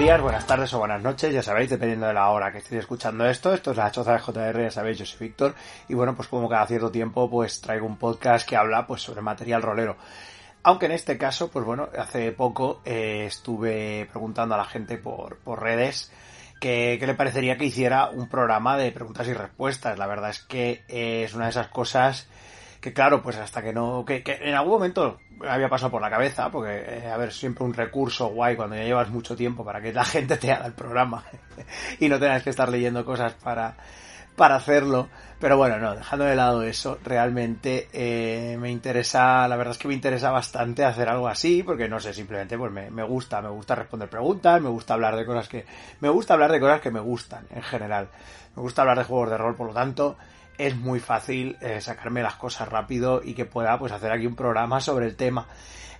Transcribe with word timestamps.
Días, 0.00 0.22
buenas 0.22 0.46
tardes 0.46 0.72
o 0.72 0.78
buenas 0.78 1.02
noches, 1.02 1.30
ya 1.30 1.42
sabéis, 1.42 1.68
dependiendo 1.68 2.06
de 2.06 2.14
la 2.14 2.30
hora 2.30 2.50
que 2.50 2.56
estéis 2.56 2.80
escuchando 2.80 3.28
esto. 3.28 3.52
Esto 3.52 3.72
es 3.72 3.76
la 3.76 3.90
choza 3.90 4.14
de 4.14 4.18
JR, 4.18 4.62
ya 4.62 4.70
sabéis, 4.70 4.96
yo 4.96 5.04
soy 5.04 5.28
Víctor. 5.28 5.54
Y 5.88 5.94
bueno, 5.94 6.16
pues 6.16 6.26
como 6.26 6.48
cada 6.48 6.66
cierto 6.66 6.90
tiempo, 6.90 7.28
pues 7.28 7.60
traigo 7.60 7.84
un 7.84 7.98
podcast 7.98 8.48
que 8.48 8.56
habla 8.56 8.86
pues 8.86 9.02
sobre 9.02 9.20
material 9.20 9.60
rolero. 9.60 9.98
Aunque 10.62 10.86
en 10.86 10.92
este 10.92 11.18
caso, 11.18 11.50
pues 11.50 11.66
bueno, 11.66 11.90
hace 11.98 12.32
poco 12.32 12.80
eh, 12.86 13.26
estuve 13.26 14.08
preguntando 14.10 14.54
a 14.54 14.58
la 14.58 14.64
gente 14.64 14.96
por, 14.96 15.36
por 15.36 15.60
redes 15.60 16.10
que, 16.62 16.98
le 16.98 17.14
parecería 17.14 17.58
que 17.58 17.66
hiciera 17.66 18.08
un 18.08 18.26
programa 18.26 18.78
de 18.78 18.92
preguntas 18.92 19.28
y 19.28 19.34
respuestas. 19.34 19.98
La 19.98 20.06
verdad 20.06 20.30
es 20.30 20.40
que 20.40 20.82
eh, 20.88 21.24
es 21.24 21.34
una 21.34 21.44
de 21.44 21.50
esas 21.50 21.68
cosas 21.68 22.26
que 22.80 22.94
claro, 22.94 23.22
pues 23.22 23.36
hasta 23.36 23.62
que 23.62 23.74
no, 23.74 24.06
que, 24.06 24.22
que 24.22 24.38
en 24.40 24.54
algún 24.54 24.72
momento 24.72 25.18
había 25.48 25.68
pasado 25.68 25.90
por 25.90 26.02
la 26.02 26.10
cabeza, 26.10 26.50
porque, 26.50 26.84
eh, 26.86 27.10
a 27.10 27.16
ver, 27.16 27.32
siempre 27.32 27.64
un 27.64 27.74
recurso 27.74 28.28
guay 28.28 28.56
cuando 28.56 28.76
ya 28.76 28.84
llevas 28.84 29.10
mucho 29.10 29.36
tiempo 29.36 29.64
para 29.64 29.80
que 29.80 29.92
la 29.92 30.04
gente 30.06 30.36
te 30.36 30.52
haga 30.52 30.66
el 30.66 30.72
programa 30.72 31.24
y 31.98 32.08
no 32.08 32.18
tengas 32.18 32.42
que 32.42 32.50
estar 32.50 32.68
leyendo 32.68 33.04
cosas 33.04 33.34
para, 33.34 33.74
para 34.36 34.56
hacerlo. 34.56 35.08
Pero 35.38 35.56
bueno, 35.56 35.78
no, 35.78 35.94
dejando 35.94 36.26
de 36.26 36.36
lado 36.36 36.62
eso, 36.62 36.98
realmente 37.02 37.88
eh, 37.94 38.58
me 38.58 38.70
interesa, 38.70 39.48
la 39.48 39.56
verdad 39.56 39.72
es 39.72 39.78
que 39.78 39.88
me 39.88 39.94
interesa 39.94 40.30
bastante 40.30 40.84
hacer 40.84 41.08
algo 41.08 41.28
así, 41.28 41.62
porque 41.62 41.88
no 41.88 41.98
sé, 41.98 42.12
simplemente 42.12 42.58
pues 42.58 42.70
me, 42.70 42.90
me, 42.90 43.02
gusta, 43.02 43.40
me 43.40 43.48
gusta 43.48 43.74
responder 43.74 44.10
preguntas, 44.10 44.60
me 44.60 44.68
gusta 44.68 44.94
hablar 44.94 45.16
de 45.16 45.24
cosas 45.24 45.48
que, 45.48 45.64
me 46.00 46.10
gusta 46.10 46.34
hablar 46.34 46.52
de 46.52 46.60
cosas 46.60 46.82
que 46.82 46.90
me 46.90 47.00
gustan 47.00 47.46
en 47.50 47.62
general. 47.62 48.08
Me 48.54 48.62
gusta 48.62 48.82
hablar 48.82 48.98
de 48.98 49.04
juegos 49.04 49.30
de 49.30 49.38
rol, 49.38 49.56
por 49.56 49.68
lo 49.68 49.72
tanto, 49.72 50.18
es 50.66 50.76
muy 50.76 51.00
fácil 51.00 51.56
eh, 51.60 51.80
sacarme 51.80 52.22
las 52.22 52.34
cosas 52.34 52.68
rápido 52.68 53.22
y 53.24 53.34
que 53.34 53.46
pueda 53.46 53.78
pues 53.78 53.92
hacer 53.92 54.12
aquí 54.12 54.26
un 54.26 54.36
programa 54.36 54.80
sobre 54.80 55.06
el 55.06 55.16
tema. 55.16 55.46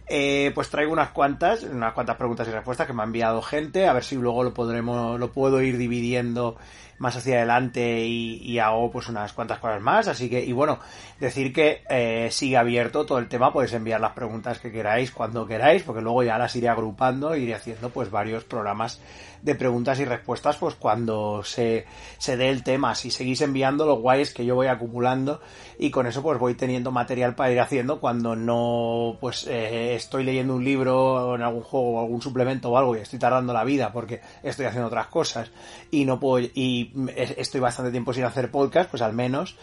Eh, 0.07 0.51
pues 0.55 0.69
traigo 0.69 0.93
unas 0.93 1.11
cuantas, 1.11 1.63
unas 1.63 1.93
cuantas 1.95 2.17
preguntas 2.17 2.47
y 2.49 2.51
respuestas 2.51 2.87
que 2.87 2.93
me 2.93 3.03
ha 3.03 3.05
enviado 3.05 3.41
gente, 3.43 3.87
a 3.87 3.93
ver 3.93 4.03
si 4.03 4.17
luego 4.17 4.43
lo 4.43 4.53
podremos, 4.53 5.19
lo 5.21 5.31
puedo 5.31 5.63
ir 5.63 5.79
dividiendo 5.79 6.57
más 7.01 7.17
hacia 7.17 7.37
adelante 7.37 8.05
y, 8.05 8.59
hago 8.59 8.91
pues 8.91 9.09
unas 9.09 9.33
cuantas 9.33 9.59
cosas 9.59 9.81
más. 9.81 10.07
Así 10.07 10.29
que, 10.29 10.45
y 10.45 10.53
bueno, 10.53 10.79
decir 11.19 11.51
que 11.53 11.83
eh, 11.89 12.29
sigue 12.31 12.59
abierto 12.59 13.07
todo 13.07 13.19
el 13.19 13.27
tema, 13.27 13.53
podéis 13.53 13.73
enviar 13.73 14.01
las 14.03 14.13
preguntas 14.13 14.59
que 14.61 14.71
queráis 14.71 15.11
cuando 15.11 15.47
queráis, 15.47 15.83
porque 15.83 16.03
luego 16.03 16.23
ya 16.23 16.37
las 16.37 16.55
iré 16.57 16.69
agrupando, 16.69 17.35
iré 17.35 17.55
haciendo 17.55 17.89
pues 17.89 18.11
varios 18.11 18.45
programas 18.45 19.01
de 19.43 19.55
preguntas 19.55 19.99
y 20.01 20.05
respuestas 20.05 20.57
pues 20.57 20.75
cuando 20.75 21.43
se, 21.43 21.87
se 22.19 22.37
dé 22.37 22.51
el 22.51 22.63
tema. 22.63 22.95
Si 22.95 23.11
seguís 23.11 23.41
enviando 23.41 23.87
los 23.87 23.99
guays 24.01 24.35
que 24.35 24.45
yo 24.45 24.55
voy 24.55 24.67
acumulando 24.67 25.41
y 25.79 25.91
con 25.91 26.07
eso 26.07 26.23
pues 26.23 26.39
voy 26.39 26.55
teniendo 26.55 26.91
material 26.91 27.35
para 27.35 27.51
ir 27.51 27.61
haciendo 27.61 28.01
cuando 28.01 28.37
no 28.37 29.17
pues 29.21 29.47
eh, 29.47 29.95
estoy 29.95 30.25
leyendo 30.25 30.55
un 30.55 30.65
libro 30.65 31.35
en 31.35 31.43
algún 31.43 31.63
juego 31.63 31.93
o 31.93 32.01
algún 32.01 32.21
suplemento 32.21 32.71
o 32.71 32.77
algo 32.77 32.97
y 32.97 33.01
estoy 33.01 33.19
tardando 33.19 33.55
la 33.55 33.65
vida 33.65 33.91
porque 33.93 34.21
estoy 34.43 34.67
haciendo 34.67 34.89
otras 34.89 35.07
cosas 35.07 35.51
y 35.91 36.05
no 36.05 36.21
puedo 36.21 36.47
y 36.55 36.90
estoy 37.17 37.61
bastante 37.61 37.91
tiempo 37.91 38.13
sin 38.13 38.25
hacer 38.25 38.51
podcast, 38.51 38.91
pues 38.91 39.03
al 39.03 39.13
menos 39.13 39.57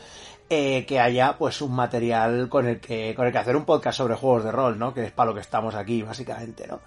eh, 0.49 0.85
que 0.85 0.99
haya 0.99 1.37
pues 1.37 1.61
un 1.61 1.75
material 1.75 2.49
con 2.49 2.67
el 2.67 2.79
que 2.79 3.13
con 3.15 3.25
el 3.25 3.31
que 3.31 3.37
hacer 3.37 3.55
un 3.55 3.65
podcast 3.65 3.97
sobre 3.97 4.15
juegos 4.15 4.43
de 4.43 4.51
rol, 4.51 4.79
¿no? 4.79 4.93
Que 4.93 5.05
es 5.05 5.11
para 5.11 5.29
lo 5.29 5.35
que 5.35 5.41
estamos 5.41 5.75
aquí 5.75 6.03
básicamente, 6.03 6.67
¿no? 6.67 6.79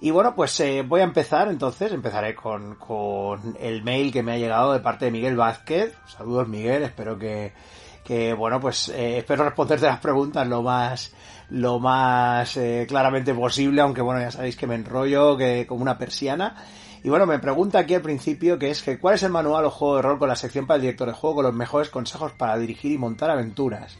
Y 0.00 0.10
bueno, 0.10 0.34
pues 0.34 0.58
eh, 0.60 0.82
voy 0.82 1.00
a 1.00 1.04
empezar 1.04 1.48
entonces, 1.48 1.92
empezaré 1.92 2.34
con, 2.34 2.74
con 2.74 3.56
el 3.60 3.82
mail 3.82 4.12
que 4.12 4.22
me 4.22 4.32
ha 4.32 4.38
llegado 4.38 4.72
de 4.72 4.80
parte 4.80 5.06
de 5.06 5.10
Miguel 5.10 5.36
Vázquez. 5.36 5.96
Saludos 6.06 6.48
Miguel, 6.48 6.82
espero 6.82 7.18
que, 7.18 7.52
que 8.02 8.34
bueno, 8.34 8.60
pues 8.60 8.88
eh, 8.90 9.18
espero 9.18 9.44
responderte 9.44 9.86
las 9.86 10.00
preguntas 10.00 10.46
lo 10.46 10.62
más 10.62 11.14
lo 11.50 11.78
más 11.78 12.56
eh, 12.56 12.86
claramente 12.88 13.34
posible, 13.34 13.80
aunque 13.80 14.00
bueno, 14.00 14.20
ya 14.20 14.30
sabéis 14.30 14.56
que 14.56 14.66
me 14.66 14.74
enrollo 14.74 15.36
que 15.36 15.66
como 15.66 15.82
una 15.82 15.98
persiana. 15.98 16.56
Y 17.04 17.10
bueno, 17.10 17.26
me 17.26 17.38
pregunta 17.38 17.80
aquí 17.80 17.94
al 17.94 18.00
principio 18.00 18.58
que 18.58 18.70
es 18.70 18.82
que 18.82 18.98
¿cuál 18.98 19.16
es 19.16 19.22
el 19.22 19.30
manual 19.30 19.66
o 19.66 19.70
juego 19.70 19.96
de 19.96 20.02
rol 20.02 20.18
con 20.18 20.26
la 20.26 20.36
sección 20.36 20.66
para 20.66 20.76
el 20.76 20.80
director 20.80 21.06
de 21.06 21.12
juego 21.12 21.36
con 21.36 21.44
los 21.44 21.54
mejores 21.54 21.90
consejos 21.90 22.32
para 22.32 22.56
dirigir 22.56 22.92
y 22.92 22.98
montar 22.98 23.30
aventuras? 23.30 23.98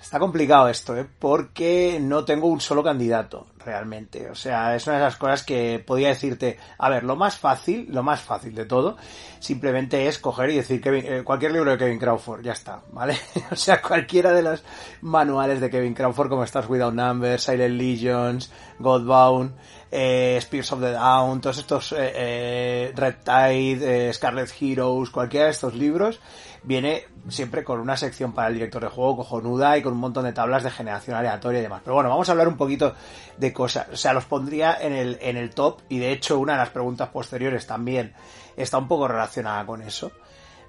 Está 0.00 0.18
complicado 0.18 0.66
esto, 0.70 0.96
¿eh? 0.96 1.06
Porque 1.18 1.98
no 2.00 2.24
tengo 2.24 2.46
un 2.46 2.62
solo 2.62 2.82
candidato, 2.82 3.48
realmente. 3.66 4.30
O 4.30 4.34
sea, 4.34 4.74
es 4.74 4.86
una 4.86 4.96
de 4.96 5.02
esas 5.02 5.16
cosas 5.16 5.42
que 5.42 5.82
podía 5.84 6.08
decirte, 6.08 6.58
a 6.78 6.88
ver, 6.88 7.04
lo 7.04 7.16
más 7.16 7.36
fácil, 7.36 7.88
lo 7.90 8.02
más 8.02 8.22
fácil 8.22 8.54
de 8.54 8.64
todo, 8.64 8.96
simplemente 9.40 10.06
es 10.06 10.18
coger 10.18 10.50
y 10.50 10.56
decir 10.56 10.80
Kevin, 10.80 11.04
eh, 11.06 11.22
cualquier 11.24 11.52
libro 11.52 11.72
de 11.72 11.78
Kevin 11.78 11.98
Crawford, 11.98 12.42
ya 12.42 12.52
está, 12.52 12.80
¿vale? 12.92 13.18
o 13.50 13.56
sea, 13.56 13.82
cualquiera 13.82 14.32
de 14.32 14.42
los 14.42 14.62
manuales 15.02 15.60
de 15.60 15.68
Kevin 15.68 15.94
Crawford, 15.94 16.28
como 16.28 16.44
Stars 16.44 16.68
Without 16.68 16.94
Numbers, 16.94 17.42
Silent 17.42 17.74
Legions, 17.74 18.50
Godbound, 18.78 19.54
eh, 19.90 20.36
Spears 20.38 20.72
of 20.72 20.80
the 20.80 20.92
Down, 20.92 21.40
todos 21.40 21.58
estos 21.58 21.92
eh, 21.92 22.12
eh 22.14 22.92
Red 22.94 23.16
Tide, 23.24 24.12
Scarlet 24.12 24.50
Heroes, 24.60 25.10
cualquiera 25.10 25.46
de 25.46 25.52
estos 25.52 25.74
libros, 25.74 26.20
viene 26.62 27.04
siempre 27.28 27.64
con 27.64 27.80
una 27.80 27.96
sección 27.96 28.32
para 28.32 28.48
el 28.48 28.54
director 28.54 28.82
de 28.82 28.88
juego 28.88 29.18
cojonuda 29.18 29.78
y 29.78 29.82
con 29.82 29.92
un 29.92 30.00
montón 30.00 30.24
de 30.24 30.32
tablas 30.32 30.64
de 30.64 30.70
generación 30.70 31.16
aleatoria 31.16 31.60
y 31.60 31.62
demás. 31.62 31.80
Pero 31.84 31.94
bueno, 31.94 32.10
vamos 32.10 32.28
a 32.28 32.32
hablar 32.32 32.48
un 32.48 32.56
poquito 32.56 32.94
de 33.36 33.52
O 33.64 33.68
sea, 33.68 34.12
los 34.12 34.24
pondría 34.24 34.76
en 34.80 34.92
el, 34.92 35.18
en 35.20 35.36
el 35.36 35.50
top 35.50 35.80
y 35.88 35.98
de 35.98 36.12
hecho 36.12 36.38
una 36.38 36.52
de 36.52 36.58
las 36.58 36.70
preguntas 36.70 37.08
posteriores 37.08 37.66
también 37.66 38.14
está 38.56 38.78
un 38.78 38.88
poco 38.88 39.08
relacionada 39.08 39.64
con 39.66 39.82
eso. 39.82 40.12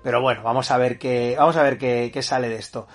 Pero 0.04 0.22
bueno, 0.22 0.44
vamos 0.44 0.72
a 0.72 0.78
ver 0.78 0.98
qué, 1.00 1.36
vamos 1.38 1.56
a 1.58 1.64
ver 1.64 1.78
qué, 1.78 2.12
qué 2.14 2.22
sale 2.22 2.50
de 2.50 2.56
esto. 2.56 2.88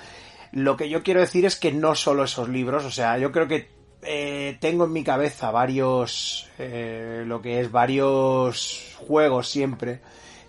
Lo 0.53 0.77
que 0.77 0.89
yo 0.89 1.03
quiero 1.03 1.21
decir 1.21 1.45
es 1.47 1.57
que 1.57 1.73
no 1.73 1.95
solo 1.95 2.25
esos 2.25 2.49
libros, 2.49 2.85
o 2.85 2.91
sea, 2.91 3.19
yo 3.19 3.33
creo 3.33 3.49
que 3.49 3.71
eh, 4.03 4.59
tengo 4.61 4.85
en 4.85 4.93
mi 4.93 5.05
cabeza 5.05 5.51
varios, 5.51 6.49
eh, 6.59 7.25
lo 7.27 7.41
que 7.41 7.61
es 7.61 7.71
varios 7.71 8.97
juegos 8.99 9.49
siempre, 9.49 10.01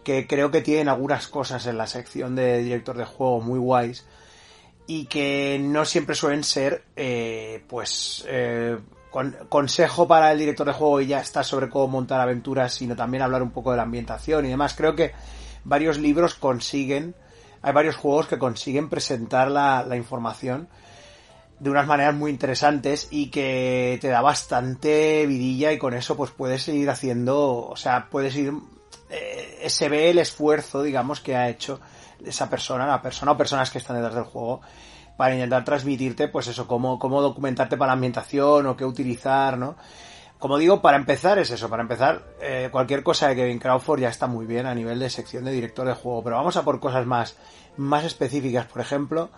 que 0.04 0.28
creo 0.28 0.52
que 0.52 0.62
tienen 0.62 0.90
algunas 0.90 1.28
cosas 1.28 1.66
en 1.68 1.78
la 1.78 1.88
sección 1.88 2.36
de 2.36 2.62
director 2.64 2.98
de 2.98 3.06
juego 3.06 3.42
muy 3.42 3.60
guays 3.60 4.06
y 4.86 5.06
que 5.06 5.60
no 5.62 5.86
siempre 5.86 6.16
suelen 6.16 6.44
ser, 6.44 6.84
eh, 6.96 7.64
pues, 7.68 8.26
eh, 8.28 8.78
con, 9.14 9.38
consejo 9.48 10.08
para 10.08 10.32
el 10.32 10.40
director 10.40 10.66
de 10.66 10.74
juego 10.74 11.00
y 11.00 11.06
ya 11.06 11.20
está 11.20 11.44
sobre 11.44 11.70
cómo 11.70 11.88
montar 11.88 12.20
aventuras, 12.20 12.74
sino 12.74 12.96
también 12.96 13.22
hablar 13.22 13.44
un 13.44 13.52
poco 13.52 13.70
de 13.70 13.78
la 13.78 13.84
ambientación 13.84 14.44
y 14.48 14.50
demás. 14.50 14.74
Creo 14.74 14.96
que 14.96 15.12
varios 15.64 16.00
libros 16.00 16.34
consiguen, 16.34 17.14
hay 17.62 17.74
varios 17.74 17.96
juegos 17.96 18.26
que 18.26 18.40
consiguen 18.40 18.90
presentar 18.90 19.52
la, 19.52 19.86
la 19.88 19.96
información 19.98 20.68
de 21.60 21.70
unas 21.70 21.86
maneras 21.86 22.16
muy 22.16 22.32
interesantes 22.32 23.08
y 23.12 23.28
que 23.28 24.00
te 24.02 24.08
da 24.08 24.22
bastante 24.22 25.28
vidilla 25.28 25.72
y 25.72 25.78
con 25.78 25.94
eso 25.94 26.18
pues 26.18 26.32
puedes 26.32 26.68
ir 26.68 26.90
haciendo, 26.90 27.68
o 27.68 27.76
sea, 27.76 28.10
puedes 28.10 28.36
ir, 28.36 28.52
eh, 29.12 29.70
se 29.70 29.90
ve 29.90 30.10
el 30.10 30.18
esfuerzo, 30.18 30.82
digamos, 30.82 31.20
que 31.20 31.36
ha 31.36 31.50
hecho 31.50 31.80
esa 32.26 32.50
persona, 32.50 32.88
la 32.88 33.04
persona 33.04 33.34
o 33.34 33.38
personas 33.38 33.70
que 33.70 33.78
están 33.78 33.96
detrás 33.96 34.16
del 34.16 34.24
juego 34.24 34.62
para 35.18 35.34
intentar 35.34 35.64
transmitirte, 35.64 36.28
pues 36.28 36.48
eso, 36.48 36.68
cómo, 36.68 37.00
cómo 37.00 37.22
documentarte 37.22 37.78
para 37.78 37.90
la 37.90 37.94
ambientación 37.94 38.66
o 38.68 38.76
qué 38.76 38.86
utilizar, 38.86 39.58
¿no? 39.58 39.76
Como 40.40 40.58
digo, 40.58 40.82
para 40.82 40.98
empezar 40.98 41.40
es 41.40 41.52
eso, 41.52 41.70
para 41.70 41.84
empezar, 41.84 42.24
eh, 42.42 42.68
cualquier 42.72 43.02
cosa 43.02 43.30
de 43.30 43.36
Kevin 43.36 43.60
Crawford 43.60 44.02
ya 44.02 44.10
está 44.10 44.28
muy 44.28 44.46
bien 44.46 44.66
a 44.66 44.76
nivel 44.76 45.00
de 45.00 45.10
sección 45.10 45.46
de 45.46 45.52
director 45.52 45.88
de 45.88 45.94
juego, 45.94 46.22
pero 46.24 46.36
vamos 46.36 46.58
a 46.58 46.64
por 46.64 46.82
cosas 46.82 47.06
más, 47.06 47.38
más 47.78 48.04
específicas, 48.04 48.66
por 48.66 48.82
ejemplo, 48.82 49.30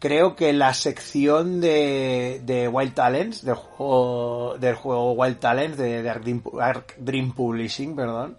creo 0.00 0.34
que 0.34 0.52
la 0.52 0.74
sección 0.74 1.60
de, 1.60 2.42
de 2.44 2.66
Wild 2.66 2.92
Talents, 2.92 3.44
del 3.44 3.54
juego, 3.54 4.56
del 4.58 4.74
juego 4.74 5.12
Wild 5.12 5.38
Talents 5.38 5.78
de, 5.78 6.02
de 6.02 6.10
Arc, 6.10 6.96
Dream, 6.98 7.32
Publishing, 7.32 7.94
perdón, 7.94 8.36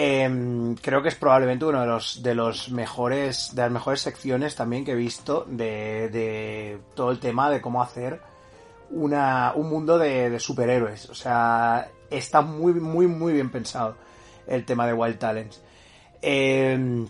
eh, 0.00 0.74
creo 0.80 1.02
que 1.02 1.08
es 1.08 1.16
probablemente 1.16 1.64
uno 1.64 1.80
de 1.80 1.86
los, 1.88 2.22
de 2.22 2.34
los 2.34 2.70
mejores, 2.70 3.50
de 3.54 3.62
las 3.62 3.72
mejores 3.72 4.00
secciones 4.00 4.54
también 4.54 4.84
que 4.84 4.92
he 4.92 4.94
visto 4.94 5.44
de, 5.48 6.08
de 6.08 6.78
todo 6.94 7.10
el 7.10 7.18
tema 7.18 7.50
de 7.50 7.60
cómo 7.60 7.82
hacer 7.82 8.20
una, 8.90 9.52
un 9.56 9.68
mundo 9.68 9.98
de, 9.98 10.30
de 10.30 10.38
superhéroes. 10.38 11.10
O 11.10 11.14
sea, 11.14 11.90
está 12.10 12.42
muy, 12.42 12.74
muy, 12.74 13.08
muy 13.08 13.32
bien 13.32 13.50
pensado 13.50 13.96
el 14.46 14.64
tema 14.64 14.86
de 14.86 14.92
Wild 14.92 15.18
Talents. 15.18 15.60
Eh, 16.22 17.06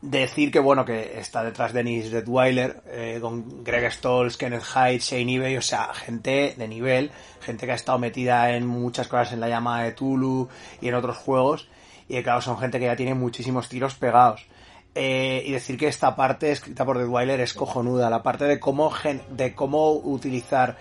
decir 0.00 0.50
que 0.50 0.60
bueno 0.60 0.84
que 0.84 1.18
está 1.18 1.42
detrás 1.42 1.74
Dennis 1.74 2.10
Redweiler 2.10 2.82
eh, 2.86 3.18
con 3.20 3.64
Greg 3.64 3.92
Stolz, 3.92 4.38
Kenneth 4.38 4.62
Hyde, 4.62 5.00
Shane 5.00 5.32
Ivey, 5.32 5.56
o 5.56 5.62
sea, 5.62 5.92
gente 5.92 6.54
de 6.56 6.68
nivel, 6.68 7.10
gente 7.40 7.66
que 7.66 7.72
ha 7.72 7.74
estado 7.74 7.98
metida 7.98 8.52
en 8.52 8.66
muchas 8.66 9.08
cosas 9.08 9.32
en 9.32 9.40
la 9.40 9.48
llamada 9.48 9.84
de 9.84 9.92
Tulu 9.92 10.48
y 10.80 10.88
en 10.88 10.94
otros 10.94 11.18
juegos, 11.18 11.68
y 12.08 12.22
claro, 12.22 12.40
son 12.40 12.58
gente 12.58 12.78
que 12.78 12.86
ya 12.86 12.96
tiene 12.96 13.14
muchísimos 13.14 13.68
tiros 13.68 13.94
pegados. 13.94 14.46
Eh, 14.94 15.44
y 15.46 15.52
decir 15.52 15.76
que 15.76 15.86
esta 15.86 16.16
parte 16.16 16.50
escrita 16.50 16.84
por 16.84 16.96
Redweiler 16.96 17.40
es 17.40 17.54
cojonuda, 17.54 18.10
la 18.10 18.22
parte 18.22 18.46
de 18.46 18.58
cómo, 18.58 18.92
de 19.30 19.54
cómo 19.54 19.92
utilizar 19.92 20.76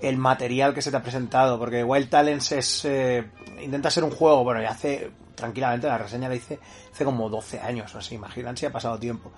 el 0.00 0.16
material 0.16 0.72
que 0.72 0.80
se 0.80 0.90
te 0.90 0.96
ha 0.96 1.02
presentado, 1.02 1.58
porque 1.58 1.84
Wild 1.84 2.08
Talents 2.08 2.52
es, 2.52 2.84
eh, 2.84 3.24
intenta 3.60 3.90
ser 3.90 4.04
un 4.04 4.10
juego, 4.10 4.44
bueno, 4.44 4.62
ya 4.62 4.70
hace 4.70 5.10
tranquilamente, 5.34 5.86
la 5.86 5.98
reseña 5.98 6.28
la 6.28 6.36
hice 6.36 6.58
hace 6.92 7.04
como 7.04 7.28
12 7.28 7.60
años 7.60 7.94
o 7.94 7.98
así, 7.98 8.14
imaginan 8.14 8.56
si 8.56 8.66
ha 8.66 8.72
pasado 8.72 8.98
tiempo. 8.98 9.32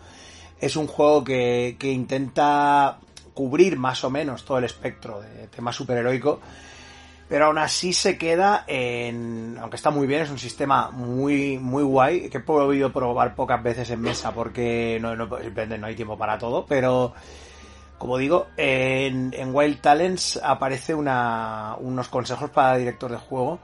Es 0.61 0.77
un 0.77 0.87
juego 0.87 1.25
que, 1.25 1.77
que 1.79 1.91
intenta 1.91 2.99
cubrir 3.35 3.79
más 3.79 4.05
o 4.05 4.11
menos 4.11 4.45
todo 4.45 4.59
el 4.59 4.65
espectro 4.65 5.21
de 5.21 5.49
tema 5.49 5.73
superheroico, 5.73 6.41
pero 7.31 7.47
aún 7.47 7.59
así 7.59 7.93
se 7.93 8.19
queda 8.19 8.65
en, 8.67 9.57
aunque 9.61 9.77
está 9.77 9.91
muy 9.91 10.09
bien, 10.09 10.23
es 10.23 10.31
un 10.31 10.39
sistema 10.39 10.91
muy, 10.91 11.59
muy 11.59 11.85
guay, 11.85 12.29
que 12.29 12.39
he 12.39 12.41
podido 12.41 12.93
probar 12.93 13.37
pocas 13.37 13.63
veces 13.63 13.89
en 13.91 14.01
mesa 14.01 14.35
porque 14.35 14.99
no, 15.01 15.15
no, 15.15 15.29
hay 15.87 15.95
tiempo 15.95 16.19
para 16.19 16.37
todo, 16.37 16.67
pero 16.67 17.15
como 17.99 18.19
digo, 18.19 18.49
en, 18.57 19.33
en 19.33 19.55
Wild 19.55 19.81
Talents 19.81 20.41
aparece 20.43 20.93
una, 20.93 21.77
unos 21.79 22.09
consejos 22.09 22.51
para 22.51 22.77
director 22.77 23.13
de 23.13 23.19
juego 23.19 23.61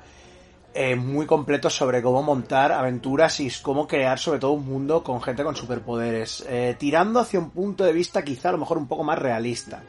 eh, 0.73 0.95
muy 0.95 1.27
completos 1.27 1.75
sobre 1.75 2.01
cómo 2.01 2.23
montar 2.23 2.71
aventuras 2.71 3.41
y 3.41 3.51
cómo 3.63 3.89
crear 3.89 4.21
sobre 4.21 4.39
todo 4.39 4.53
un 4.53 4.65
mundo 4.65 5.03
con 5.03 5.21
gente 5.21 5.43
con 5.43 5.57
superpoderes, 5.57 6.47
eh, 6.49 6.77
tirando 6.79 7.19
hacia 7.19 7.41
un 7.41 7.51
punto 7.51 7.83
de 7.83 7.93
vista 7.93 8.23
quizá 8.23 8.51
a 8.51 8.53
lo 8.53 8.59
mejor 8.59 8.79
un 8.79 8.87
poco 8.87 9.03
más 9.03 9.19
realista 9.19 9.83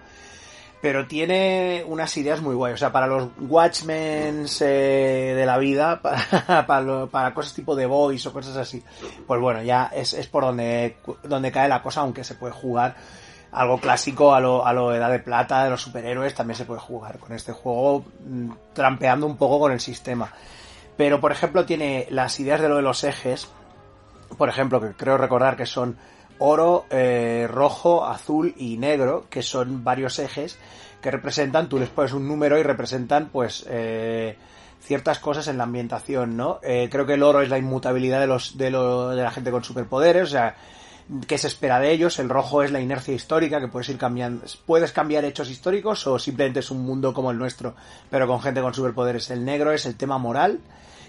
pero 0.88 1.06
tiene 1.06 1.84
unas 1.86 2.16
ideas 2.16 2.42
muy 2.42 2.56
guay. 2.56 2.72
O 2.72 2.78
sea, 2.78 2.94
para 2.94 3.08
los 3.08 3.28
Watchmen 3.42 4.46
eh, 4.62 5.34
de 5.36 5.46
la 5.46 5.58
vida, 5.58 6.00
para, 6.02 7.08
para, 7.08 7.34
cosas 7.34 7.54
tipo 7.54 7.76
de 7.76 7.86
Voice 7.86 8.30
o 8.30 8.32
cosas 8.32 8.56
así, 8.56 8.82
pues 9.28 9.42
bueno, 9.42 9.62
ya 9.64 9.92
es, 9.94 10.14
es 10.14 10.28
por 10.28 10.46
donde, 10.46 10.96
donde 11.24 11.52
cae 11.52 11.68
la 11.68 11.82
cosa, 11.82 12.00
aunque 12.00 12.24
se 12.24 12.36
puede 12.36 12.54
jugar 12.54 12.96
algo 13.52 13.82
clásico 13.82 14.34
a 14.34 14.40
lo, 14.40 14.66
a 14.66 14.72
lo 14.72 14.96
Edad 14.96 15.12
de 15.12 15.20
Plata 15.20 15.66
de 15.66 15.72
los 15.72 15.82
superhéroes, 15.82 16.34
también 16.34 16.56
se 16.56 16.64
puede 16.64 16.80
jugar 16.80 17.20
con 17.20 17.34
este 17.34 17.52
juego, 17.52 18.06
mm, 18.26 18.52
trampeando 18.72 19.26
un 19.26 19.36
poco 19.36 19.60
con 19.60 19.74
el 19.74 19.82
sistema. 19.82 20.32
Pero, 20.96 21.20
por 21.20 21.34
ejemplo, 21.34 21.66
tiene 21.66 22.08
las 22.12 22.40
ideas 22.40 22.62
de 22.62 22.70
lo 22.70 22.78
de 22.78 22.82
los 22.82 23.04
ejes, 23.04 23.50
por 24.38 24.48
ejemplo, 24.48 24.80
que 24.80 24.94
creo 24.94 25.18
recordar 25.18 25.58
que 25.58 25.66
son 25.66 25.98
oro, 26.40 26.86
eh, 26.90 27.48
rojo, 27.50 28.06
azul 28.06 28.54
y 28.58 28.78
negro, 28.78 29.26
que 29.30 29.42
son 29.42 29.84
varios 29.84 30.20
ejes 30.20 30.58
que 31.02 31.12
representan, 31.12 31.70
tú 31.70 31.80
les 31.80 31.90
pones 31.90 32.14
un 32.14 32.28
número 32.28 32.58
y 32.60 32.64
representan 32.64 33.30
pues 33.32 33.66
eh, 33.70 34.38
ciertas 34.82 35.20
cosas 35.20 35.48
en 35.48 35.58
la 35.58 35.64
ambientación, 35.64 36.36
¿no? 36.36 36.60
Eh, 36.64 36.90
creo 36.92 37.06
que 37.06 37.14
el 37.14 37.24
oro 37.24 37.42
es 37.42 37.50
la 37.50 37.58
inmutabilidad 37.58 38.20
de 38.20 38.28
los 38.28 38.58
de, 38.58 38.72
lo, 38.72 39.10
de 39.10 39.24
la 39.24 39.32
gente 39.32 39.52
con 39.52 39.64
superpoderes, 39.64 40.24
o 40.24 40.32
sea, 40.32 40.56
qué 41.28 41.38
se 41.38 41.48
espera 41.48 41.80
de 41.80 41.92
ellos, 41.92 42.20
el 42.20 42.30
rojo 42.30 42.64
es 42.64 42.72
la 42.72 42.82
inercia 42.82 43.14
histórica, 43.14 43.60
que 43.60 43.68
puedes 43.68 43.90
ir 43.90 43.98
cambiando, 43.98 44.46
puedes 44.66 44.92
cambiar 44.92 45.26
hechos 45.26 45.50
históricos 45.50 46.06
o 46.08 46.20
simplemente 46.20 46.60
es 46.60 46.72
un 46.72 46.84
mundo 46.84 47.14
como 47.14 47.32
el 47.32 47.38
nuestro, 47.38 47.76
pero 48.10 48.28
con 48.28 48.42
gente 48.42 48.62
con 48.62 48.74
superpoderes. 48.74 49.30
El 49.30 49.46
negro 49.46 49.72
es 49.72 49.86
el 49.86 49.96
tema 49.96 50.18
moral 50.18 50.60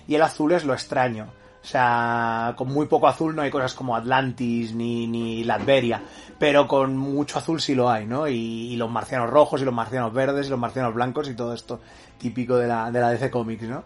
y 0.07 0.15
el 0.15 0.23
azul 0.23 0.53
es 0.53 0.65
lo 0.65 0.75
extraño. 0.75 1.29
O 1.69 1.71
sea, 1.71 2.55
con 2.57 2.69
muy 2.69 2.87
poco 2.87 3.09
azul 3.09 3.37
no 3.37 3.43
hay 3.43 3.51
cosas 3.51 3.75
como 3.75 3.95
Atlantis 3.95 4.75
ni, 4.75 5.07
ni 5.07 5.45
Latveria, 5.45 6.03
pero 6.39 6.67
con 6.67 6.97
mucho 6.97 7.39
azul 7.39 7.61
sí 7.61 7.75
lo 7.75 7.91
hay, 7.91 8.07
¿no? 8.07 8.27
Y, 8.27 8.75
los 8.77 8.91
marcianos 8.91 9.29
rojos 9.29 9.61
y 9.61 9.67
los 9.67 9.75
marcianos 9.75 10.15
verdes 10.15 10.47
y 10.47 10.51
los 10.51 10.59
marcianos 10.59 10.95
blancos 10.95 11.29
y 11.29 11.35
todo 11.35 11.53
esto 11.53 11.79
típico 12.17 12.57
de 12.57 12.69
la, 12.69 12.91
de 12.91 13.01
la 13.01 13.11
DC 13.11 13.31
Comics, 13.31 13.65
¿no? 13.65 13.85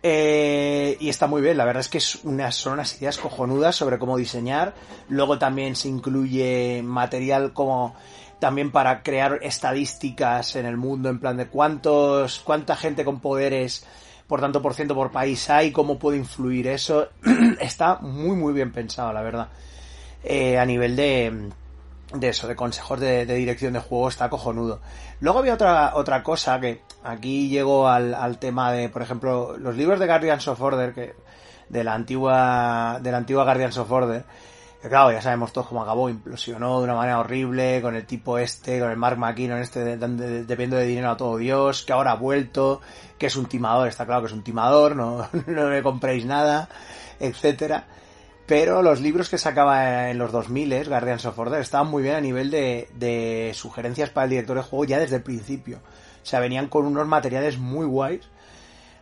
Eh, 0.00 0.96
y 1.00 1.08
está 1.08 1.26
muy 1.26 1.42
bien, 1.42 1.56
la 1.56 1.64
verdad 1.64 1.80
es 1.80 1.88
que 1.88 1.98
es 1.98 2.20
unas, 2.22 2.54
son 2.54 2.74
unas 2.74 2.96
ideas 3.02 3.18
cojonudas 3.18 3.74
sobre 3.74 3.98
cómo 3.98 4.16
diseñar. 4.16 4.74
Luego 5.08 5.40
también 5.40 5.74
se 5.74 5.88
incluye 5.88 6.82
material 6.84 7.52
como 7.52 7.96
también 8.38 8.70
para 8.70 9.02
crear 9.02 9.40
estadísticas 9.42 10.54
en 10.54 10.66
el 10.66 10.76
mundo, 10.76 11.08
en 11.08 11.18
plan 11.18 11.36
de 11.36 11.48
cuántos, 11.48 12.38
cuánta 12.38 12.76
gente 12.76 13.04
con 13.04 13.18
poderes 13.18 13.84
por 14.28 14.40
tanto 14.40 14.62
por 14.62 14.74
ciento 14.74 14.94
por 14.94 15.10
país 15.10 15.48
hay, 15.50 15.72
cómo 15.72 15.98
puede 15.98 16.18
influir 16.18 16.68
eso. 16.68 17.08
Está 17.60 17.96
muy, 17.96 18.36
muy 18.36 18.52
bien 18.52 18.70
pensado, 18.70 19.12
la 19.12 19.22
verdad. 19.22 19.48
Eh, 20.22 20.58
a 20.58 20.66
nivel 20.66 20.94
de, 20.94 21.50
de 22.12 22.28
eso, 22.28 22.46
de 22.46 22.54
consejos 22.54 23.00
de, 23.00 23.24
dirección 23.24 23.72
de 23.72 23.80
juego, 23.80 24.08
está 24.08 24.28
cojonudo. 24.28 24.80
Luego 25.20 25.38
había 25.38 25.54
otra, 25.54 25.92
otra 25.94 26.22
cosa 26.22 26.60
que 26.60 26.82
aquí 27.04 27.48
llegó 27.48 27.88
al, 27.88 28.14
al 28.14 28.38
tema 28.38 28.72
de, 28.72 28.88
por 28.88 29.02
ejemplo, 29.02 29.56
los 29.56 29.76
libros 29.76 29.98
de 29.98 30.06
Guardians 30.06 30.46
of 30.48 30.60
Order, 30.60 30.92
que, 30.92 31.14
de 31.68 31.84
la 31.84 31.94
antigua, 31.94 32.98
de 33.00 33.10
la 33.12 33.18
antigua 33.18 33.44
Guardians 33.44 33.78
of 33.78 33.90
Order, 33.90 34.24
claro, 34.80 35.10
ya 35.10 35.20
sabemos 35.20 35.52
todos 35.52 35.66
cómo 35.66 35.82
acabó, 35.82 36.08
implosionó 36.08 36.78
de 36.78 36.84
una 36.84 36.94
manera 36.94 37.18
horrible, 37.18 37.82
con 37.82 37.96
el 37.96 38.06
tipo 38.06 38.38
este, 38.38 38.78
con 38.78 38.90
el 38.90 38.96
Mark 38.96 39.18
McKinnon 39.18 39.58
este, 39.58 39.84
dependiendo 39.96 40.76
de 40.76 40.86
dinero 40.86 41.10
a 41.10 41.16
todo 41.16 41.36
Dios, 41.36 41.82
que 41.82 41.92
ahora 41.92 42.12
ha 42.12 42.16
vuelto, 42.16 42.80
que 43.18 43.26
es 43.26 43.36
un 43.36 43.46
timador, 43.46 43.88
está 43.88 44.06
claro 44.06 44.22
que 44.22 44.28
es 44.28 44.32
un 44.32 44.44
timador, 44.44 44.94
no, 44.94 45.28
no 45.46 45.70
le 45.70 45.82
compréis 45.82 46.24
nada, 46.24 46.68
etcétera. 47.18 47.86
Pero 48.46 48.82
los 48.82 49.00
libros 49.00 49.28
que 49.28 49.36
sacaba 49.36 50.08
en 50.10 50.16
los 50.16 50.32
2000, 50.32 50.88
Guardians 50.88 51.26
of 51.26 51.38
Order, 51.38 51.60
estaban 51.60 51.88
muy 51.88 52.02
bien 52.02 52.14
a 52.14 52.20
nivel 52.20 52.50
de, 52.50 52.88
de 52.94 53.52
sugerencias 53.54 54.08
para 54.08 54.24
el 54.24 54.30
director 54.30 54.56
de 54.56 54.62
juego 54.62 54.84
ya 54.86 54.98
desde 54.98 55.16
el 55.16 55.22
principio. 55.22 55.80
O 56.22 56.26
sea, 56.26 56.40
venían 56.40 56.68
con 56.68 56.86
unos 56.86 57.06
materiales 57.06 57.58
muy 57.58 57.84
guays 57.84 58.26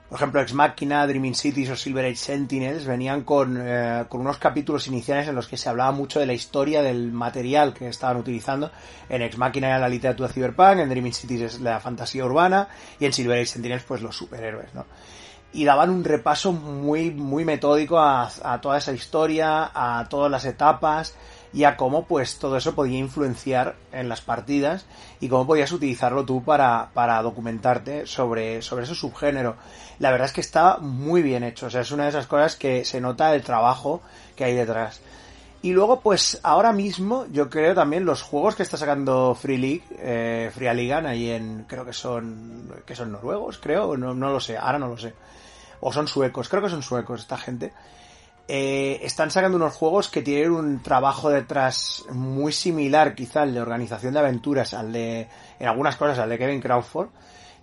por 0.08 0.16
ejemplo, 0.18 0.40
Ex 0.40 0.52
Machina, 0.52 1.04
Dreaming 1.06 1.34
Cities 1.34 1.70
o 1.70 1.76
Silver 1.76 2.04
Age 2.04 2.16
Sentinels 2.16 2.86
venían 2.86 3.22
con, 3.24 3.58
eh, 3.60 4.04
con 4.08 4.20
unos 4.20 4.38
capítulos 4.38 4.86
iniciales 4.86 5.26
en 5.26 5.34
los 5.34 5.48
que 5.48 5.56
se 5.56 5.68
hablaba 5.68 5.90
mucho 5.90 6.20
de 6.20 6.26
la 6.26 6.32
historia 6.32 6.80
del 6.80 7.10
material 7.10 7.74
que 7.74 7.88
estaban 7.88 8.16
utilizando. 8.16 8.70
En 9.08 9.22
Ex 9.22 9.36
Machina 9.36 9.66
era 9.66 9.80
la 9.80 9.88
literatura 9.88 10.28
cyberpunk, 10.28 10.78
en 10.78 10.88
Dreaming 10.88 11.12
Cities 11.12 11.40
es 11.40 11.60
la 11.60 11.80
fantasía 11.80 12.24
urbana 12.24 12.68
y 13.00 13.06
en 13.06 13.12
Silver 13.12 13.38
Age 13.38 13.46
Sentinels 13.46 13.82
pues 13.82 14.00
los 14.00 14.16
superhéroes, 14.16 14.72
¿no? 14.74 14.86
Y 15.52 15.64
daban 15.64 15.90
un 15.90 16.04
repaso 16.04 16.52
muy, 16.52 17.10
muy 17.10 17.44
metódico 17.44 17.98
a, 17.98 18.30
a 18.44 18.60
toda 18.60 18.78
esa 18.78 18.92
historia, 18.92 19.70
a 19.74 20.06
todas 20.08 20.30
las 20.30 20.44
etapas, 20.44 21.14
y 21.56 21.64
a 21.64 21.78
cómo 21.78 22.04
pues 22.04 22.38
todo 22.38 22.58
eso 22.58 22.74
podía 22.74 22.98
influenciar 22.98 23.76
en 23.90 24.10
las 24.10 24.20
partidas 24.20 24.84
y 25.20 25.28
cómo 25.30 25.46
podías 25.46 25.72
utilizarlo 25.72 26.26
tú 26.26 26.44
para, 26.44 26.90
para 26.92 27.22
documentarte 27.22 28.06
sobre, 28.06 28.60
sobre 28.60 28.84
ese 28.84 28.94
subgénero. 28.94 29.56
La 29.98 30.10
verdad 30.10 30.26
es 30.26 30.34
que 30.34 30.42
está 30.42 30.76
muy 30.76 31.22
bien 31.22 31.42
hecho, 31.42 31.66
o 31.66 31.70
sea, 31.70 31.80
es 31.80 31.90
una 31.92 32.02
de 32.02 32.10
esas 32.10 32.26
cosas 32.26 32.56
que 32.56 32.84
se 32.84 33.00
nota 33.00 33.34
el 33.34 33.42
trabajo 33.42 34.02
que 34.36 34.44
hay 34.44 34.54
detrás. 34.54 35.00
Y 35.62 35.72
luego, 35.72 36.00
pues 36.00 36.38
ahora 36.42 36.74
mismo, 36.74 37.24
yo 37.32 37.48
creo 37.48 37.74
también 37.74 38.04
los 38.04 38.20
juegos 38.20 38.54
que 38.54 38.62
está 38.62 38.76
sacando 38.76 39.34
Free 39.34 39.56
League, 39.56 39.84
eh, 39.98 40.50
Free 40.54 40.74
Ligan, 40.74 41.06
ahí 41.06 41.30
en, 41.30 41.64
creo 41.66 41.86
que 41.86 41.94
son, 41.94 42.70
que 42.84 42.94
son 42.94 43.12
noruegos, 43.12 43.56
creo, 43.56 43.96
no, 43.96 44.12
no 44.12 44.30
lo 44.30 44.40
sé, 44.40 44.58
ahora 44.58 44.78
no 44.78 44.88
lo 44.88 44.98
sé. 44.98 45.14
O 45.80 45.90
son 45.90 46.06
suecos, 46.06 46.50
creo 46.50 46.62
que 46.62 46.68
son 46.68 46.82
suecos 46.82 47.22
esta 47.22 47.38
gente 47.38 47.72
eh, 48.48 49.00
están 49.02 49.30
sacando 49.30 49.56
unos 49.56 49.74
juegos 49.74 50.08
que 50.08 50.22
tienen 50.22 50.52
un 50.52 50.82
trabajo 50.82 51.30
detrás 51.30 52.04
muy 52.10 52.52
similar 52.52 53.14
quizá 53.14 53.42
al 53.42 53.54
de 53.54 53.60
organización 53.60 54.14
de 54.14 54.20
aventuras, 54.20 54.72
al 54.72 54.92
de, 54.92 55.28
en 55.58 55.68
algunas 55.68 55.96
cosas, 55.96 56.18
al 56.18 56.28
de 56.28 56.38
Kevin 56.38 56.60
Crawford. 56.60 57.08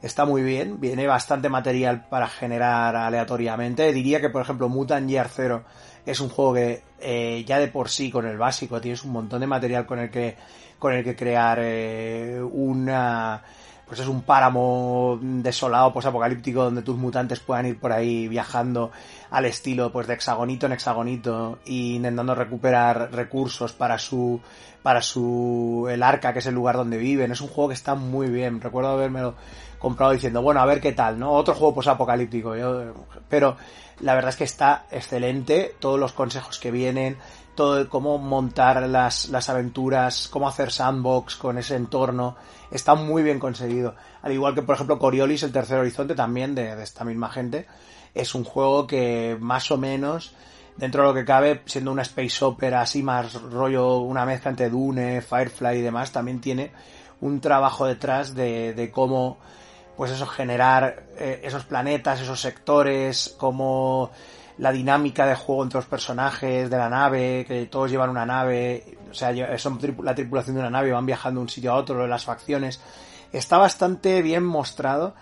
Está 0.01 0.25
muy 0.25 0.41
bien, 0.41 0.81
viene 0.81 1.07
bastante 1.07 1.47
material 1.47 2.07
para 2.09 2.27
generar 2.27 2.93
aleatoriamente. 2.97 3.93
Diría 3.93 4.19
que, 4.19 4.29
por 4.29 4.41
ejemplo, 4.41 4.67
Mutant 4.67 5.07
Year 5.09 5.29
Zero 5.29 5.63
es 6.05 6.19
un 6.19 6.27
juego 6.27 6.55
que 6.55 6.83
eh, 6.99 7.45
ya 7.47 7.59
de 7.59 7.69
por 7.69 7.87
sí, 7.87 8.11
con 8.11 8.25
el 8.25 8.37
básico, 8.37 8.81
tienes 8.81 9.05
un 9.05 9.11
montón 9.11 9.39
de 9.39 9.47
material 9.47 9.85
con 9.85 9.99
el 9.99 10.09
que, 10.09 10.35
con 10.77 10.91
el 10.91 11.05
que 11.05 11.15
crear 11.15 11.59
eh, 11.61 12.41
una 12.41 13.41
pues 13.87 13.99
es 13.99 14.07
un 14.07 14.21
páramo 14.21 15.19
desolado, 15.21 15.93
pues 15.93 16.05
apocalíptico, 16.05 16.63
donde 16.63 16.81
tus 16.81 16.97
mutantes 16.97 17.39
puedan 17.39 17.65
ir 17.65 17.79
por 17.79 17.91
ahí 17.91 18.27
viajando 18.27 18.91
al 19.29 19.45
estilo, 19.45 19.91
pues 19.91 20.07
de 20.07 20.13
hexagonito 20.13 20.65
en 20.65 20.71
hexagonito, 20.71 21.59
y 21.65 21.95
intentando 21.95 22.33
recuperar 22.33 23.11
recursos 23.11 23.73
para 23.73 23.97
su, 23.97 24.41
para 24.81 25.01
su, 25.01 25.87
el 25.89 26.01
arca, 26.01 26.33
que 26.33 26.39
es 26.39 26.45
el 26.45 26.55
lugar 26.55 26.75
donde 26.75 26.97
viven. 26.97 27.31
Es 27.31 27.41
un 27.41 27.49
juego 27.49 27.69
que 27.69 27.75
está 27.75 27.95
muy 27.95 28.27
bien. 28.27 28.61
Recuerdo 28.61 28.91
habérmelo 28.91 29.35
comprado 29.79 30.13
diciendo, 30.13 30.41
bueno, 30.41 30.61
a 30.61 30.65
ver 30.65 30.79
qué 30.79 30.93
tal, 30.93 31.19
¿no? 31.19 31.31
Otro 31.33 31.53
juego 31.53 31.75
pues 31.75 31.87
apocalíptico, 31.87 32.53
pero 33.27 33.57
la 33.99 34.15
verdad 34.15 34.29
es 34.29 34.37
que 34.37 34.43
está 34.45 34.85
excelente, 34.91 35.75
todos 35.79 35.99
los 35.99 36.13
consejos 36.13 36.57
que 36.57 36.71
vienen, 36.71 37.17
todo 37.55 37.87
cómo 37.89 38.17
montar 38.17 38.87
las, 38.89 39.29
las 39.29 39.49
aventuras, 39.49 40.27
cómo 40.31 40.47
hacer 40.47 40.71
sandbox 40.71 41.35
con 41.35 41.57
ese 41.57 41.75
entorno, 41.75 42.35
está 42.71 42.95
muy 42.95 43.23
bien 43.23 43.39
conseguido. 43.39 43.95
Al 44.21 44.31
igual 44.31 44.55
que, 44.55 44.61
por 44.61 44.75
ejemplo, 44.75 44.99
Coriolis, 44.99 45.43
el 45.43 45.51
tercer 45.51 45.79
horizonte, 45.79 46.15
también 46.15 46.55
de, 46.55 46.75
de 46.75 46.83
esta 46.83 47.03
misma 47.03 47.29
gente, 47.29 47.67
es 48.13 48.35
un 48.35 48.43
juego 48.43 48.87
que 48.87 49.37
más 49.39 49.71
o 49.71 49.77
menos, 49.77 50.33
dentro 50.77 51.03
de 51.03 51.07
lo 51.09 51.13
que 51.13 51.25
cabe, 51.25 51.61
siendo 51.65 51.91
una 51.91 52.01
space 52.03 52.43
opera 52.45 52.81
así 52.81 53.03
más 53.03 53.33
rollo, 53.41 53.99
una 53.99 54.25
mezcla 54.25 54.51
entre 54.51 54.69
Dune, 54.69 55.21
Firefly 55.21 55.77
y 55.77 55.81
demás, 55.81 56.11
también 56.11 56.41
tiene 56.41 56.71
un 57.21 57.39
trabajo 57.39 57.85
detrás 57.85 58.35
de, 58.35 58.73
de 58.73 58.91
cómo, 58.91 59.37
pues 59.95 60.11
eso, 60.11 60.25
generar 60.25 61.03
eh, 61.17 61.41
esos 61.43 61.63
planetas, 61.63 62.21
esos 62.21 62.41
sectores, 62.41 63.35
cómo 63.37 64.11
la 64.57 64.71
dinámica 64.71 65.25
de 65.25 65.35
juego 65.35 65.63
entre 65.63 65.77
los 65.77 65.85
personajes 65.85 66.69
de 66.69 66.77
la 66.77 66.89
nave, 66.89 67.45
que 67.47 67.65
todos 67.65 67.89
llevan 67.89 68.09
una 68.09 68.25
nave, 68.25 68.97
o 69.09 69.13
sea, 69.13 69.57
son 69.57 69.79
la 70.03 70.15
tripulación 70.15 70.55
de 70.55 70.61
una 70.61 70.69
nave, 70.69 70.91
van 70.91 71.05
viajando 71.05 71.39
de 71.39 71.43
un 71.43 71.49
sitio 71.49 71.71
a 71.71 71.75
otro, 71.75 72.05
las 72.07 72.25
facciones. 72.25 72.79
Está 73.31 73.57
bastante 73.57 74.21
bien 74.21 74.43
mostrado 74.43 75.15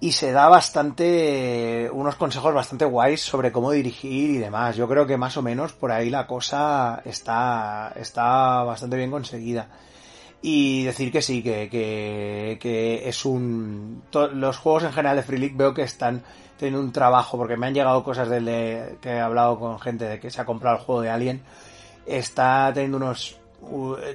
y 0.00 0.12
se 0.12 0.32
da 0.32 0.48
bastante, 0.48 1.90
unos 1.92 2.16
consejos 2.16 2.54
bastante 2.54 2.86
guays 2.86 3.20
sobre 3.20 3.52
cómo 3.52 3.70
dirigir 3.70 4.30
y 4.30 4.38
demás. 4.38 4.74
Yo 4.74 4.88
creo 4.88 5.06
que 5.06 5.16
más 5.16 5.36
o 5.36 5.42
menos 5.42 5.72
por 5.72 5.92
ahí 5.92 6.10
la 6.10 6.26
cosa 6.26 7.02
está, 7.04 7.92
está 7.94 8.64
bastante 8.64 8.96
bien 8.96 9.10
conseguida. 9.10 9.68
Y 10.42 10.84
decir 10.84 11.12
que 11.12 11.20
sí, 11.20 11.42
que, 11.42 11.68
que, 11.68 12.58
que 12.60 13.08
es 13.08 13.24
un... 13.24 14.02
los 14.12 14.56
juegos 14.56 14.84
en 14.84 14.92
general 14.92 15.16
de 15.16 15.22
Free 15.22 15.38
League 15.38 15.54
veo 15.56 15.74
que 15.74 15.82
están 15.82 16.22
teniendo 16.58 16.80
un 16.80 16.92
trabajo, 16.92 17.36
porque 17.36 17.56
me 17.56 17.66
han 17.66 17.74
llegado 17.74 18.02
cosas 18.02 18.28
de, 18.28 18.96
que 19.00 19.10
he 19.10 19.20
hablado 19.20 19.58
con 19.58 19.78
gente 19.80 20.06
de 20.06 20.20
que 20.20 20.30
se 20.30 20.40
ha 20.40 20.46
comprado 20.46 20.78
el 20.78 20.82
juego 20.82 21.02
de 21.02 21.10
Alien, 21.10 21.42
está 22.06 22.70
teniendo 22.72 22.96
unos... 22.96 23.38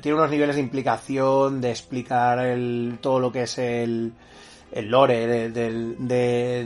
tiene 0.01 0.17
unos 0.17 0.31
niveles 0.31 0.55
de 0.55 0.61
implicación, 0.61 1.61
de 1.61 1.69
explicar 1.69 2.39
el, 2.39 2.97
todo 3.01 3.19
lo 3.19 3.31
que 3.31 3.43
es 3.43 3.57
el, 3.59 4.13
el 4.71 4.89
lore 4.89 5.49
del, 5.49 5.95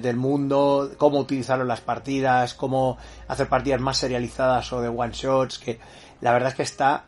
del 0.02 0.16
mundo, 0.16 0.92
cómo 0.98 1.20
utilizarlo 1.20 1.64
en 1.64 1.70
las 1.70 1.82
partidas, 1.82 2.54
cómo 2.54 2.98
hacer 3.28 3.50
partidas 3.50 3.82
más 3.82 3.98
serializadas 3.98 4.72
o 4.72 4.82
de 4.82 4.88
one 4.88 5.12
shots, 5.14 5.60
que 5.60 5.80
la 6.22 6.32
verdad 6.32 6.50
es 6.50 6.56
que 6.56 6.64
está 6.64 7.06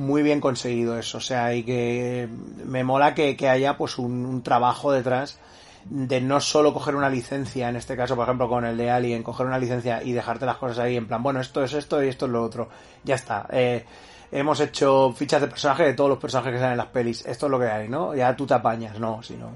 muy 0.00 0.22
bien 0.22 0.40
conseguido 0.40 0.98
eso, 0.98 1.18
o 1.18 1.20
sea, 1.20 1.54
y 1.54 1.62
que 1.62 2.26
me 2.64 2.82
mola 2.84 3.14
que, 3.14 3.36
haya 3.46 3.76
pues 3.76 3.98
un, 3.98 4.42
trabajo 4.42 4.92
detrás 4.92 5.38
de 5.84 6.22
no 6.22 6.40
solo 6.40 6.72
coger 6.72 6.96
una 6.96 7.10
licencia, 7.10 7.68
en 7.68 7.76
este 7.76 7.96
caso, 7.96 8.16
por 8.16 8.24
ejemplo, 8.24 8.48
con 8.48 8.64
el 8.64 8.78
de 8.78 8.90
Alien, 8.90 9.22
coger 9.22 9.46
una 9.46 9.58
licencia 9.58 10.02
y 10.02 10.12
dejarte 10.12 10.46
las 10.46 10.56
cosas 10.56 10.78
ahí 10.78 10.96
en 10.96 11.06
plan, 11.06 11.22
bueno, 11.22 11.40
esto 11.40 11.62
es 11.62 11.74
esto 11.74 12.02
y 12.02 12.08
esto 12.08 12.24
es 12.24 12.32
lo 12.32 12.42
otro, 12.42 12.70
ya 13.04 13.14
está. 13.14 13.46
Eh, 13.52 13.84
hemos 14.32 14.60
hecho 14.60 15.12
fichas 15.14 15.42
de 15.42 15.48
personaje 15.48 15.84
de 15.84 15.92
todos 15.92 16.08
los 16.08 16.18
personajes 16.18 16.54
que 16.54 16.58
salen 16.58 16.72
en 16.72 16.78
las 16.78 16.86
pelis, 16.86 17.26
esto 17.26 17.46
es 17.46 17.50
lo 17.50 17.58
que 17.58 17.66
hay, 17.66 17.88
¿no? 17.90 18.14
Ya 18.14 18.34
tú 18.34 18.46
te 18.46 18.54
apañas, 18.54 18.98
no, 18.98 19.22
sino 19.22 19.50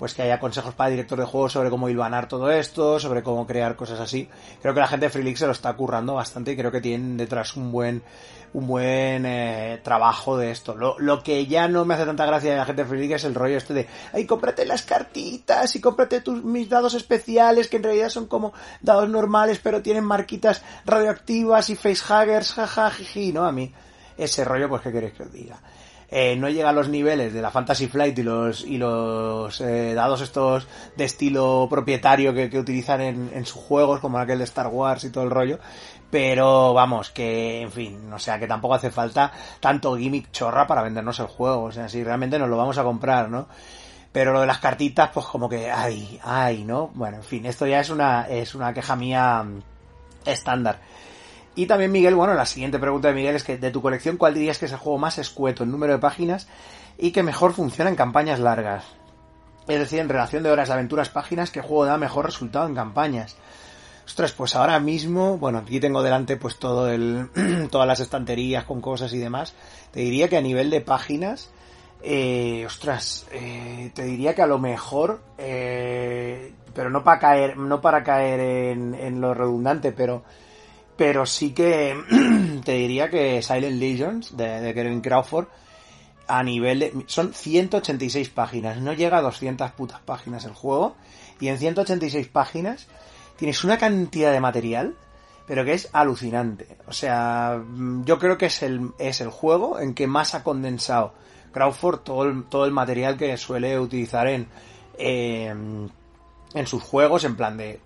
pues 0.00 0.14
que 0.14 0.22
haya 0.22 0.40
consejos 0.40 0.72
para 0.72 0.88
el 0.88 0.94
director 0.94 1.18
de 1.18 1.26
juegos 1.26 1.52
sobre 1.52 1.68
cómo 1.68 1.90
hilvanar 1.90 2.26
todo 2.26 2.50
esto, 2.50 2.98
sobre 2.98 3.22
cómo 3.22 3.46
crear 3.46 3.76
cosas 3.76 4.00
así. 4.00 4.30
Creo 4.62 4.72
que 4.72 4.80
la 4.80 4.88
gente 4.88 5.06
de 5.06 5.10
Free 5.10 5.22
League 5.22 5.36
se 5.36 5.44
lo 5.44 5.52
está 5.52 5.74
currando 5.74 6.14
bastante 6.14 6.52
y 6.52 6.56
creo 6.56 6.72
que 6.72 6.80
tienen 6.80 7.18
detrás 7.18 7.54
un 7.54 7.70
buen 7.70 8.02
un 8.52 8.66
buen 8.66 9.24
eh, 9.26 9.80
trabajo 9.82 10.36
de 10.36 10.50
esto. 10.50 10.74
Lo, 10.74 10.98
lo, 10.98 11.22
que 11.22 11.46
ya 11.46 11.68
no 11.68 11.84
me 11.84 11.94
hace 11.94 12.06
tanta 12.06 12.26
gracia 12.26 12.50
de 12.50 12.56
la 12.56 12.64
gente 12.64 12.84
League 12.84 13.14
es 13.14 13.24
el 13.24 13.34
rollo 13.34 13.56
este 13.56 13.74
de, 13.74 13.86
ay, 14.12 14.26
cómprate 14.26 14.66
las 14.66 14.82
cartitas 14.82 15.74
y 15.76 15.80
cómprate 15.80 16.20
tus, 16.20 16.42
mis 16.42 16.68
dados 16.68 16.94
especiales 16.94 17.68
que 17.68 17.76
en 17.76 17.84
realidad 17.84 18.08
son 18.08 18.26
como 18.26 18.52
dados 18.80 19.08
normales 19.08 19.60
pero 19.62 19.82
tienen 19.82 20.04
marquitas 20.04 20.62
radioactivas 20.84 21.70
y 21.70 21.76
facehuggers, 21.76 22.54
jaja, 22.54 22.90
jiji, 22.90 23.32
¿no? 23.32 23.44
A 23.44 23.52
mí 23.52 23.72
ese 24.16 24.44
rollo, 24.44 24.68
pues, 24.68 24.82
¿qué 24.82 24.92
queréis 24.92 25.14
que 25.14 25.22
os 25.22 25.32
diga? 25.32 25.58
eh, 26.10 26.34
no 26.36 26.48
llega 26.48 26.70
a 26.70 26.72
los 26.72 26.88
niveles 26.88 27.32
de 27.32 27.40
la 27.40 27.50
Fantasy 27.50 27.86
Flight 27.86 28.18
y 28.18 28.22
los, 28.24 28.64
y 28.64 28.78
los 28.78 29.60
eh, 29.60 29.94
dados 29.94 30.20
estos 30.20 30.66
de 30.96 31.04
estilo 31.04 31.68
propietario 31.70 32.34
que, 32.34 32.50
que 32.50 32.58
utilizan 32.58 33.00
en, 33.00 33.30
en, 33.32 33.46
sus 33.46 33.62
juegos, 33.62 34.00
como 34.00 34.18
aquel 34.18 34.38
de 34.38 34.44
Star 34.44 34.66
Wars 34.66 35.04
y 35.04 35.10
todo 35.10 35.24
el 35.24 35.30
rollo. 35.30 35.60
Pero 36.10 36.74
vamos, 36.74 37.10
que 37.10 37.62
en 37.62 37.70
fin, 37.70 38.12
o 38.12 38.18
sea, 38.18 38.38
que 38.38 38.48
tampoco 38.48 38.74
hace 38.74 38.90
falta 38.90 39.32
tanto 39.60 39.96
gimmick 39.96 40.32
chorra 40.32 40.66
para 40.66 40.82
vendernos 40.82 41.20
el 41.20 41.26
juego. 41.26 41.64
O 41.64 41.72
sea, 41.72 41.88
si 41.88 42.02
realmente 42.02 42.38
nos 42.38 42.48
lo 42.48 42.56
vamos 42.56 42.78
a 42.78 42.82
comprar, 42.82 43.28
¿no? 43.30 43.46
Pero 44.12 44.32
lo 44.32 44.40
de 44.40 44.46
las 44.46 44.58
cartitas, 44.58 45.10
pues 45.14 45.26
como 45.26 45.48
que, 45.48 45.70
ay, 45.70 46.18
ay, 46.24 46.64
¿no? 46.64 46.90
Bueno, 46.94 47.18
en 47.18 47.22
fin, 47.22 47.46
esto 47.46 47.66
ya 47.66 47.80
es 47.80 47.90
una, 47.90 48.28
es 48.28 48.56
una 48.56 48.74
queja 48.74 48.96
mía 48.96 49.44
mm, 49.44 49.62
estándar. 50.26 50.80
Y 51.54 51.66
también 51.66 51.92
Miguel, 51.92 52.14
bueno, 52.14 52.34
la 52.34 52.46
siguiente 52.46 52.78
pregunta 52.78 53.08
de 53.08 53.14
Miguel 53.14 53.36
es 53.36 53.44
que 53.44 53.58
de 53.58 53.70
tu 53.70 53.82
colección, 53.82 54.16
¿cuál 54.16 54.34
dirías 54.34 54.58
que 54.58 54.66
es 54.66 54.72
el 54.72 54.78
juego 54.78 54.98
más 54.98 55.18
escueto 55.18 55.62
en 55.62 55.70
número 55.70 55.92
de 55.92 55.98
páginas 55.98 56.48
y 56.98 57.12
que 57.12 57.22
mejor 57.22 57.52
funciona 57.52 57.90
en 57.90 57.96
campañas 57.96 58.40
largas? 58.40 58.84
Es 59.68 59.78
decir, 59.78 60.00
en 60.00 60.08
relación 60.08 60.42
de 60.42 60.50
horas 60.50 60.68
de 60.68 60.74
aventuras 60.74 61.10
páginas, 61.10 61.50
¿qué 61.50 61.60
juego 61.60 61.84
da 61.84 61.96
mejor 61.96 62.26
resultado 62.26 62.66
en 62.66 62.74
campañas? 62.74 63.36
Ostras, 64.06 64.32
pues 64.32 64.56
ahora 64.56 64.80
mismo, 64.80 65.38
bueno, 65.38 65.58
aquí 65.58 65.80
tengo 65.80 66.02
delante 66.02 66.36
pues 66.36 66.58
todo 66.58 66.90
el, 66.90 67.28
todas 67.70 67.86
las 67.86 68.00
estanterías 68.00 68.64
con 68.64 68.80
cosas 68.80 69.12
y 69.12 69.18
demás. 69.18 69.54
Te 69.92 70.00
diría 70.00 70.28
que 70.28 70.36
a 70.36 70.40
nivel 70.40 70.70
de 70.70 70.80
páginas, 70.80 71.50
eh, 72.02 72.64
ostras, 72.66 73.26
eh, 73.32 73.90
te 73.94 74.04
diría 74.04 74.34
que 74.34 74.42
a 74.42 74.46
lo 74.46 74.58
mejor, 74.58 75.20
eh, 75.38 76.52
pero 76.74 76.90
no 76.90 77.04
para 77.04 77.20
caer, 77.20 77.56
no 77.56 77.80
para 77.80 78.02
caer 78.02 78.40
en, 78.40 78.94
en 78.94 79.20
lo 79.20 79.34
redundante, 79.34 79.92
pero 79.92 80.24
pero 81.00 81.24
sí 81.24 81.52
que 81.52 81.96
te 82.64 82.72
diría 82.72 83.08
que 83.08 83.40
Silent 83.40 83.80
Legends 83.80 84.36
de, 84.36 84.74
Kevin 84.74 85.00
Crawford 85.00 85.46
a 86.28 86.42
nivel 86.42 86.78
de... 86.78 87.04
Son 87.06 87.32
186 87.32 88.28
páginas, 88.28 88.76
no 88.82 88.92
llega 88.92 89.16
a 89.16 89.22
200 89.22 89.70
putas 89.70 90.00
páginas 90.00 90.44
el 90.44 90.52
juego. 90.52 90.96
Y 91.40 91.48
en 91.48 91.56
186 91.56 92.28
páginas 92.28 92.86
tienes 93.40 93.64
una 93.64 93.78
cantidad 93.78 94.32
de 94.32 94.40
material, 94.40 94.94
pero 95.46 95.64
que 95.64 95.72
es 95.72 95.88
alucinante. 95.92 96.76
O 96.86 96.92
sea, 96.92 97.60
yo 98.04 98.18
creo 98.18 98.36
que 98.36 98.46
es 98.46 98.62
el, 98.62 98.92
es 98.98 99.22
el 99.22 99.30
juego 99.30 99.80
en 99.80 99.94
que 99.94 100.06
más 100.06 100.34
ha 100.34 100.44
condensado 100.44 101.14
Crawford 101.50 102.00
todo 102.00 102.24
el, 102.24 102.44
todo 102.44 102.66
el 102.66 102.72
material 102.72 103.16
que 103.16 103.34
suele 103.38 103.78
utilizar 103.78 104.28
en, 104.28 104.46
en 104.98 105.90
sus 106.66 106.82
juegos, 106.82 107.24
en 107.24 107.34
plan 107.34 107.56
de 107.56 107.80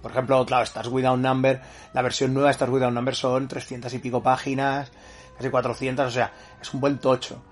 por 0.00 0.10
ejemplo, 0.10 0.44
claro, 0.44 0.64
Stars 0.64 0.88
Without 0.88 1.18
Number, 1.18 1.60
la 1.92 2.02
versión 2.02 2.32
nueva 2.32 2.48
de 2.48 2.52
Stars 2.52 2.70
Without 2.72 2.92
Number 2.92 3.14
son 3.14 3.48
300 3.48 3.92
y 3.92 3.98
pico 3.98 4.22
páginas, 4.22 4.90
casi 5.36 5.50
400, 5.50 6.06
o 6.06 6.10
sea, 6.10 6.32
es 6.60 6.74
un 6.74 6.80
buen 6.80 6.98
tocho. 6.98 7.42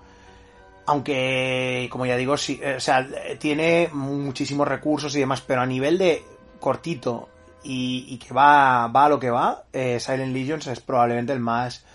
Aunque, 0.85 1.87
como 1.91 2.05
ya 2.05 2.15
digo, 2.15 2.35
sí, 2.37 2.59
eh, 2.61 2.75
o 2.77 2.79
sea, 2.79 3.07
tiene 3.39 3.89
muchísimos 3.93 4.67
recursos 4.67 5.15
y 5.15 5.19
demás, 5.19 5.41
pero 5.41 5.61
a 5.61 5.65
nivel 5.65 5.97
de 5.99 6.23
cortito 6.59 7.29
y, 7.63 8.17
que 8.17 8.33
va, 8.33 8.87
va 8.87 9.05
a 9.05 9.09
lo 9.09 9.19
que 9.19 9.29
va, 9.29 9.63
eh, 9.73 9.99
Silent 9.99 10.33
Legions 10.33 10.67
es 10.67 10.79
probablemente 10.79 11.33
el 11.33 11.39
más, 11.39 11.85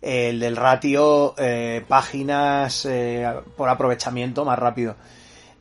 el 0.00 0.40
del 0.40 0.56
ratio 0.56 1.34
eh, 1.38 1.84
páginas 1.86 2.88
por 3.56 3.68
aprovechamiento 3.68 4.44
más 4.44 4.58
rápido. 4.58 4.96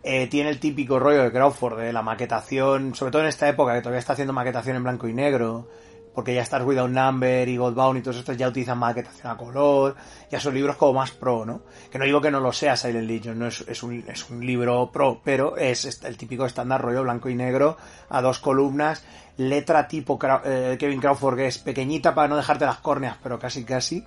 Eh, 0.07 0.27
tiene 0.27 0.51
el 0.51 0.59
típico 0.59 0.99
rollo 0.99 1.23
de 1.23 1.31
Crawford, 1.31 1.79
de 1.79 1.91
la 1.91 2.03
maquetación, 2.03 2.93
sobre 2.93 3.11
todo 3.11 3.23
en 3.23 3.27
esta 3.27 3.49
época 3.49 3.73
que 3.73 3.81
todavía 3.81 3.97
está 3.97 4.13
haciendo 4.13 4.33
maquetación 4.33 4.75
en 4.75 4.83
blanco 4.83 5.07
y 5.07 5.13
negro, 5.13 5.67
porque 6.15 6.33
ya 6.33 6.41
Stars 6.41 6.65
Without 6.65 6.89
Number 6.89 7.47
y 7.47 7.57
Godbound 7.57 7.99
y 7.99 8.01
todos 8.01 8.17
estos 8.17 8.37
ya 8.37 8.47
utilizan 8.47 8.79
maquetación 8.79 9.31
a 9.31 9.37
color, 9.37 9.95
ya 10.31 10.39
son 10.39 10.53
libros 10.53 10.77
como 10.77 10.93
más 10.93 11.11
pro, 11.11 11.45
¿no? 11.45 11.61
Que 11.91 11.99
no 11.99 12.05
digo 12.05 12.21
que 12.21 12.31
no 12.31 12.39
lo 12.39 12.53
sea 12.53 12.77
Silent 12.77 13.07
Legion, 13.07 13.37
no 13.37 13.47
es, 13.47 13.83
un, 13.83 14.03
es 14.07 14.29
un 14.29 14.43
libro 14.43 14.89
pro, 14.91 15.21
pero 15.23 15.57
es 15.57 16.01
el 16.03 16.17
típico 16.17 16.45
estándar 16.45 16.81
rollo 16.81 17.03
blanco 17.03 17.29
y 17.29 17.35
negro 17.35 17.77
a 18.09 18.21
dos 18.21 18.39
columnas, 18.39 19.03
letra 19.37 19.87
tipo 19.89 20.17
eh, 20.45 20.77
Kevin 20.79 21.01
Crawford 21.01 21.35
que 21.35 21.47
es 21.47 21.57
pequeñita 21.57 22.15
para 22.15 22.29
no 22.29 22.37
dejarte 22.37 22.65
las 22.65 22.77
córneas, 22.77 23.17
pero 23.21 23.37
casi 23.37 23.65
casi 23.65 24.05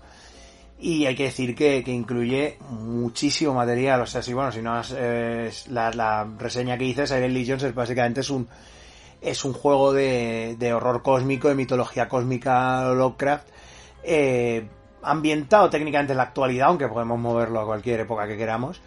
y 0.80 1.06
hay 1.06 1.16
que 1.16 1.24
decir 1.24 1.54
que, 1.54 1.82
que, 1.84 1.90
incluye 1.90 2.56
muchísimo 2.70 3.52
material. 3.52 4.00
O 4.00 4.06
sea, 4.06 4.22
si 4.22 4.32
bueno, 4.32 4.52
si 4.52 4.62
no 4.62 4.80
es 4.80 5.66
la, 5.68 5.90
la, 5.90 6.24
reseña 6.38 6.78
que 6.78 6.84
hice, 6.84 7.04
Silent 7.04 7.34
Legions 7.34 7.64
es 7.64 7.74
básicamente 7.74 8.20
es 8.20 8.30
un 8.30 8.48
es 9.20 9.44
un 9.44 9.52
juego 9.52 9.92
de, 9.92 10.56
de 10.58 10.72
horror 10.72 11.02
cósmico, 11.02 11.48
de 11.48 11.54
mitología 11.54 12.08
cósmica 12.08 12.88
Lovecraft, 12.92 13.48
eh, 14.02 14.68
ambientado 15.02 15.70
técnicamente 15.70 16.12
en 16.12 16.18
la 16.18 16.24
actualidad, 16.24 16.68
aunque 16.68 16.88
podemos 16.88 17.18
moverlo 17.18 17.60
a 17.60 17.66
cualquier 17.66 18.00
época 18.00 18.26
que 18.26 18.36
queramos 18.36 18.80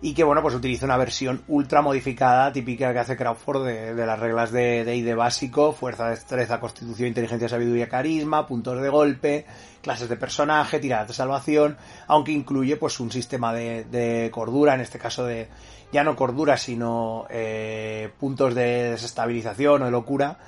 y 0.00 0.14
que 0.14 0.22
bueno 0.22 0.42
pues 0.42 0.54
utiliza 0.54 0.86
una 0.86 0.96
versión 0.96 1.42
ultra 1.48 1.82
modificada 1.82 2.52
típica 2.52 2.92
que 2.92 3.00
hace 3.00 3.16
Crawford 3.16 3.66
de, 3.66 4.06
las 4.06 4.18
reglas 4.18 4.52
de, 4.52 4.84
de 4.84 4.96
ID 4.96 5.16
básico, 5.16 5.72
fuerza, 5.72 6.08
destreza, 6.10 6.60
constitución, 6.60 7.08
inteligencia, 7.08 7.48
sabiduría, 7.48 7.88
carisma, 7.88 8.46
puntos 8.46 8.80
de 8.80 8.88
golpe, 8.88 9.46
clases 9.82 10.08
de 10.08 10.16
personaje, 10.16 10.78
tiradas 10.78 11.08
de 11.08 11.14
salvación, 11.14 11.76
aunque 12.06 12.32
incluye 12.32 12.76
pues 12.76 13.00
un 13.00 13.10
sistema 13.10 13.52
de, 13.52 13.84
de 13.84 14.30
cordura, 14.30 14.74
en 14.74 14.82
este 14.82 14.98
caso 14.98 15.24
de 15.26 15.48
ya 15.92 16.04
no 16.04 16.16
cordura 16.16 16.56
sino 16.56 17.26
eh, 17.30 18.10
puntos 18.18 18.54
de 18.54 18.90
desestabilización 18.90 19.82
o 19.82 19.84
de 19.86 19.90
locura 19.90 20.38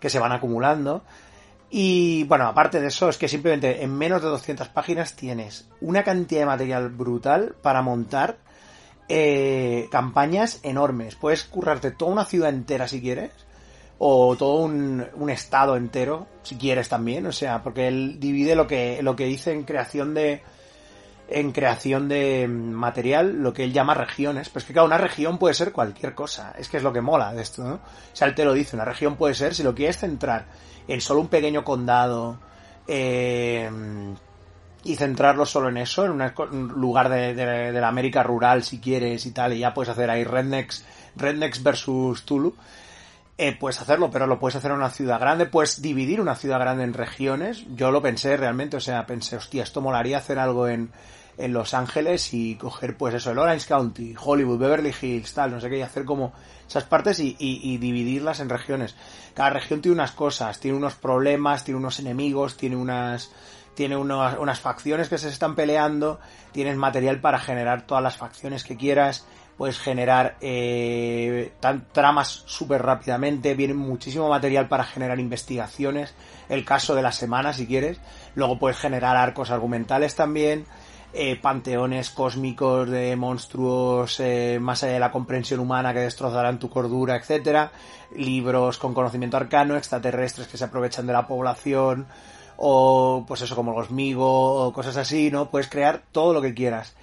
que 0.00 0.10
se 0.10 0.18
van 0.18 0.32
acumulando. 0.32 1.02
Y 1.70 2.24
bueno, 2.24 2.46
aparte 2.46 2.80
de 2.80 2.86
eso, 2.86 3.08
es 3.08 3.18
que 3.18 3.26
simplemente 3.26 3.82
en 3.82 3.96
menos 3.96 4.22
de 4.22 4.28
200 4.28 4.68
páginas 4.68 5.16
tienes 5.16 5.68
una 5.80 6.04
cantidad 6.04 6.42
de 6.42 6.46
material 6.46 6.88
brutal 6.88 7.56
para 7.62 7.82
montar 7.82 8.36
eh, 9.08 9.88
campañas 9.90 10.60
enormes. 10.62 11.16
Puedes 11.16 11.44
currarte 11.44 11.90
toda 11.90 12.12
una 12.12 12.24
ciudad 12.24 12.50
entera 12.50 12.86
si 12.86 13.00
quieres. 13.00 13.32
O 13.98 14.36
todo 14.36 14.62
un, 14.62 15.06
un, 15.14 15.30
estado 15.30 15.76
entero, 15.76 16.26
si 16.42 16.56
quieres 16.56 16.88
también. 16.88 17.26
O 17.26 17.32
sea, 17.32 17.62
porque 17.62 17.88
él 17.88 18.18
divide 18.20 18.54
lo 18.54 18.66
que, 18.66 19.00
lo 19.02 19.16
que 19.16 19.24
dice 19.24 19.52
en 19.52 19.64
creación 19.64 20.14
de. 20.14 20.42
En 21.28 21.52
creación 21.52 22.08
de 22.08 22.46
material, 22.48 23.42
lo 23.42 23.54
que 23.54 23.64
él 23.64 23.72
llama 23.72 23.94
regiones. 23.94 24.50
Pues 24.50 24.64
que 24.64 24.74
cada 24.74 24.86
una 24.86 24.98
región 24.98 25.38
puede 25.38 25.54
ser 25.54 25.72
cualquier 25.72 26.14
cosa. 26.14 26.54
Es 26.58 26.68
que 26.68 26.76
es 26.76 26.82
lo 26.82 26.92
que 26.92 27.00
mola 27.00 27.32
de 27.32 27.42
esto, 27.42 27.64
¿no? 27.64 27.74
O 27.74 27.80
sea, 28.12 28.28
él 28.28 28.34
te 28.34 28.44
lo 28.44 28.52
dice, 28.52 28.76
una 28.76 28.84
región 28.84 29.16
puede 29.16 29.34
ser, 29.34 29.54
si 29.54 29.62
lo 29.62 29.74
quieres 29.74 29.98
centrar 29.98 30.46
en 30.86 31.00
solo 31.00 31.20
un 31.20 31.28
pequeño 31.28 31.64
condado, 31.64 32.38
eh, 32.86 33.70
y 34.84 34.96
centrarlo 34.96 35.46
solo 35.46 35.70
en 35.70 35.78
eso, 35.78 36.04
en 36.04 36.12
un 36.12 36.68
lugar 36.68 37.08
de, 37.08 37.34
de, 37.34 37.72
de, 37.72 37.80
la 37.80 37.88
América 37.88 38.22
rural 38.22 38.62
si 38.62 38.78
quieres 38.78 39.24
y 39.24 39.30
tal, 39.30 39.54
y 39.54 39.60
ya 39.60 39.72
puedes 39.72 39.88
hacer 39.88 40.10
ahí 40.10 40.24
Rednecks, 40.24 40.84
Rednecks 41.16 41.62
versus 41.62 42.24
Tulu, 42.24 42.54
eh, 43.36 43.56
puedes 43.58 43.80
hacerlo, 43.80 44.10
pero 44.10 44.26
lo 44.26 44.38
puedes 44.38 44.56
hacer 44.56 44.70
en 44.70 44.76
una 44.76 44.90
ciudad 44.90 45.18
grande, 45.18 45.46
puedes 45.46 45.82
dividir 45.82 46.20
una 46.20 46.36
ciudad 46.36 46.60
grande 46.60 46.84
en 46.84 46.94
regiones, 46.94 47.64
yo 47.74 47.90
lo 47.90 48.00
pensé 48.00 48.36
realmente, 48.36 48.76
o 48.76 48.80
sea, 48.80 49.06
pensé, 49.06 49.36
hostia, 49.36 49.64
esto 49.64 49.80
molaría 49.80 50.18
hacer 50.18 50.38
algo 50.38 50.68
en, 50.68 50.92
en 51.36 51.52
Los 51.52 51.74
Ángeles 51.74 52.32
y 52.32 52.54
coger 52.54 52.96
pues 52.96 53.14
eso, 53.14 53.32
el 53.32 53.38
Orange 53.38 53.66
County, 53.66 54.14
Hollywood, 54.16 54.58
Beverly 54.58 54.94
Hills, 55.00 55.34
tal, 55.34 55.50
no 55.50 55.60
sé 55.60 55.68
qué, 55.68 55.78
y 55.78 55.82
hacer 55.82 56.04
como 56.04 56.32
esas 56.68 56.84
partes 56.84 57.18
y, 57.18 57.36
y, 57.38 57.76
dividirlas 57.78 58.40
en 58.40 58.48
regiones. 58.48 58.94
Cada 59.34 59.50
región 59.50 59.82
tiene 59.82 59.96
unas 59.96 60.12
cosas, 60.12 60.60
tiene 60.60 60.76
unos 60.76 60.94
problemas, 60.94 61.64
tiene 61.64 61.78
unos 61.78 61.98
enemigos, 61.98 62.56
tiene 62.56 62.76
unas 62.76 63.30
tiene 63.74 63.96
unas, 63.96 64.38
unas 64.38 64.60
facciones 64.60 65.08
que 65.08 65.18
se 65.18 65.28
están 65.28 65.56
peleando, 65.56 66.20
tienes 66.52 66.76
material 66.76 67.20
para 67.20 67.40
generar 67.40 67.84
todas 67.84 68.04
las 68.04 68.16
facciones 68.16 68.62
que 68.62 68.76
quieras, 68.76 69.26
puedes 69.56 69.78
generar 69.78 70.36
eh, 70.40 71.52
tramas 71.92 72.42
súper 72.46 72.82
rápidamente, 72.82 73.54
viene 73.54 73.74
muchísimo 73.74 74.28
material 74.28 74.68
para 74.68 74.84
generar 74.84 75.20
investigaciones, 75.20 76.14
el 76.48 76.64
caso 76.64 76.94
de 76.94 77.02
la 77.02 77.12
semana 77.12 77.52
si 77.52 77.66
quieres, 77.66 78.00
luego 78.34 78.58
puedes 78.58 78.78
generar 78.78 79.16
arcos 79.16 79.50
argumentales 79.50 80.14
también, 80.14 80.66
eh, 81.12 81.36
panteones 81.36 82.10
cósmicos 82.10 82.90
de 82.90 83.14
monstruos 83.14 84.18
eh, 84.18 84.58
más 84.60 84.82
allá 84.82 84.94
de 84.94 85.00
la 85.00 85.12
comprensión 85.12 85.60
humana 85.60 85.92
que 85.94 86.00
destrozarán 86.00 86.58
tu 86.58 86.68
cordura, 86.68 87.14
etcétera, 87.16 87.70
libros 88.16 88.78
con 88.78 88.94
conocimiento 88.94 89.36
arcano, 89.36 89.76
extraterrestres 89.76 90.48
que 90.48 90.58
se 90.58 90.64
aprovechan 90.64 91.06
de 91.06 91.12
la 91.12 91.28
población, 91.28 92.08
o 92.56 93.24
pues 93.26 93.42
eso 93.42 93.54
como 93.54 93.78
los 93.78 93.90
Migo 93.90 94.66
o 94.66 94.72
cosas 94.72 94.96
así, 94.96 95.30
¿no? 95.30 95.50
Puedes 95.50 95.68
crear 95.68 96.02
todo 96.10 96.32
lo 96.32 96.42
que 96.42 96.54
quieras. 96.54 96.94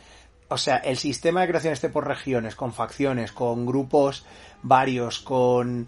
O 0.52 0.58
sea, 0.58 0.78
el 0.78 0.98
sistema 0.98 1.42
de 1.42 1.48
creación 1.48 1.72
esté 1.72 1.88
por 1.88 2.06
regiones, 2.06 2.56
con 2.56 2.74
facciones, 2.74 3.32
con 3.32 3.66
grupos 3.66 4.26
varios, 4.62 5.20
con 5.20 5.88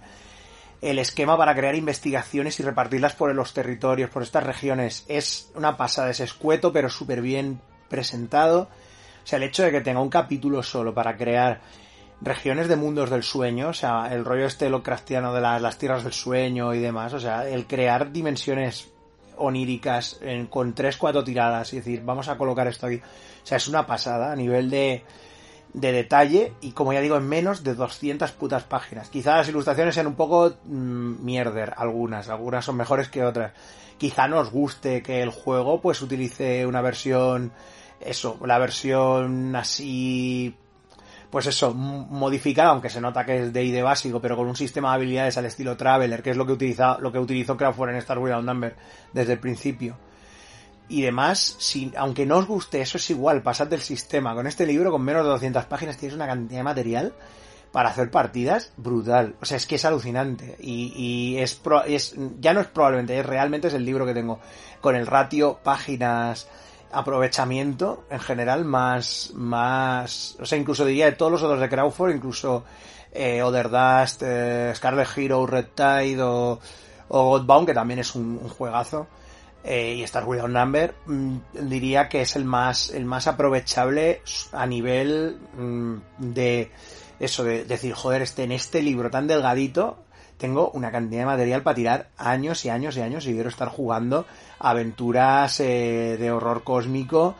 el 0.81 0.99
esquema 0.99 1.37
para 1.37 1.53
crear 1.53 1.75
investigaciones 1.75 2.59
y 2.59 2.63
repartirlas 2.63 3.13
por 3.13 3.35
los 3.35 3.53
territorios, 3.53 4.09
por 4.09 4.23
estas 4.23 4.45
regiones, 4.45 5.03
es 5.09 5.51
una 5.55 5.75
pasada, 5.75 6.11
es 6.11 6.21
escueto 6.21 6.71
pero 6.71 6.89
súper 6.89 7.21
bien 7.21 7.59
presentado. 7.89 8.69
O 9.23 9.27
sea, 9.27 9.35
el 9.35 9.43
hecho 9.43 9.63
de 9.63 9.71
que 9.71 9.81
tenga 9.81 9.99
un 9.99 10.09
capítulo 10.09 10.63
solo 10.63 10.93
para 10.93 11.17
crear 11.17 11.59
regiones 12.21 12.69
de 12.69 12.77
mundos 12.77 13.09
del 13.09 13.23
sueño, 13.23 13.67
o 13.67 13.73
sea, 13.73 14.13
el 14.13 14.23
rollo 14.23 14.45
este 14.45 14.69
Lovecraftiano 14.69 15.33
de 15.33 15.41
las, 15.41 15.61
las 15.61 15.77
tierras 15.77 16.05
del 16.05 16.13
sueño 16.13 16.73
y 16.73 16.79
demás, 16.79 17.11
o 17.13 17.19
sea, 17.19 17.49
el 17.49 17.67
crear 17.67 18.13
dimensiones 18.13 18.92
oníricas 19.37 20.19
con 20.49 20.73
tres, 20.73 20.97
cuatro 20.97 21.23
tiradas 21.23 21.73
y 21.73 21.77
decir, 21.77 22.01
vamos 22.03 22.27
a 22.27 22.37
colocar 22.37 22.67
esto 22.67 22.87
aquí. 22.87 22.97
O 22.97 23.45
sea, 23.45 23.57
es 23.57 23.67
una 23.67 23.85
pasada 23.85 24.31
a 24.31 24.35
nivel 24.35 24.69
de, 24.69 25.03
de 25.73 25.91
detalle 25.91 26.53
y 26.61 26.71
como 26.71 26.93
ya 26.93 27.01
digo, 27.01 27.17
en 27.17 27.27
menos 27.27 27.63
de 27.63 27.75
200 27.75 28.31
putas 28.33 28.63
páginas. 28.63 29.09
Quizá 29.09 29.37
las 29.37 29.49
ilustraciones 29.49 29.95
sean 29.95 30.07
un 30.07 30.15
poco 30.15 30.53
mm, 30.65 31.23
mierder, 31.23 31.73
algunas, 31.75 32.29
algunas 32.29 32.63
son 32.63 32.77
mejores 32.77 33.09
que 33.09 33.23
otras. 33.23 33.53
Quizá 33.97 34.27
nos 34.27 34.51
guste 34.51 35.01
que 35.01 35.21
el 35.21 35.29
juego 35.29 35.81
pues 35.81 36.01
utilice 36.01 36.65
una 36.65 36.81
versión, 36.81 37.51
eso, 37.99 38.37
la 38.45 38.59
versión 38.59 39.55
así 39.55 40.55
pues 41.33 41.47
eso, 41.47 41.73
modificada, 41.73 42.69
aunque 42.69 42.91
se 42.91 43.01
nota 43.01 43.25
que 43.25 43.45
es 43.45 43.51
de 43.51 43.63
ID 43.63 43.81
básico, 43.81 44.21
pero 44.21 44.37
con 44.37 44.47
un 44.47 44.55
sistema 44.55 44.89
de 44.89 44.95
habilidades 44.97 45.35
al 45.35 45.45
estilo 45.45 45.75
Traveler, 45.75 46.21
que 46.21 46.29
es 46.29 46.37
lo 46.37 46.45
que 46.45 46.51
utiliza, 46.51 46.99
lo 46.99 47.11
que 47.11 47.17
utilizó 47.17 47.57
Craftware 47.57 47.89
en 47.89 47.95
Star 47.95 48.19
Wars 48.19 48.43
Number 48.43 48.75
desde 49.13 49.33
el 49.33 49.39
principio. 49.39 49.97
Y 50.89 51.01
demás, 51.01 51.55
si, 51.57 51.91
aunque 51.97 52.27
no 52.27 52.37
os 52.37 52.45
guste, 52.45 52.81
eso 52.81 52.99
es 52.99 53.09
igual, 53.09 53.41
pasad 53.41 53.65
del 53.65 53.81
sistema. 53.81 54.35
Con 54.35 54.45
este 54.45 54.67
libro, 54.67 54.91
con 54.91 55.01
menos 55.01 55.23
de 55.23 55.29
200 55.29 55.65
páginas, 55.65 55.97
tienes 55.97 56.15
una 56.15 56.27
cantidad 56.27 56.59
de 56.59 56.63
material 56.63 57.13
para 57.71 57.89
hacer 57.89 58.11
partidas 58.11 58.71
brutal. 58.77 59.33
O 59.41 59.45
sea, 59.45 59.57
es 59.57 59.65
que 59.65 59.77
es 59.77 59.85
alucinante. 59.85 60.55
Y, 60.59 60.93
y 60.95 61.37
es, 61.39 61.59
es, 61.87 62.15
ya 62.41 62.53
no 62.53 62.61
es 62.61 62.67
probablemente, 62.67 63.17
es 63.17 63.25
realmente 63.25 63.69
es 63.69 63.73
el 63.73 63.85
libro 63.85 64.05
que 64.05 64.13
tengo. 64.13 64.39
Con 64.81 64.95
el 64.95 65.07
ratio 65.07 65.57
páginas 65.63 66.47
aprovechamiento 66.93 68.05
en 68.09 68.19
general 68.19 68.65
más, 68.65 69.31
más, 69.33 70.37
o 70.39 70.45
sea, 70.45 70.57
incluso 70.57 70.85
diría 70.85 71.05
de 71.05 71.13
todos 71.13 71.31
los 71.31 71.43
otros 71.43 71.59
de 71.59 71.69
Crawford, 71.69 72.15
incluso 72.15 72.63
eh, 73.11 73.41
Other 73.41 73.69
Dust, 73.69 74.23
eh, 74.25 74.71
Scarlet 74.75 75.07
Hero, 75.15 75.45
Red 75.45 75.67
Tide 75.75 76.21
o, 76.21 76.59
o 77.09 77.29
Godbound, 77.29 77.67
que 77.67 77.73
también 77.73 77.99
es 77.99 78.15
un, 78.15 78.39
juegazo, 78.39 79.07
eh, 79.63 79.95
y 79.97 80.03
Star 80.03 80.25
Without 80.25 80.49
Number, 80.49 80.95
mm, 81.05 81.37
diría 81.61 82.09
que 82.09 82.21
es 82.21 82.35
el 82.35 82.45
más, 82.45 82.89
el 82.89 83.05
más 83.05 83.27
aprovechable 83.27 84.21
a 84.51 84.65
nivel 84.65 85.37
mm, 85.57 85.97
de 86.17 86.71
eso, 87.19 87.43
de, 87.43 87.65
decir, 87.65 87.93
joder, 87.93 88.23
este, 88.23 88.43
en 88.43 88.51
este 88.51 88.81
libro 88.81 89.09
tan 89.09 89.27
delgadito, 89.27 89.97
tengo 90.37 90.71
una 90.71 90.91
cantidad 90.91 91.21
de 91.21 91.25
material 91.25 91.63
para 91.63 91.75
tirar 91.75 92.09
años 92.17 92.65
y 92.65 92.69
años 92.69 92.97
y 92.97 93.01
años 93.01 93.25
y 93.27 93.33
quiero 93.33 93.49
estar 93.49 93.69
jugando 93.69 94.25
aventuras 94.59 95.59
eh, 95.59 96.17
de 96.19 96.31
horror 96.31 96.63
cósmico, 96.63 97.35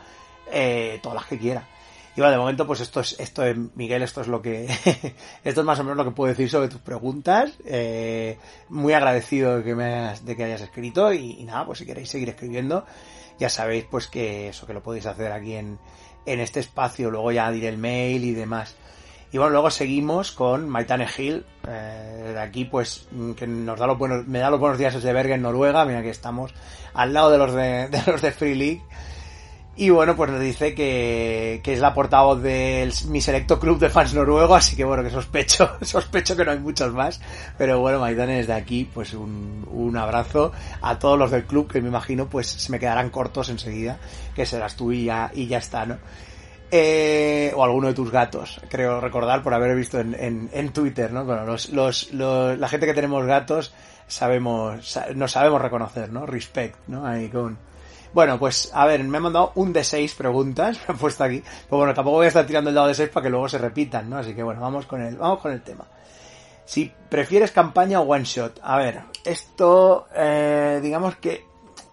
eh, 0.50 0.98
todas 1.02 1.16
las 1.16 1.26
que 1.26 1.38
quiera. 1.38 1.66
Y 2.16 2.20
bueno, 2.20 2.32
de 2.32 2.38
momento, 2.38 2.66
pues 2.66 2.80
esto 2.80 3.00
es, 3.00 3.18
esto 3.18 3.44
es, 3.44 3.56
Miguel, 3.74 4.02
esto 4.02 4.20
es 4.20 4.28
lo 4.28 4.40
que, 4.40 4.66
esto 5.44 5.60
es 5.60 5.66
más 5.66 5.80
o 5.80 5.84
menos 5.84 5.96
lo 5.96 6.04
que 6.04 6.12
puedo 6.12 6.28
decir 6.28 6.48
sobre 6.48 6.68
tus 6.68 6.80
preguntas. 6.80 7.52
Eh, 7.64 8.38
muy 8.68 8.92
agradecido 8.92 9.56
de 9.56 9.64
que 9.64 9.74
me 9.74 10.14
de 10.22 10.36
que 10.36 10.44
hayas 10.44 10.60
escrito 10.60 11.12
y, 11.12 11.42
nada, 11.42 11.66
pues 11.66 11.80
si 11.80 11.86
queréis 11.86 12.10
seguir 12.10 12.28
escribiendo, 12.28 12.86
ya 13.38 13.48
sabéis 13.48 13.86
pues 13.90 14.06
que 14.06 14.48
eso, 14.48 14.64
que 14.64 14.74
lo 14.74 14.82
podéis 14.82 15.06
hacer 15.06 15.32
aquí 15.32 15.54
en, 15.54 15.78
en 16.24 16.38
este 16.38 16.60
espacio, 16.60 17.10
luego 17.10 17.32
ya 17.32 17.50
diré 17.50 17.68
el 17.68 17.78
mail 17.78 18.22
y 18.24 18.32
demás. 18.32 18.76
Y 19.32 19.38
bueno, 19.38 19.50
luego 19.50 19.70
seguimos 19.70 20.30
con 20.30 20.68
Maitane 20.68 21.08
Hill, 21.18 21.44
eh, 21.66 22.23
de 22.34 22.40
aquí 22.40 22.64
pues 22.64 23.06
que 23.36 23.46
nos 23.46 23.78
da 23.78 23.86
los 23.86 23.96
buenos, 23.96 24.26
me 24.26 24.40
da 24.40 24.50
los 24.50 24.60
buenos 24.60 24.78
días 24.78 24.94
desde 24.94 25.12
Bergen, 25.12 25.42
Noruega, 25.42 25.84
mira 25.84 26.02
que 26.02 26.10
estamos 26.10 26.52
al 26.92 27.12
lado 27.12 27.30
de 27.30 27.38
los 27.38 27.54
de, 27.54 27.88
los 28.06 28.20
de 28.20 28.32
Free 28.32 28.54
League. 28.54 28.82
Y 29.76 29.90
bueno, 29.90 30.14
pues 30.14 30.30
nos 30.30 30.40
dice 30.40 30.72
que, 30.72 31.60
que 31.64 31.72
es 31.72 31.80
la 31.80 31.94
portavoz 31.94 32.40
de 32.40 32.92
mi 33.08 33.20
selecto 33.20 33.58
club 33.58 33.80
de 33.80 33.90
fans 33.90 34.14
noruego, 34.14 34.54
así 34.54 34.76
que 34.76 34.84
bueno, 34.84 35.02
que 35.02 35.10
sospecho, 35.10 35.68
sospecho 35.82 36.36
que 36.36 36.44
no 36.44 36.52
hay 36.52 36.60
muchos 36.60 36.92
más. 36.92 37.20
Pero 37.58 37.80
bueno, 37.80 37.98
Maitane 37.98 38.36
desde 38.36 38.52
aquí, 38.52 38.88
pues 38.92 39.14
un, 39.14 39.66
un 39.68 39.96
abrazo 39.96 40.52
a 40.80 40.96
todos 41.00 41.18
los 41.18 41.32
del 41.32 41.44
club, 41.44 41.68
que 41.68 41.80
me 41.80 41.88
imagino 41.88 42.28
pues 42.28 42.46
se 42.46 42.70
me 42.70 42.78
quedarán 42.78 43.10
cortos 43.10 43.48
enseguida, 43.48 43.98
que 44.36 44.46
serás 44.46 44.76
tú 44.76 44.92
y 44.92 45.06
ya, 45.06 45.32
y 45.34 45.48
ya 45.48 45.58
está, 45.58 45.86
¿no? 45.86 45.98
Eh, 46.76 47.52
o 47.54 47.62
alguno 47.62 47.86
de 47.86 47.94
tus 47.94 48.10
gatos, 48.10 48.60
creo 48.68 49.00
recordar 49.00 49.44
por 49.44 49.54
haber 49.54 49.76
visto 49.76 50.00
en, 50.00 50.50
en, 50.52 50.72
Twitter, 50.72 51.12
¿no? 51.12 51.24
Bueno, 51.24 51.44
los, 51.46 51.68
los, 51.68 52.12
la 52.12 52.66
gente 52.66 52.86
que 52.86 52.94
tenemos 52.94 53.24
gatos 53.26 53.72
sabemos, 54.08 54.98
nos 55.14 55.30
sabemos 55.30 55.62
reconocer, 55.62 56.10
¿no? 56.10 56.26
Respect, 56.26 56.76
¿no? 56.88 57.06
Ahí 57.06 57.28
con... 57.28 57.56
Bueno, 58.12 58.40
pues 58.40 58.72
a 58.74 58.86
ver, 58.86 59.04
me 59.04 59.18
han 59.18 59.22
mandado 59.22 59.52
un 59.54 59.72
de 59.72 59.84
seis 59.84 60.16
preguntas, 60.16 60.80
me 60.88 60.94
han 60.94 60.98
puesto 60.98 61.22
aquí. 61.22 61.40
Pues 61.40 61.78
bueno, 61.78 61.94
tampoco 61.94 62.16
voy 62.16 62.24
a 62.24 62.28
estar 62.28 62.44
tirando 62.44 62.70
el 62.70 62.74
dado 62.74 62.88
de 62.88 62.94
seis 62.94 63.08
para 63.08 63.22
que 63.22 63.30
luego 63.30 63.48
se 63.48 63.58
repitan, 63.58 64.10
¿no? 64.10 64.18
Así 64.18 64.34
que 64.34 64.42
bueno, 64.42 64.60
vamos 64.60 64.86
con 64.86 65.00
el, 65.00 65.16
vamos 65.16 65.38
con 65.38 65.52
el 65.52 65.62
tema. 65.62 65.84
Si 66.64 66.92
prefieres 67.08 67.52
campaña 67.52 68.00
o 68.00 68.02
one 68.02 68.24
shot. 68.24 68.58
A 68.64 68.78
ver, 68.78 69.00
esto, 69.24 70.08
eh, 70.12 70.80
digamos 70.82 71.14
que 71.18 71.46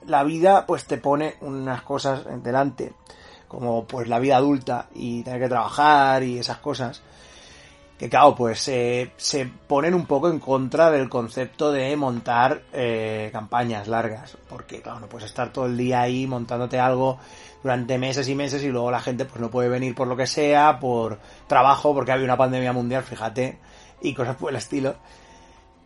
la 0.08 0.24
vida 0.24 0.66
pues 0.66 0.86
te 0.86 0.98
pone 0.98 1.36
unas 1.42 1.84
cosas 1.84 2.26
delante 2.42 2.94
como 3.52 3.84
pues 3.84 4.08
la 4.08 4.18
vida 4.18 4.38
adulta 4.38 4.88
y 4.96 5.24
tener 5.24 5.42
que 5.42 5.50
trabajar 5.50 6.24
y 6.24 6.40
esas 6.40 6.60
cosas, 6.60 7.02
que 8.00 8.10
claro, 8.10 8.34
pues 8.34 8.66
eh, 8.70 9.12
se 9.18 9.46
ponen 9.46 9.94
un 9.94 10.06
poco 10.06 10.30
en 10.30 10.40
contra 10.40 10.90
del 10.90 11.10
concepto 11.10 11.70
de 11.70 11.94
montar 11.98 12.62
eh, 12.72 13.30
campañas 13.34 13.90
largas, 13.90 14.38
porque 14.48 14.82
claro, 14.82 15.02
no 15.02 15.08
puedes 15.08 15.28
estar 15.28 15.52
todo 15.52 15.66
el 15.66 15.76
día 15.76 16.00
ahí 16.00 16.26
montándote 16.28 16.80
algo 16.80 17.20
durante 17.62 17.98
meses 17.98 18.30
y 18.30 18.36
meses 18.36 18.64
y 18.64 18.70
luego 18.70 18.90
la 18.90 19.02
gente 19.02 19.26
pues 19.26 19.42
no 19.42 19.52
puede 19.52 19.68
venir 19.68 19.96
por 19.96 20.08
lo 20.08 20.16
que 20.16 20.28
sea, 20.28 20.80
por 20.80 21.20
trabajo, 21.48 21.94
porque 21.94 22.14
había 22.14 22.24
una 22.24 22.38
pandemia 22.38 22.72
mundial, 22.72 23.04
fíjate, 23.04 23.60
y 24.02 24.14
cosas 24.14 24.38
por 24.38 24.52
el 24.52 24.56
estilo. 24.56 24.96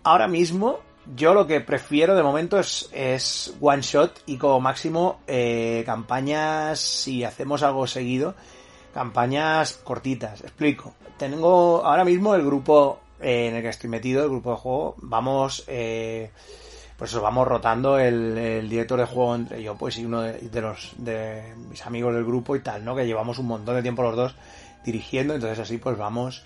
Ahora 0.04 0.28
mismo 0.28 0.82
yo 1.16 1.34
lo 1.34 1.46
que 1.46 1.62
prefiero 1.62 2.16
de 2.16 2.24
momento 2.24 2.60
es, 2.60 2.90
es 2.94 3.54
one 3.62 3.82
shot 3.82 4.24
y 4.26 4.38
como 4.38 4.60
máximo 4.60 5.20
eh, 5.28 5.84
campañas, 5.86 6.80
si 6.80 7.24
hacemos 7.24 7.62
algo 7.64 7.86
seguido, 7.86 8.36
campañas 8.94 9.74
cortitas. 9.84 10.42
Explico. 10.42 10.94
Tengo 11.18 11.86
ahora 11.86 12.04
mismo 12.04 12.34
el 12.36 12.44
grupo 12.44 13.00
eh, 13.22 13.48
en 13.48 13.56
el 13.56 13.62
que 13.62 13.70
estoy 13.70 13.90
metido, 13.90 14.24
el 14.24 14.30
grupo 14.30 14.52
de 14.52 14.58
juego, 14.58 14.96
vamos, 14.98 15.64
eh, 15.68 16.32
pues 16.98 17.14
vamos 17.14 17.48
rotando 17.48 18.00
el, 18.00 18.38
el, 18.38 18.70
director 18.70 19.00
de 19.00 19.06
juego 19.06 19.36
entre 19.36 19.64
yo 19.64 19.76
pues 19.76 19.98
y 19.98 20.06
uno 20.06 20.22
de, 20.22 20.62
los 20.62 20.94
de 20.98 21.54
mis 21.70 21.86
amigos 21.86 22.14
del 22.14 22.26
grupo 22.26 22.56
y 22.56 22.62
tal, 22.62 22.84
¿no? 22.84 22.96
Que 22.96 23.06
llevamos 23.06 23.38
un 23.40 23.48
montón 23.48 23.76
de 23.76 23.82
tiempo 23.82 24.02
los 24.02 24.16
dos 24.16 24.36
dirigiendo, 24.84 25.34
entonces 25.34 25.60
así 25.60 25.78
pues 25.78 25.98
vamos 25.98 26.46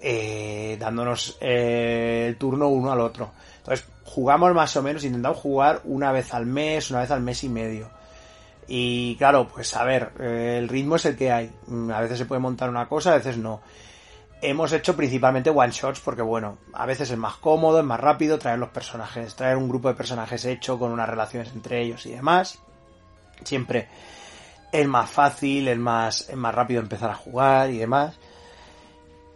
eh, 0.00 0.76
dándonos 0.78 1.36
eh, 1.40 2.26
el 2.28 2.36
turno 2.36 2.68
uno 2.68 2.92
al 2.92 3.00
otro. 3.00 3.32
Entonces, 3.68 3.86
jugamos 4.04 4.54
más 4.54 4.74
o 4.76 4.82
menos, 4.82 5.04
intentamos 5.04 5.36
jugar 5.36 5.82
una 5.84 6.10
vez 6.10 6.32
al 6.32 6.46
mes, 6.46 6.90
una 6.90 7.00
vez 7.00 7.10
al 7.10 7.20
mes 7.20 7.44
y 7.44 7.50
medio. 7.50 7.90
Y 8.66 9.14
claro, 9.16 9.46
pues 9.46 9.76
a 9.76 9.84
ver, 9.84 10.12
eh, 10.20 10.56
el 10.58 10.68
ritmo 10.70 10.96
es 10.96 11.04
el 11.04 11.16
que 11.16 11.30
hay. 11.30 11.52
Mm, 11.66 11.90
a 11.90 12.00
veces 12.00 12.16
se 12.16 12.24
puede 12.24 12.40
montar 12.40 12.70
una 12.70 12.88
cosa, 12.88 13.12
a 13.12 13.16
veces 13.16 13.36
no. 13.36 13.60
Hemos 14.40 14.72
hecho 14.72 14.96
principalmente 14.96 15.50
one 15.50 15.70
shots 15.70 16.00
porque 16.00 16.22
bueno, 16.22 16.56
a 16.72 16.86
veces 16.86 17.10
es 17.10 17.18
más 17.18 17.36
cómodo, 17.36 17.80
es 17.80 17.84
más 17.84 18.00
rápido 18.00 18.38
traer 18.38 18.58
los 18.58 18.70
personajes, 18.70 19.34
traer 19.34 19.58
un 19.58 19.68
grupo 19.68 19.88
de 19.88 19.94
personajes 19.94 20.46
hecho 20.46 20.78
con 20.78 20.90
unas 20.90 21.08
relaciones 21.08 21.52
entre 21.52 21.82
ellos 21.82 22.06
y 22.06 22.12
demás. 22.12 22.58
Siempre 23.44 23.88
es 24.72 24.86
más 24.86 25.10
fácil, 25.10 25.68
es 25.68 25.78
más, 25.78 26.26
es 26.30 26.36
más 26.36 26.54
rápido 26.54 26.80
empezar 26.80 27.10
a 27.10 27.16
jugar 27.16 27.68
y 27.68 27.76
demás. 27.76 28.18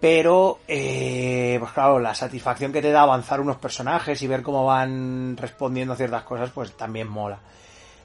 Pero, 0.02 0.58
eh, 0.66 1.58
pues 1.60 1.70
claro, 1.70 2.00
la 2.00 2.12
satisfacción 2.12 2.72
que 2.72 2.82
te 2.82 2.90
da 2.90 3.02
avanzar 3.02 3.40
unos 3.40 3.58
personajes 3.58 4.20
y 4.20 4.26
ver 4.26 4.42
cómo 4.42 4.64
van 4.64 5.36
respondiendo 5.36 5.94
a 5.94 5.96
ciertas 5.96 6.24
cosas, 6.24 6.50
pues 6.50 6.76
también 6.76 7.06
mola. 7.06 7.38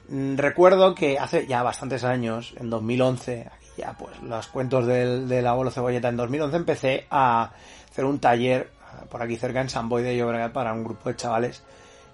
Mm, 0.06 0.36
recuerdo 0.36 0.94
que 0.94 1.18
hace 1.18 1.48
ya 1.48 1.64
bastantes 1.64 2.04
años, 2.04 2.54
en 2.56 2.70
2011, 2.70 3.48
aquí 3.52 3.66
ya 3.78 3.94
pues 3.94 4.16
los 4.22 4.46
cuentos 4.46 4.86
del, 4.86 5.28
del 5.28 5.44
abuelo 5.44 5.72
cebolleta, 5.72 6.08
en 6.08 6.16
2011 6.18 6.56
empecé 6.56 7.06
a 7.10 7.50
hacer 7.90 8.04
un 8.04 8.20
taller 8.20 8.70
eh, 8.70 9.06
por 9.10 9.20
aquí 9.20 9.36
cerca 9.36 9.60
en 9.60 9.68
San 9.68 9.88
Boy 9.88 10.04
de 10.04 10.16
Llobregat 10.16 10.52
para 10.52 10.72
un 10.72 10.84
grupo 10.84 11.08
de 11.08 11.16
chavales, 11.16 11.64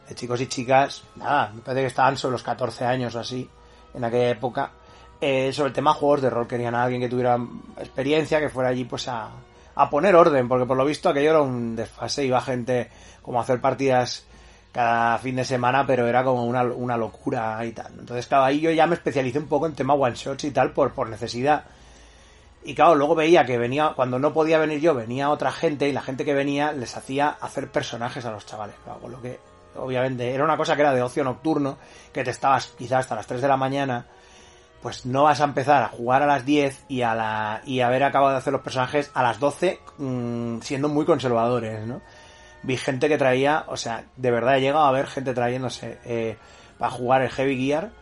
de 0.09 0.15
chicos 0.15 0.41
y 0.41 0.47
chicas, 0.47 1.05
nada, 1.17 1.53
me 1.55 1.61
parece 1.61 1.83
que 1.83 1.89
estaban 1.89 2.17
sobre 2.17 2.33
los 2.33 2.43
14 2.43 2.87
años 2.87 3.15
o 3.17 3.21
así, 3.21 3.51
en 3.93 4.03
aquella 4.03 4.31
época, 4.31 4.71
eh, 5.21 5.53
sobre 5.53 5.69
el 5.69 5.75
tema 5.75 5.93
juegos 5.93 6.23
de 6.23 6.31
rol, 6.31 6.49
querían 6.49 6.75
a 6.75 6.85
alguien 6.85 7.03
que 7.03 7.09
tuviera 7.11 7.39
experiencia, 7.77 8.41
que 8.41 8.49
fuera 8.49 8.71
allí 8.71 8.85
pues 8.85 9.09
a, 9.09 9.29
a 9.75 9.91
poner 9.91 10.15
orden, 10.15 10.49
porque 10.49 10.67
por 10.67 10.77
lo 10.77 10.85
visto 10.85 11.09
aquello 11.09 11.31
era 11.31 11.43
un 11.43 11.77
desfase, 11.77 12.25
iba 12.25 12.41
gente 12.41 12.89
como 13.23 13.39
a 13.39 13.43
hacer 13.43 13.61
partidas 13.61 14.25
cada 14.73 15.19
fin 15.19 15.37
de 15.37 15.45
semana, 15.45 15.87
pero 15.87 16.07
era 16.07 16.25
como 16.25 16.45
una, 16.45 16.65
una 16.65 16.97
locura 16.97 17.65
y 17.65 17.73
tal. 17.73 17.93
Entonces, 17.99 18.27
claro, 18.27 18.45
ahí 18.45 18.61
yo 18.61 18.71
ya 18.73 18.87
me 18.87 18.95
especialicé 18.95 19.39
un 19.39 19.47
poco 19.47 19.67
en 19.67 19.75
tema 19.75 19.95
one 19.95 20.17
shots 20.17 20.45
y 20.45 20.51
tal 20.51 20.73
por, 20.73 20.93
por 20.93 21.09
necesidad. 21.09 21.65
Y 22.65 22.75
claro, 22.75 22.95
luego 22.95 23.15
veía 23.15 23.45
que 23.45 23.59
venía, 23.59 23.93
cuando 23.95 24.19
no 24.19 24.33
podía 24.33 24.59
venir 24.59 24.81
yo, 24.81 24.95
venía 24.95 25.31
otra 25.31 25.53
gente 25.53 25.89
y 25.89 25.93
la 25.93 26.03
gente 26.03 26.25
que 26.25 26.35
venía 26.35 26.73
les 26.73 26.97
hacía 26.97 27.29
hacer 27.29 27.71
personajes 27.71 28.25
a 28.25 28.33
los 28.33 28.47
chavales. 28.47 28.75
Claro, 28.83 29.07
lo 29.09 29.21
que 29.21 29.39
obviamente 29.77 30.33
era 30.35 30.45
una 30.45 30.57
cosa 30.57 30.75
que 30.75 30.83
era 30.83 30.95
de 30.95 31.03
ocio 31.03 31.23
nocturno, 31.25 31.77
que 32.13 32.25
te 32.25 32.31
estabas 32.31 32.69
quizás 32.79 33.01
hasta 33.01 33.17
las 33.17 33.27
3 33.27 33.43
de 33.43 33.49
la 33.49 33.57
mañana, 33.57 34.07
pues 34.85 35.07
no 35.07 35.23
vas 35.23 35.41
a 35.41 35.45
empezar 35.45 35.83
a 35.83 35.89
jugar 35.89 36.23
a 36.23 36.27
las 36.27 36.45
10 36.45 36.85
y 36.89 37.01
a 37.01 37.15
la 37.15 37.63
y 37.65 37.81
haber 37.81 38.05
acabado 38.05 38.33
de 38.33 38.37
hacer 38.37 38.53
los 38.53 38.61
personajes 38.61 39.11
a 39.15 39.23
las 39.23 39.41
12 39.41 39.81
mmm, 39.97 40.59
siendo 40.61 40.91
muy 40.91 41.07
conservadores, 41.07 41.87
¿no? 41.87 42.03
vi 42.63 42.77
gente 42.77 43.09
que 43.09 43.17
traía, 43.17 43.65
o 43.69 43.79
sea, 43.79 44.05
de 44.17 44.31
verdad 44.31 44.59
he 44.59 44.61
llegado 44.61 44.85
a 44.85 44.93
ver 44.93 45.07
gente 45.07 45.33
trayéndose 45.33 45.99
eh, 46.05 46.37
para 46.77 46.91
jugar 46.91 47.23
el 47.23 47.31
Heavy 47.31 47.57
Gear 47.57 47.93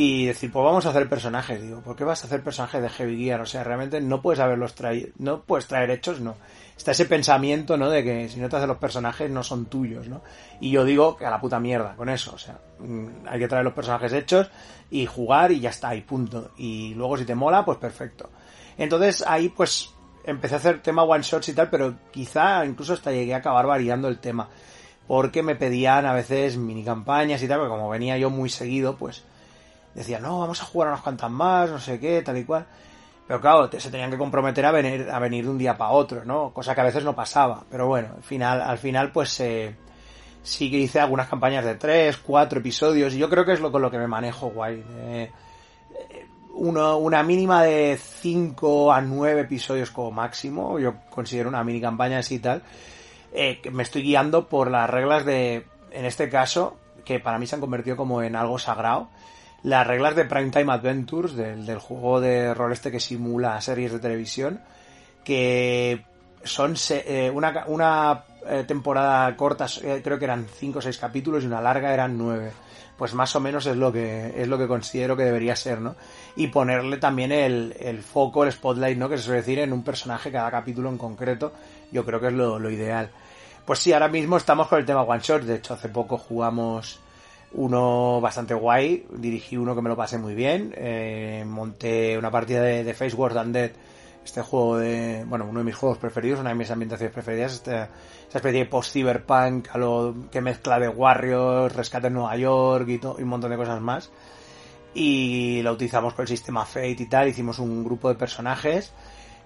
y 0.00 0.26
decir, 0.26 0.52
pues 0.52 0.64
vamos 0.64 0.86
a 0.86 0.90
hacer 0.90 1.08
personajes. 1.08 1.60
Digo, 1.60 1.80
¿por 1.80 1.96
qué 1.96 2.04
vas 2.04 2.22
a 2.22 2.28
hacer 2.28 2.40
personajes 2.44 2.80
de 2.80 2.88
Heavy 2.88 3.24
Gear? 3.24 3.40
O 3.40 3.46
sea, 3.46 3.64
realmente 3.64 4.00
no 4.00 4.22
puedes 4.22 4.38
haberlos 4.38 4.76
traído, 4.76 5.08
no 5.18 5.40
puedes 5.40 5.66
traer 5.66 5.90
hechos, 5.90 6.20
no. 6.20 6.36
Está 6.76 6.92
ese 6.92 7.06
pensamiento, 7.06 7.76
¿no? 7.76 7.90
De 7.90 8.04
que 8.04 8.28
si 8.28 8.38
no 8.38 8.48
te 8.48 8.54
haces 8.54 8.68
los 8.68 8.76
personajes 8.76 9.28
no 9.28 9.42
son 9.42 9.66
tuyos, 9.66 10.06
¿no? 10.06 10.22
Y 10.60 10.70
yo 10.70 10.84
digo 10.84 11.16
que 11.16 11.26
a 11.26 11.30
la 11.30 11.40
puta 11.40 11.58
mierda 11.58 11.96
con 11.96 12.08
eso, 12.10 12.32
o 12.32 12.38
sea, 12.38 12.60
mm, 12.78 13.26
hay 13.26 13.40
que 13.40 13.48
traer 13.48 13.64
los 13.64 13.74
personajes 13.74 14.12
hechos 14.12 14.48
y 14.88 15.04
jugar 15.04 15.50
y 15.50 15.58
ya 15.58 15.70
está, 15.70 15.96
y 15.96 16.02
punto. 16.02 16.52
Y 16.56 16.94
luego 16.94 17.18
si 17.18 17.24
te 17.24 17.34
mola, 17.34 17.64
pues 17.64 17.78
perfecto. 17.78 18.30
Entonces 18.76 19.24
ahí 19.26 19.48
pues 19.48 19.90
empecé 20.22 20.54
a 20.54 20.58
hacer 20.58 20.80
tema 20.80 21.02
one 21.02 21.24
shots 21.24 21.48
y 21.48 21.54
tal, 21.54 21.70
pero 21.70 21.96
quizá 22.12 22.64
incluso 22.64 22.92
hasta 22.92 23.10
llegué 23.10 23.34
a 23.34 23.38
acabar 23.38 23.66
variando 23.66 24.06
el 24.06 24.20
tema. 24.20 24.48
Porque 25.08 25.42
me 25.42 25.56
pedían 25.56 26.06
a 26.06 26.12
veces 26.12 26.56
mini 26.56 26.84
campañas 26.84 27.42
y 27.42 27.48
tal, 27.48 27.58
porque 27.58 27.70
como 27.70 27.90
venía 27.90 28.16
yo 28.16 28.30
muy 28.30 28.48
seguido, 28.48 28.96
pues 28.96 29.24
decía, 29.94 30.20
no, 30.20 30.40
vamos 30.40 30.60
a 30.60 30.64
jugar 30.64 30.88
unas 30.88 31.00
cuantas 31.00 31.30
más, 31.30 31.70
no 31.70 31.78
sé 31.78 31.98
qué, 31.98 32.22
tal 32.22 32.38
y 32.38 32.44
cual. 32.44 32.66
Pero 33.26 33.40
claro, 33.40 33.70
se 33.78 33.90
tenían 33.90 34.10
que 34.10 34.16
comprometer 34.16 34.64
a 34.64 34.72
venir, 34.72 35.08
a 35.10 35.18
venir 35.18 35.44
de 35.44 35.50
un 35.50 35.58
día 35.58 35.76
para 35.76 35.90
otro, 35.90 36.24
¿no? 36.24 36.50
Cosa 36.52 36.74
que 36.74 36.80
a 36.80 36.84
veces 36.84 37.04
no 37.04 37.14
pasaba. 37.14 37.64
Pero 37.70 37.86
bueno, 37.86 38.14
al 38.16 38.22
final, 38.22 38.62
al 38.62 38.78
final 38.78 39.12
pues 39.12 39.38
eh, 39.40 39.76
sí 40.42 40.70
que 40.70 40.78
hice 40.78 41.00
algunas 41.00 41.28
campañas 41.28 41.64
de 41.64 41.74
tres, 41.74 42.16
cuatro 42.16 42.60
episodios, 42.60 43.14
y 43.14 43.18
yo 43.18 43.28
creo 43.28 43.44
que 43.44 43.52
es 43.52 43.60
lo 43.60 43.70
con 43.70 43.82
lo 43.82 43.90
que 43.90 43.98
me 43.98 44.06
manejo 44.06 44.48
guay. 44.48 44.82
Eh, 44.88 45.30
uno, 46.54 46.96
una 46.98 47.22
mínima 47.22 47.62
de 47.62 47.98
5 48.00 48.92
a 48.92 49.00
9 49.00 49.42
episodios 49.42 49.90
como 49.90 50.10
máximo, 50.10 50.78
yo 50.78 50.94
considero 51.10 51.48
una 51.48 51.62
mini 51.62 51.80
campaña 51.80 52.18
así 52.18 52.36
y 52.36 52.38
tal, 52.40 52.62
eh, 53.32 53.60
me 53.70 53.82
estoy 53.82 54.02
guiando 54.02 54.48
por 54.48 54.70
las 54.70 54.88
reglas 54.90 55.24
de, 55.24 55.66
en 55.90 56.04
este 56.04 56.28
caso, 56.28 56.78
que 57.04 57.20
para 57.20 57.38
mí 57.38 57.46
se 57.46 57.54
han 57.54 57.60
convertido 57.60 57.96
como 57.96 58.22
en 58.22 58.36
algo 58.36 58.58
sagrado, 58.58 59.08
las 59.62 59.86
reglas 59.86 60.14
de 60.14 60.24
Primetime 60.24 60.72
Adventures, 60.72 61.34
del, 61.34 61.66
del 61.66 61.78
juego 61.78 62.20
de 62.20 62.54
rol 62.54 62.72
este 62.72 62.90
que 62.90 63.00
simula 63.00 63.60
series 63.60 63.92
de 63.92 63.98
televisión, 63.98 64.60
que 65.24 66.04
son 66.44 66.74
eh, 66.90 67.30
una, 67.32 67.64
una 67.66 68.24
eh, 68.46 68.64
temporada 68.66 69.34
corta, 69.36 69.66
eh, 69.82 70.00
creo 70.02 70.18
que 70.18 70.24
eran 70.24 70.46
5 70.48 70.78
o 70.78 70.82
6 70.82 70.98
capítulos 70.98 71.42
y 71.42 71.46
una 71.46 71.60
larga 71.60 71.92
eran 71.92 72.16
9 72.16 72.52
pues 72.98 73.14
más 73.14 73.34
o 73.36 73.40
menos 73.40 73.64
es 73.66 73.76
lo 73.76 73.92
que 73.92 74.34
es 74.36 74.48
lo 74.48 74.58
que 74.58 74.66
considero 74.66 75.16
que 75.16 75.22
debería 75.22 75.54
ser, 75.54 75.80
¿no? 75.80 75.94
Y 76.34 76.48
ponerle 76.48 76.96
también 76.96 77.30
el, 77.30 77.72
el 77.78 78.02
foco, 78.02 78.42
el 78.42 78.50
spotlight, 78.50 78.98
¿no? 78.98 79.08
Que 79.08 79.16
se 79.16 79.22
suele 79.22 79.38
decir 79.38 79.60
en 79.60 79.72
un 79.72 79.84
personaje 79.84 80.32
cada 80.32 80.50
capítulo 80.50 80.88
en 80.88 80.98
concreto, 80.98 81.52
yo 81.92 82.04
creo 82.04 82.18
que 82.20 82.26
es 82.26 82.32
lo, 82.32 82.58
lo 82.58 82.68
ideal. 82.70 83.08
Pues 83.64 83.78
sí, 83.78 83.92
ahora 83.92 84.08
mismo 84.08 84.36
estamos 84.36 84.66
con 84.66 84.80
el 84.80 84.84
tema 84.84 85.02
One 85.02 85.20
Shot, 85.22 85.42
de 85.42 85.54
hecho 85.54 85.74
hace 85.74 85.88
poco 85.88 86.18
jugamos 86.18 86.98
uno 87.52 88.20
bastante 88.20 88.54
guay, 88.54 89.06
dirigí 89.10 89.56
uno 89.56 89.74
que 89.74 89.82
me 89.82 89.88
lo 89.88 89.96
pasé 89.96 90.18
muy 90.18 90.34
bien, 90.34 90.74
eh, 90.76 91.44
monté 91.46 92.18
una 92.18 92.30
partida 92.30 92.62
de, 92.62 92.94
Face 92.94 93.16
Wars 93.16 93.36
Undead 93.36 93.70
este 94.24 94.42
juego 94.42 94.76
de, 94.76 95.24
bueno, 95.26 95.46
uno 95.48 95.60
de 95.60 95.64
mis 95.64 95.74
juegos 95.74 95.96
preferidos, 95.96 96.40
una 96.40 96.50
de 96.50 96.54
mis 96.54 96.70
ambientaciones 96.70 97.14
preferidas, 97.14 97.54
esta 97.54 97.88
especie 98.34 98.60
de 98.60 98.66
post-cyberpunk 98.66 99.68
a 99.72 99.78
lo 99.78 100.14
que 100.30 100.42
mezcla 100.42 100.78
de 100.78 100.88
Warriors, 100.88 101.74
Rescate 101.74 102.08
en 102.08 102.12
Nueva 102.12 102.36
York 102.36 102.86
y, 102.88 102.94
y, 102.96 103.22
un 103.22 103.28
montón 103.28 103.50
de 103.50 103.56
cosas 103.56 103.80
más. 103.80 104.10
Y 104.92 105.62
lo 105.62 105.72
utilizamos 105.72 106.12
con 106.12 106.24
el 106.24 106.28
sistema 106.28 106.66
Fate 106.66 106.96
y 106.98 107.06
tal, 107.08 107.28
hicimos 107.28 107.58
un 107.58 107.82
grupo 107.82 108.10
de 108.10 108.16
personajes. 108.16 108.92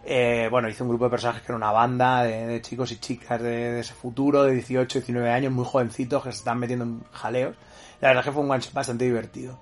Eh, 0.04 0.48
bueno, 0.50 0.68
hice 0.68 0.82
un 0.82 0.88
grupo 0.88 1.04
de 1.04 1.10
personajes 1.10 1.42
que 1.42 1.52
era 1.52 1.56
una 1.56 1.70
banda 1.70 2.24
de, 2.24 2.46
de 2.46 2.60
chicos 2.60 2.90
y 2.90 2.96
chicas 2.96 3.40
de, 3.40 3.72
de, 3.72 3.80
ese 3.80 3.94
futuro, 3.94 4.42
de 4.42 4.54
18, 4.54 4.98
19 4.98 5.30
años, 5.30 5.52
muy 5.52 5.64
jovencitos, 5.64 6.24
que 6.24 6.32
se 6.32 6.38
están 6.38 6.58
metiendo 6.58 6.84
en 6.84 7.04
jaleos. 7.12 7.54
La 8.02 8.08
verdad 8.08 8.20
es 8.20 8.26
que 8.26 8.32
fue 8.32 8.42
un 8.42 8.50
one 8.50 8.62
bastante 8.74 9.06
divertido. 9.06 9.58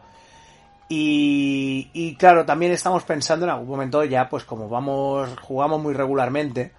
Y, 0.88 1.88
y, 1.92 2.16
claro, 2.16 2.44
también 2.44 2.72
estamos 2.72 3.04
pensando 3.04 3.46
en 3.46 3.52
algún 3.52 3.68
momento 3.68 4.02
ya, 4.02 4.28
pues 4.28 4.42
como 4.42 4.68
vamos, 4.68 5.30
jugamos 5.40 5.80
muy 5.80 5.94
regularmente, 5.94 6.72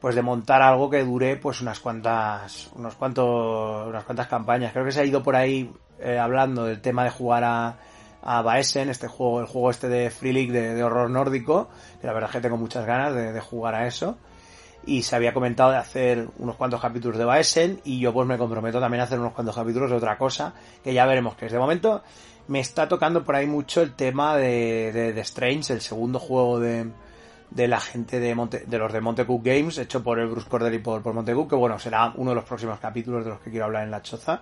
pues 0.00 0.14
de 0.14 0.22
montar 0.22 0.62
algo 0.62 0.88
que 0.88 1.02
dure 1.02 1.36
pues 1.36 1.60
unas 1.60 1.80
cuantas, 1.80 2.70
unos 2.76 2.94
cuantos, 2.94 3.88
unas 3.88 4.04
cuantas 4.04 4.28
campañas. 4.28 4.72
Creo 4.72 4.84
que 4.84 4.92
se 4.92 5.00
ha 5.00 5.04
ido 5.04 5.24
por 5.24 5.34
ahí 5.34 5.72
eh, 5.98 6.18
hablando 6.18 6.66
del 6.66 6.80
tema 6.80 7.02
de 7.02 7.10
jugar 7.10 7.42
a, 7.42 7.78
a 8.22 8.42
Baesen, 8.42 8.90
este 8.90 9.08
juego, 9.08 9.40
el 9.40 9.46
juego 9.46 9.70
este 9.70 9.88
de 9.88 10.10
Free 10.10 10.32
League 10.32 10.52
de, 10.52 10.82
horror 10.84 11.10
nórdico, 11.10 11.68
que 12.00 12.06
la 12.06 12.12
verdad 12.12 12.30
es 12.30 12.36
que 12.36 12.42
tengo 12.42 12.56
muchas 12.56 12.86
ganas 12.86 13.14
de, 13.14 13.40
jugar 13.40 13.74
a 13.74 13.86
eso. 13.86 14.18
Y 14.86 15.02
se 15.02 15.16
había 15.16 15.34
comentado 15.34 15.70
de 15.70 15.76
hacer 15.76 16.28
unos 16.38 16.56
cuantos 16.56 16.80
capítulos 16.80 17.18
de 17.18 17.24
Baesen 17.24 17.80
y 17.84 18.00
yo 18.00 18.12
pues 18.12 18.26
me 18.26 18.38
comprometo 18.38 18.80
también 18.80 19.02
a 19.02 19.04
hacer 19.04 19.18
unos 19.18 19.34
cuantos 19.34 19.54
capítulos 19.54 19.90
de 19.90 19.96
otra 19.96 20.16
cosa, 20.16 20.54
que 20.82 20.94
ya 20.94 21.04
veremos 21.04 21.34
que 21.34 21.46
es. 21.46 21.52
De 21.52 21.58
momento 21.58 22.02
me 22.48 22.60
está 22.60 22.88
tocando 22.88 23.24
por 23.24 23.36
ahí 23.36 23.46
mucho 23.46 23.82
el 23.82 23.94
tema 23.94 24.36
de, 24.36 24.90
de, 24.92 25.12
de 25.12 25.20
Strange, 25.20 25.74
el 25.74 25.82
segundo 25.82 26.18
juego 26.18 26.58
de, 26.58 26.90
de 27.50 27.68
la 27.68 27.80
gente 27.80 28.20
de, 28.20 28.34
Monte, 28.34 28.64
de 28.66 28.78
los 28.78 28.92
de 28.92 29.00
Montecook 29.00 29.44
Games, 29.44 29.78
hecho 29.78 30.02
por 30.02 30.18
el 30.18 30.28
Bruce 30.28 30.48
Corder 30.48 30.72
y 30.74 30.78
por, 30.78 31.02
por 31.02 31.24
que 31.24 31.54
bueno, 31.54 31.78
será 31.78 32.12
uno 32.16 32.30
de 32.30 32.36
los 32.36 32.44
próximos 32.44 32.78
capítulos 32.78 33.24
de 33.24 33.30
los 33.30 33.40
que 33.40 33.50
quiero 33.50 33.66
hablar 33.66 33.84
en 33.84 33.90
la 33.90 34.02
choza, 34.02 34.40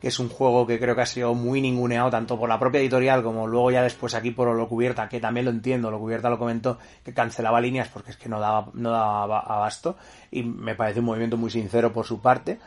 que 0.00 0.08
es 0.08 0.18
un 0.18 0.28
juego 0.28 0.66
que 0.66 0.78
creo 0.78 0.94
que 0.94 1.02
ha 1.02 1.06
sido 1.06 1.34
muy 1.34 1.60
ninguneado 1.60 2.10
tanto 2.10 2.38
por 2.38 2.48
la 2.48 2.58
propia 2.58 2.80
editorial 2.80 3.22
como 3.22 3.46
luego 3.46 3.70
ya 3.70 3.82
después 3.82 4.14
aquí 4.14 4.30
por 4.30 4.54
lo 4.54 4.68
cubierta, 4.68 5.08
que 5.08 5.20
también 5.20 5.46
lo 5.46 5.50
entiendo, 5.50 5.90
lo 5.90 5.98
cubierta 5.98 6.30
lo 6.30 6.38
comentó, 6.38 6.78
que 7.04 7.12
cancelaba 7.12 7.60
líneas 7.60 7.88
porque 7.88 8.12
es 8.12 8.16
que 8.16 8.28
no 8.28 8.38
daba, 8.38 8.68
no 8.74 8.90
daba 8.90 9.40
abasto, 9.40 9.96
y 10.30 10.42
me 10.42 10.74
parece 10.74 11.00
un 11.00 11.06
movimiento 11.06 11.36
muy 11.36 11.50
sincero 11.50 11.92
por 11.92 12.06
su 12.06 12.20
parte, 12.20 12.58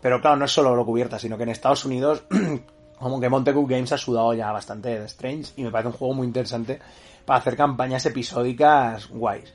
pero 0.00 0.20
claro, 0.20 0.36
no 0.36 0.46
es 0.46 0.52
solo 0.52 0.74
lo 0.74 0.84
cubierta, 0.84 1.18
sino 1.18 1.36
que 1.36 1.44
en 1.44 1.50
Estados 1.50 1.84
Unidos 1.84 2.24
como 2.98 3.20
que 3.20 3.28
Montecook 3.28 3.70
Games 3.70 3.92
ha 3.92 3.98
sudado 3.98 4.34
ya 4.34 4.50
bastante 4.52 4.98
de 4.98 5.06
Strange 5.06 5.52
y 5.56 5.62
me 5.62 5.70
parece 5.70 5.88
un 5.88 5.94
juego 5.94 6.14
muy 6.14 6.26
interesante 6.26 6.80
para 7.24 7.38
hacer 7.38 7.56
campañas 7.56 8.04
episódicas 8.06 9.08
guays. 9.08 9.54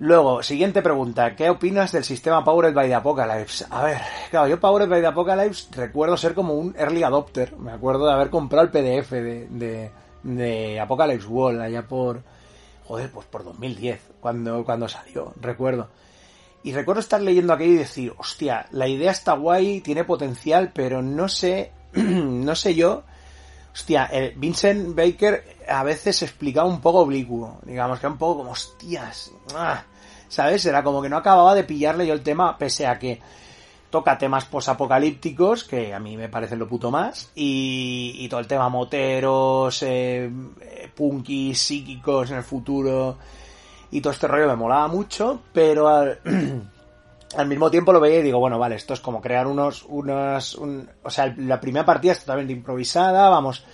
Luego, 0.00 0.42
siguiente 0.42 0.80
pregunta, 0.80 1.36
¿qué 1.36 1.50
opinas 1.50 1.92
del 1.92 2.04
sistema 2.04 2.42
Powered 2.42 2.72
by 2.72 2.88
the 2.88 2.94
Apocalypse? 2.94 3.66
A 3.68 3.84
ver, 3.84 4.00
claro, 4.30 4.48
yo 4.48 4.58
Powered 4.58 4.88
by 4.88 5.02
the 5.02 5.08
Apocalypse 5.08 5.68
recuerdo 5.72 6.16
ser 6.16 6.32
como 6.32 6.54
un 6.54 6.74
early 6.78 7.02
adopter, 7.02 7.54
me 7.58 7.70
acuerdo 7.70 8.06
de 8.06 8.14
haber 8.14 8.30
comprado 8.30 8.64
el 8.64 8.70
PDF 8.70 9.10
de, 9.10 9.46
de, 9.50 9.90
de 10.22 10.80
Apocalypse 10.80 11.28
Wall 11.28 11.60
allá 11.60 11.86
por, 11.86 12.22
joder, 12.84 13.10
pues 13.10 13.26
por 13.26 13.44
2010, 13.44 14.00
cuando, 14.20 14.64
cuando 14.64 14.88
salió, 14.88 15.34
recuerdo. 15.38 15.88
Y 16.62 16.72
recuerdo 16.72 17.00
estar 17.00 17.20
leyendo 17.20 17.52
aquello 17.52 17.74
y 17.74 17.76
decir, 17.76 18.14
hostia, 18.16 18.68
la 18.70 18.88
idea 18.88 19.10
está 19.10 19.34
guay, 19.34 19.82
tiene 19.82 20.04
potencial, 20.04 20.72
pero 20.74 21.02
no 21.02 21.28
sé 21.28 21.72
no 21.92 22.54
sé 22.54 22.74
yo, 22.74 23.02
hostia, 23.74 24.08
eh, 24.10 24.32
Vincent 24.34 24.96
Baker 24.96 25.58
a 25.68 25.84
veces 25.84 26.22
explicaba 26.22 26.66
un 26.66 26.80
poco 26.80 27.00
oblicuo, 27.00 27.58
digamos 27.64 28.00
que 28.00 28.06
un 28.06 28.16
poco 28.16 28.38
como, 28.38 28.52
hostias, 28.52 29.30
ah, 29.54 29.84
¿sabes? 30.30 30.64
Era 30.64 30.82
como 30.82 31.02
que 31.02 31.10
no 31.10 31.18
acababa 31.18 31.54
de 31.54 31.64
pillarle 31.64 32.06
yo 32.06 32.14
el 32.14 32.22
tema, 32.22 32.56
pese 32.56 32.86
a 32.86 32.98
que 32.98 33.20
toca 33.90 34.16
temas 34.16 34.44
posapocalípticos, 34.46 35.64
que 35.64 35.92
a 35.92 35.98
mí 35.98 36.16
me 36.16 36.28
parecen 36.28 36.60
lo 36.60 36.68
puto 36.68 36.90
más, 36.90 37.30
y, 37.34 38.14
y 38.18 38.28
todo 38.28 38.40
el 38.40 38.46
tema 38.46 38.68
moteros, 38.68 39.82
eh, 39.82 40.30
punkis, 40.94 41.60
psíquicos 41.60 42.30
en 42.30 42.38
el 42.38 42.44
futuro, 42.44 43.18
y 43.90 44.00
todo 44.00 44.12
este 44.12 44.28
rollo 44.28 44.46
me 44.46 44.56
molaba 44.56 44.86
mucho, 44.86 45.40
pero 45.52 45.88
al, 47.36 47.46
mismo 47.48 47.70
tiempo 47.70 47.92
lo 47.92 47.98
veía 47.98 48.20
y 48.20 48.22
digo, 48.22 48.38
bueno, 48.38 48.60
vale, 48.60 48.76
esto 48.76 48.94
es 48.94 49.00
como 49.00 49.20
crear 49.20 49.48
unos, 49.48 49.84
unos, 49.88 50.54
un, 50.54 50.88
o 51.02 51.10
sea, 51.10 51.34
la 51.36 51.60
primera 51.60 51.84
partida 51.84 52.12
es 52.12 52.20
totalmente 52.20 52.52
improvisada, 52.52 53.28
vamos 53.28 53.64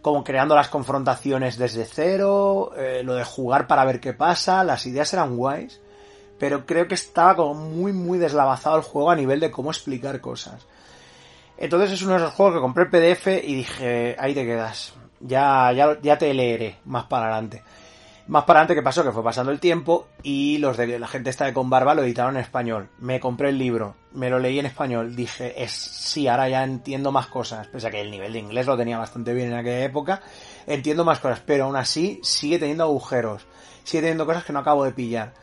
como 0.00 0.24
creando 0.24 0.54
las 0.54 0.68
confrontaciones 0.68 1.58
desde 1.58 1.84
cero, 1.84 2.72
eh, 2.74 3.02
lo 3.04 3.14
de 3.14 3.24
jugar 3.24 3.66
para 3.66 3.84
ver 3.84 4.00
qué 4.00 4.14
pasa, 4.14 4.64
las 4.64 4.86
ideas 4.86 5.12
eran 5.12 5.36
guays, 5.36 5.80
pero 6.40 6.64
creo 6.64 6.88
que 6.88 6.94
estaba 6.94 7.36
como 7.36 7.54
muy, 7.54 7.92
muy 7.92 8.18
deslavazado 8.18 8.78
el 8.78 8.82
juego 8.82 9.10
a 9.10 9.14
nivel 9.14 9.38
de 9.38 9.50
cómo 9.50 9.70
explicar 9.70 10.20
cosas. 10.22 10.66
Entonces 11.58 11.92
es 11.92 12.02
uno 12.02 12.12
de 12.12 12.16
esos 12.16 12.32
juegos 12.32 12.54
que 12.54 12.60
compré 12.62 12.84
el 12.84 12.90
PDF 12.90 13.26
y 13.44 13.54
dije, 13.56 14.16
ahí 14.18 14.32
te 14.32 14.46
quedas, 14.46 14.94
ya, 15.20 15.70
ya, 15.72 16.00
ya 16.00 16.16
te 16.16 16.32
leeré 16.32 16.78
más 16.86 17.04
para 17.04 17.26
adelante. 17.26 17.62
Más 18.26 18.44
para 18.44 18.60
adelante 18.60 18.74
que 18.74 18.82
pasó, 18.82 19.04
que 19.04 19.12
fue 19.12 19.22
pasando 19.22 19.52
el 19.52 19.60
tiempo 19.60 20.06
y 20.22 20.56
los 20.58 20.78
de 20.78 20.98
la 20.98 21.08
gente 21.08 21.28
esta 21.28 21.44
de 21.44 21.52
con 21.52 21.68
barba 21.68 21.94
lo 21.94 22.02
editaron 22.02 22.36
en 22.36 22.42
español. 22.42 22.88
Me 23.00 23.20
compré 23.20 23.50
el 23.50 23.58
libro, 23.58 23.96
me 24.12 24.30
lo 24.30 24.38
leí 24.38 24.58
en 24.58 24.66
español, 24.66 25.14
dije, 25.14 25.62
es, 25.62 25.72
sí, 25.72 26.26
ahora 26.26 26.48
ya 26.48 26.64
entiendo 26.64 27.12
más 27.12 27.26
cosas, 27.26 27.66
pese 27.66 27.88
a 27.88 27.90
que 27.90 28.00
el 28.00 28.10
nivel 28.10 28.32
de 28.32 28.38
inglés 28.38 28.66
lo 28.66 28.78
tenía 28.78 28.96
bastante 28.96 29.34
bien 29.34 29.48
en 29.48 29.58
aquella 29.58 29.84
época, 29.84 30.22
entiendo 30.66 31.04
más 31.04 31.18
cosas, 31.18 31.42
pero 31.44 31.64
aún 31.64 31.76
así 31.76 32.18
sigue 32.22 32.58
teniendo 32.58 32.84
agujeros, 32.84 33.46
sigue 33.84 34.02
teniendo 34.02 34.24
cosas 34.24 34.44
que 34.44 34.54
no 34.54 34.60
acabo 34.60 34.84
de 34.84 34.92
pillar. 34.92 35.34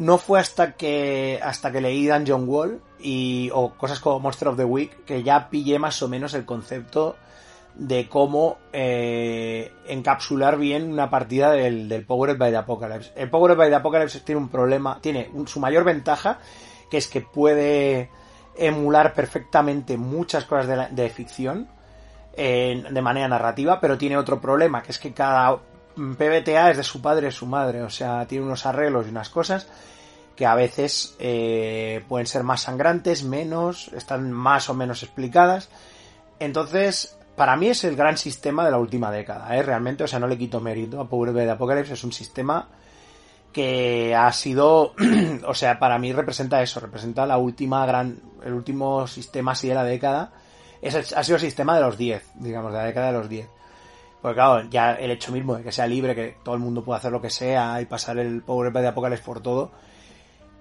No 0.00 0.16
fue 0.16 0.40
hasta 0.40 0.72
que, 0.72 1.38
hasta 1.42 1.70
que 1.70 1.82
leí 1.82 2.06
Dungeon 2.06 2.48
Wall 2.48 2.80
y, 2.98 3.50
o 3.52 3.74
cosas 3.74 4.00
como 4.00 4.18
Monster 4.18 4.48
of 4.48 4.56
the 4.56 4.64
Week, 4.64 5.04
que 5.04 5.22
ya 5.22 5.50
pillé 5.50 5.78
más 5.78 6.02
o 6.02 6.08
menos 6.08 6.32
el 6.32 6.46
concepto 6.46 7.16
de 7.74 8.08
cómo 8.08 8.56
eh, 8.72 9.70
encapsular 9.86 10.56
bien 10.56 10.90
una 10.90 11.10
partida 11.10 11.52
del, 11.52 11.86
del 11.88 12.06
Powered 12.06 12.38
by 12.38 12.50
the 12.50 12.56
Apocalypse. 12.56 13.12
El 13.14 13.28
Powered 13.28 13.58
by 13.58 13.68
the 13.68 13.74
Apocalypse 13.74 14.20
tiene 14.20 14.40
un 14.40 14.48
problema, 14.48 14.98
tiene 15.02 15.30
su 15.46 15.60
mayor 15.60 15.84
ventaja, 15.84 16.38
que 16.90 16.96
es 16.96 17.06
que 17.06 17.20
puede 17.20 18.10
emular 18.56 19.12
perfectamente 19.12 19.98
muchas 19.98 20.46
cosas 20.46 20.94
de, 20.94 21.10
ficción 21.10 21.68
de 22.34 23.02
manera 23.02 23.28
narrativa, 23.28 23.80
pero 23.80 23.98
tiene 23.98 24.16
otro 24.16 24.40
problema, 24.40 24.82
que 24.82 24.92
es 24.92 24.98
que 24.98 25.12
cada 25.12 25.58
PBTA 25.94 26.70
es 26.70 26.76
de 26.76 26.82
su 26.82 27.02
padre 27.02 27.30
su 27.30 27.46
madre, 27.46 27.82
o 27.82 27.90
sea, 27.90 28.26
tiene 28.26 28.44
unos 28.44 28.66
arreglos 28.66 29.06
y 29.06 29.10
unas 29.10 29.28
cosas 29.28 29.66
que 30.36 30.46
a 30.46 30.54
veces 30.54 31.14
eh, 31.18 32.02
pueden 32.08 32.26
ser 32.26 32.44
más 32.44 32.62
sangrantes, 32.62 33.24
menos, 33.24 33.88
están 33.88 34.32
más 34.32 34.70
o 34.70 34.74
menos 34.74 35.02
explicadas. 35.02 35.68
Entonces, 36.38 37.18
para 37.36 37.56
mí 37.56 37.68
es 37.68 37.84
el 37.84 37.94
gran 37.94 38.16
sistema 38.16 38.64
de 38.64 38.70
la 38.70 38.78
última 38.78 39.10
década, 39.10 39.54
¿eh? 39.56 39.62
realmente, 39.62 40.04
o 40.04 40.06
sea, 40.08 40.18
no 40.18 40.26
le 40.26 40.38
quito 40.38 40.60
mérito 40.60 41.00
a 41.00 41.08
Power 41.08 41.32
de 41.32 41.50
Apocalypse, 41.50 41.92
es 41.92 42.04
un 42.04 42.12
sistema 42.12 42.68
que 43.52 44.14
ha 44.14 44.32
sido, 44.32 44.94
o 45.46 45.54
sea, 45.54 45.78
para 45.78 45.98
mí 45.98 46.12
representa 46.12 46.62
eso, 46.62 46.80
representa 46.80 47.26
la 47.26 47.36
última 47.36 47.84
gran, 47.84 48.18
el 48.44 48.54
último 48.54 49.06
sistema 49.06 49.52
así 49.52 49.68
de 49.68 49.74
la 49.74 49.84
década, 49.84 50.32
es 50.80 50.94
ha 50.94 51.22
sido 51.22 51.36
el 51.36 51.42
sistema 51.42 51.74
de 51.74 51.82
los 51.82 51.98
10, 51.98 52.30
digamos, 52.36 52.72
de 52.72 52.78
la 52.78 52.84
década 52.84 53.08
de 53.08 53.18
los 53.18 53.28
10. 53.28 53.48
Porque 54.20 54.34
claro, 54.34 54.68
ya 54.68 54.92
el 54.92 55.10
hecho 55.10 55.32
mismo 55.32 55.56
de 55.56 55.62
que 55.62 55.72
sea 55.72 55.86
libre, 55.86 56.14
que 56.14 56.36
todo 56.42 56.54
el 56.54 56.60
mundo 56.60 56.84
pueda 56.84 56.98
hacer 56.98 57.12
lo 57.12 57.20
que 57.20 57.30
sea 57.30 57.80
y 57.80 57.86
pasar 57.86 58.18
el 58.18 58.42
Power 58.42 58.72
de 58.72 58.88
Apocalypse 58.88 59.24
por 59.24 59.40
todo, 59.40 59.70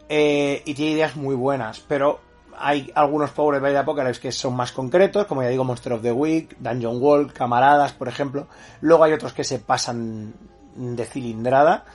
eh, 0.07 0.63
y 0.65 0.73
tiene 0.73 0.93
ideas 0.93 1.15
muy 1.15 1.35
buenas, 1.35 1.81
pero 1.81 2.21
hay 2.57 2.91
algunos 2.95 3.31
Power 3.31 3.61
by 3.61 3.71
the 3.71 3.77
Apocalypse 3.77 4.21
que 4.21 4.31
son 4.31 4.55
más 4.55 4.71
concretos, 4.71 5.25
como 5.25 5.41
ya 5.41 5.49
digo, 5.49 5.63
Monster 5.63 5.93
of 5.93 6.01
the 6.01 6.11
Week, 6.11 6.55
Dungeon 6.59 7.01
World, 7.01 7.31
Camaradas, 7.31 7.93
por 7.93 8.07
ejemplo. 8.07 8.47
Luego 8.81 9.03
hay 9.03 9.13
otros 9.13 9.33
que 9.33 9.43
se 9.43 9.59
pasan 9.59 10.33
de 10.75 11.05
cilindrada. 11.05 11.85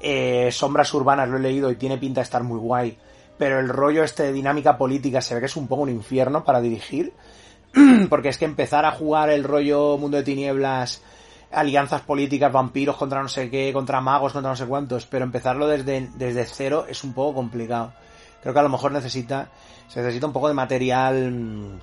Eh, 0.00 0.50
Sombras 0.52 0.92
Urbanas 0.94 1.28
lo 1.28 1.38
he 1.38 1.40
leído 1.40 1.70
y 1.70 1.76
tiene 1.76 1.98
pinta 1.98 2.20
de 2.20 2.24
estar 2.24 2.42
muy 2.42 2.58
guay. 2.58 2.96
Pero 3.38 3.58
el 3.58 3.68
rollo 3.68 4.04
este 4.04 4.24
de 4.24 4.32
dinámica 4.32 4.78
política 4.78 5.20
se 5.20 5.34
ve 5.34 5.40
que 5.40 5.46
es 5.46 5.56
un 5.56 5.66
poco 5.66 5.82
un 5.82 5.90
infierno 5.90 6.44
para 6.44 6.60
dirigir. 6.60 7.12
Porque 8.08 8.28
es 8.28 8.38
que 8.38 8.44
empezar 8.44 8.84
a 8.84 8.92
jugar 8.92 9.30
el 9.30 9.44
rollo 9.44 9.98
Mundo 9.98 10.16
de 10.16 10.22
Tinieblas, 10.22 11.02
alianzas 11.50 12.02
políticas, 12.02 12.52
vampiros 12.52 12.96
contra 12.96 13.22
no 13.22 13.28
sé 13.28 13.50
qué, 13.50 13.72
contra 13.72 14.00
magos, 14.00 14.32
contra 14.32 14.50
no 14.50 14.56
sé 14.56 14.66
cuántos, 14.66 15.06
pero 15.06 15.24
empezarlo 15.24 15.66
desde, 15.66 16.08
desde 16.14 16.44
cero 16.44 16.86
es 16.88 17.04
un 17.04 17.12
poco 17.12 17.34
complicado. 17.34 17.92
Creo 18.42 18.52
que 18.52 18.60
a 18.60 18.64
lo 18.64 18.68
mejor 18.68 18.92
necesita 18.92 19.48
se 19.88 20.00
necesita 20.00 20.26
un 20.26 20.32
poco 20.32 20.48
de 20.48 20.54
material 20.54 21.30
mm, 21.30 21.80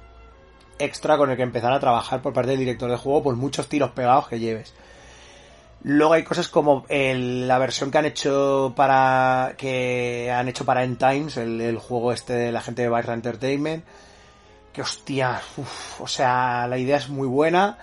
extra 0.79 1.17
con 1.17 1.29
el 1.29 1.37
que 1.37 1.43
empezar 1.43 1.71
a 1.71 1.79
trabajar 1.79 2.21
por 2.21 2.33
parte 2.33 2.51
del 2.51 2.59
director 2.59 2.89
de 2.89 2.97
juego 2.97 3.23
por 3.23 3.35
muchos 3.35 3.67
tiros 3.67 3.91
pegados 3.91 4.27
que 4.27 4.39
lleves. 4.39 4.73
Luego 5.83 6.13
hay 6.13 6.23
cosas 6.23 6.47
como 6.47 6.85
la 6.89 7.57
versión 7.57 7.89
que 7.89 7.97
han 7.97 8.05
hecho 8.05 8.73
para 8.75 9.55
que 9.57 10.31
han 10.31 10.47
hecho 10.47 10.63
para 10.63 10.83
End 10.83 10.99
Times, 10.99 11.37
el, 11.37 11.77
juego 11.79 12.11
este 12.11 12.33
de 12.33 12.51
la 12.51 12.61
gente 12.61 12.83
de 12.83 12.89
Vice 12.89 13.11
Entertainment, 13.11 13.83
que 14.73 14.81
hostia, 14.81 15.41
o 15.99 16.07
sea, 16.07 16.67
la 16.67 16.77
idea 16.77 16.97
es 16.97 17.09
muy 17.09 17.27
buena, 17.27 17.77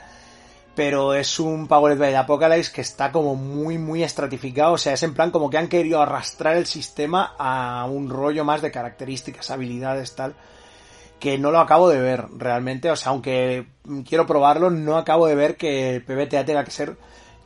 pero 0.78 1.12
es 1.14 1.40
un 1.40 1.66
Powered 1.66 1.98
by 1.98 2.14
Apocalypse 2.14 2.72
que 2.72 2.82
está 2.82 3.10
como 3.10 3.34
muy, 3.34 3.78
muy 3.78 4.04
estratificado. 4.04 4.74
O 4.74 4.78
sea, 4.78 4.92
es 4.92 5.02
en 5.02 5.12
plan 5.12 5.32
como 5.32 5.50
que 5.50 5.58
han 5.58 5.66
querido 5.66 6.00
arrastrar 6.00 6.56
el 6.56 6.66
sistema 6.66 7.34
a 7.36 7.84
un 7.86 8.08
rollo 8.08 8.44
más 8.44 8.62
de 8.62 8.70
características, 8.70 9.50
habilidades, 9.50 10.14
tal. 10.14 10.34
Que 11.18 11.36
no 11.36 11.50
lo 11.50 11.58
acabo 11.58 11.88
de 11.88 12.00
ver 12.00 12.26
realmente. 12.36 12.92
O 12.92 12.96
sea, 12.96 13.10
aunque 13.10 13.66
quiero 14.08 14.24
probarlo, 14.24 14.70
no 14.70 14.96
acabo 14.96 15.26
de 15.26 15.34
ver 15.34 15.56
que 15.56 15.96
el 15.96 16.04
PBTA 16.04 16.44
tenga 16.44 16.62
que 16.62 16.70
ser, 16.70 16.96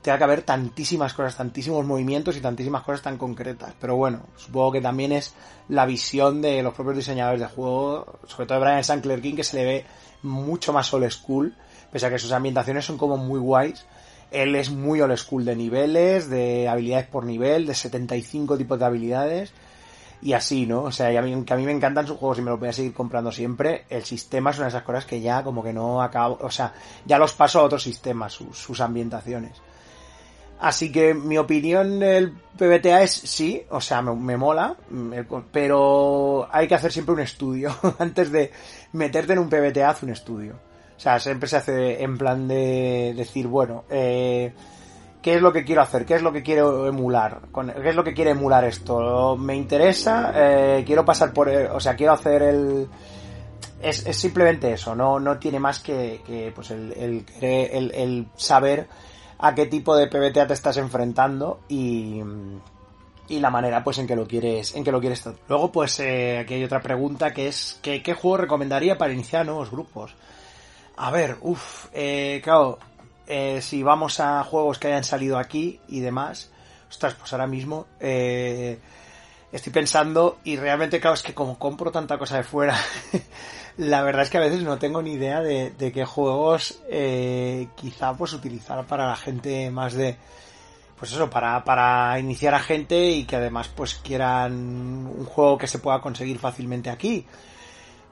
tenga 0.03 0.19
que 0.19 0.25
haber 0.25 0.43
tantísimas 0.43 1.15
cosas, 1.15 1.37
tantísimos 1.37 1.87
movimientos 1.87 2.37
y 2.37 2.41
tantísimas 2.41 2.83
cosas 2.83 3.03
tan 3.03 3.17
concretas. 3.17 3.75
Pero 3.81 3.97
bueno, 3.97 4.27
supongo 4.37 4.73
que 4.73 4.81
también 4.81 5.13
es 5.13 5.33
la 5.69 5.87
visión 5.87 6.43
de 6.43 6.63
los 6.63 6.75
propios 6.75 6.97
diseñadores 6.97 7.41
de 7.41 7.47
juego, 7.47 8.19
sobre 8.27 8.47
todo 8.47 8.59
de 8.59 8.65
Brian 8.65 8.85
Sankler 8.85 9.23
King, 9.23 9.37
que 9.37 9.45
se 9.45 9.57
le 9.57 9.65
ve 9.65 9.87
mucho 10.23 10.73
más 10.73 10.93
old 10.93 11.11
school 11.11 11.55
pese 11.93 12.07
a 12.07 12.11
que 12.11 12.19
sus 12.19 12.33
ambientaciones 12.33 12.85
son 12.85 12.97
como 12.97 13.17
muy 13.17 13.39
guays. 13.39 13.85
Él 14.31 14.57
es 14.57 14.71
muy 14.71 15.01
old 15.03 15.17
school 15.17 15.45
de 15.45 15.55
niveles, 15.55 16.31
de 16.31 16.67
habilidades 16.67 17.07
por 17.07 17.25
nivel, 17.25 17.67
de 17.67 17.75
75 17.75 18.57
tipos 18.57 18.79
de 18.79 18.85
habilidades. 18.87 19.53
Y 20.23 20.33
así, 20.33 20.67
¿no? 20.67 20.85
O 20.85 20.93
sea, 20.93 21.19
a 21.19 21.23
mí, 21.23 21.45
que 21.45 21.53
a 21.53 21.57
mí 21.57 21.65
me 21.65 21.73
encantan 21.73 22.07
sus 22.07 22.17
juegos 22.17 22.39
y 22.39 22.43
me 22.43 22.51
los 22.51 22.59
voy 22.59 22.69
a 22.69 22.73
seguir 22.73 22.95
comprando 22.95 23.31
siempre. 23.31 23.85
El 23.91 24.05
sistema 24.05 24.51
es 24.51 24.57
una 24.57 24.67
de 24.67 24.71
esas 24.71 24.85
cosas 24.85 25.05
que 25.05 25.21
ya 25.21 25.43
como 25.43 25.63
que 25.63 25.73
no 25.73 26.01
acabo... 26.01 26.39
O 26.41 26.51
sea, 26.51 26.73
ya 27.05 27.19
los 27.19 27.35
paso 27.35 27.61
a 27.61 27.65
otros 27.65 27.83
sistemas, 27.83 28.33
sus, 28.33 28.81
ambientaciones. 28.81 29.61
Así 30.63 30.93
que 30.93 31.13
mi 31.13 31.39
opinión 31.39 31.99
del 31.99 32.31
PBTA 32.57 33.03
es 33.03 33.11
sí, 33.11 33.65
o 33.69 33.81
sea, 33.81 34.01
me, 34.01 34.15
me, 34.15 34.37
mola, 34.37 34.77
pero 35.51 36.49
hay 36.53 36.69
que 36.69 36.77
hacer 36.77 36.93
siempre 36.93 37.15
un 37.15 37.21
estudio. 37.21 37.75
Antes 37.99 38.31
de 38.31 38.53
meterte 38.93 39.33
en 39.33 39.41
un 39.41 39.51
PBTA, 39.51 39.91
haz 39.91 40.05
un 40.05 40.11
estudio. 40.11 40.55
O 40.97 41.01
sea, 41.01 41.19
siempre 41.19 41.49
se 41.49 41.57
hace 41.57 42.01
en 42.01 42.17
plan 42.17 42.47
de 42.47 43.13
decir, 43.17 43.49
bueno, 43.49 43.83
eh, 43.91 44.53
¿qué 45.21 45.35
es 45.35 45.43
lo 45.43 45.53
que 45.53 45.65
quiero 45.65 45.83
hacer? 45.83 46.05
¿Qué 46.07 46.15
es 46.15 46.23
lo 46.23 46.33
que 46.33 46.45
quiero 46.45 46.87
emular? 46.87 47.41
¿Qué 47.83 47.89
es 47.89 47.97
lo 47.97 48.05
que 48.05 48.15
quiere 48.15 48.31
emular 48.31 48.65
esto? 48.65 49.37
¿Me 49.37 49.57
interesa? 49.57 50.33
Eh, 50.33 50.85
quiero 50.87 51.05
pasar 51.05 51.33
por... 51.33 51.49
O 51.49 51.81
sea, 51.81 51.97
quiero 51.97 52.13
hacer 52.13 52.41
el... 52.41 52.89
Es, 53.83 54.07
es 54.07 54.17
simplemente 54.17 54.73
eso, 54.73 54.95
no, 54.95 55.19
no 55.19 55.41
tiene 55.41 55.59
más 55.59 55.81
que, 55.81 56.21
que 56.25 56.53
pues 56.55 56.71
el, 56.71 57.25
el, 57.41 58.29
saber 58.37 58.87
a 59.43 59.55
qué 59.55 59.67
tipo 59.67 59.95
de 59.95 60.07
PBTA 60.07 60.47
te 60.47 60.55
estás 60.55 60.79
enfrentando 60.79 61.61
y, 61.69 62.23
y 63.29 63.41
la 63.41 63.51
manera 63.51 63.85
pues 63.85 63.99
en 63.99 64.07
que 64.07 64.17
lo 64.17 64.27
quieres 64.27 64.75
en 64.75 64.85
que 64.85 64.93
lo 64.93 65.01
quieres 65.01 65.23
luego 65.49 65.71
pues 65.71 66.01
eh, 66.01 66.39
aquí 66.39 66.55
hay 66.55 66.65
otra 66.65 66.81
pregunta 66.81 67.35
que 67.35 67.49
es 67.49 67.79
¿qué, 67.83 68.03
qué 68.03 68.15
juego 68.15 68.39
recomendaría 68.39 68.97
para 68.97 69.13
iniciar 69.13 69.45
nuevos 69.45 69.71
grupos 69.71 70.15
a 70.97 71.11
ver, 71.11 71.39
uff, 71.41 71.87
eh, 71.93 72.41
claro, 72.45 72.79
eh, 73.27 73.61
si 73.63 73.83
vamos 73.83 74.21
a 74.21 74.45
juegos 74.45 74.79
que 74.79 74.89
hayan 74.89 75.05
salido 75.05 75.39
aquí 75.39 75.81
y 75.89 76.01
demás, 76.01 76.51
ostras, 76.89 77.15
pues 77.15 77.33
ahora 77.33 77.47
mismo 77.47 77.87
eh, 77.99 78.79
estoy 79.51 79.73
pensando 79.73 80.39
y 80.45 80.57
realmente, 80.57 81.01
claro, 81.01 81.15
es 81.15 81.23
que 81.23 81.35
como 81.35 81.59
compro 81.59 81.91
tanta 81.91 82.19
cosa 82.19 82.37
de 82.37 82.45
fuera, 82.45 82.77
la 83.77 84.03
verdad 84.03 84.23
es 84.23 84.31
que 84.31 84.39
a 84.39 84.43
veces 84.43 84.63
no 84.63 84.79
tengo 84.79 85.03
ni 85.03 85.13
idea 85.13 85.41
de, 85.41 85.71
de 85.71 85.93
qué 85.93 86.05
juegos 86.05 86.81
eh, 86.89 87.69
quizá 87.77 88.15
pues 88.15 88.33
utilizar 88.33 88.87
para 88.87 89.07
la 89.07 89.17
gente 89.17 89.71
más 89.71 89.95
de 89.95 90.17
pues 90.99 91.13
eso, 91.13 91.29
para, 91.29 91.65
para 91.65 92.17
iniciar 92.21 92.55
a 92.55 92.61
gente 92.61 93.11
y 93.11 93.25
que 93.25 93.35
además 93.35 93.69
pues 93.69 93.95
quieran 93.95 94.53
un 94.53 95.25
juego 95.25 95.59
que 95.59 95.67
se 95.67 95.81
pueda 95.81 96.01
conseguir 96.01 96.39
fácilmente 96.39 96.91
aquí 96.91 97.27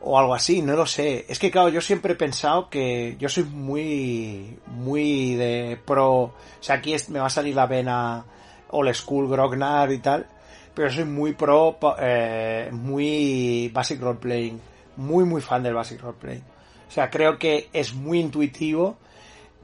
o 0.00 0.18
algo 0.18 0.34
así, 0.34 0.62
no 0.62 0.74
lo 0.74 0.86
sé. 0.86 1.26
Es 1.28 1.38
que 1.38 1.50
claro, 1.50 1.68
yo 1.68 1.80
siempre 1.80 2.14
he 2.14 2.16
pensado 2.16 2.68
que 2.68 3.16
yo 3.18 3.28
soy 3.28 3.44
muy, 3.44 4.58
muy 4.66 5.34
de 5.34 5.78
pro, 5.84 6.10
o 6.22 6.34
sea, 6.60 6.76
aquí 6.76 6.94
me 7.08 7.20
va 7.20 7.26
a 7.26 7.30
salir 7.30 7.54
la 7.54 7.66
vena 7.66 8.24
old 8.70 8.94
school, 8.94 9.28
Grognar 9.28 9.92
y 9.92 9.98
tal, 9.98 10.26
pero 10.74 10.90
soy 10.90 11.04
muy 11.04 11.34
pro, 11.34 11.78
eh, 12.00 12.70
muy 12.72 13.70
basic 13.72 14.00
role 14.00 14.18
playing. 14.18 14.60
Muy, 14.96 15.24
muy 15.24 15.40
fan 15.40 15.62
del 15.62 15.74
Basic 15.74 16.00
Roleplay. 16.00 16.42
O 16.88 16.92
sea, 16.92 17.10
creo 17.10 17.38
que 17.38 17.68
es 17.72 17.94
muy 17.94 18.18
intuitivo 18.20 18.96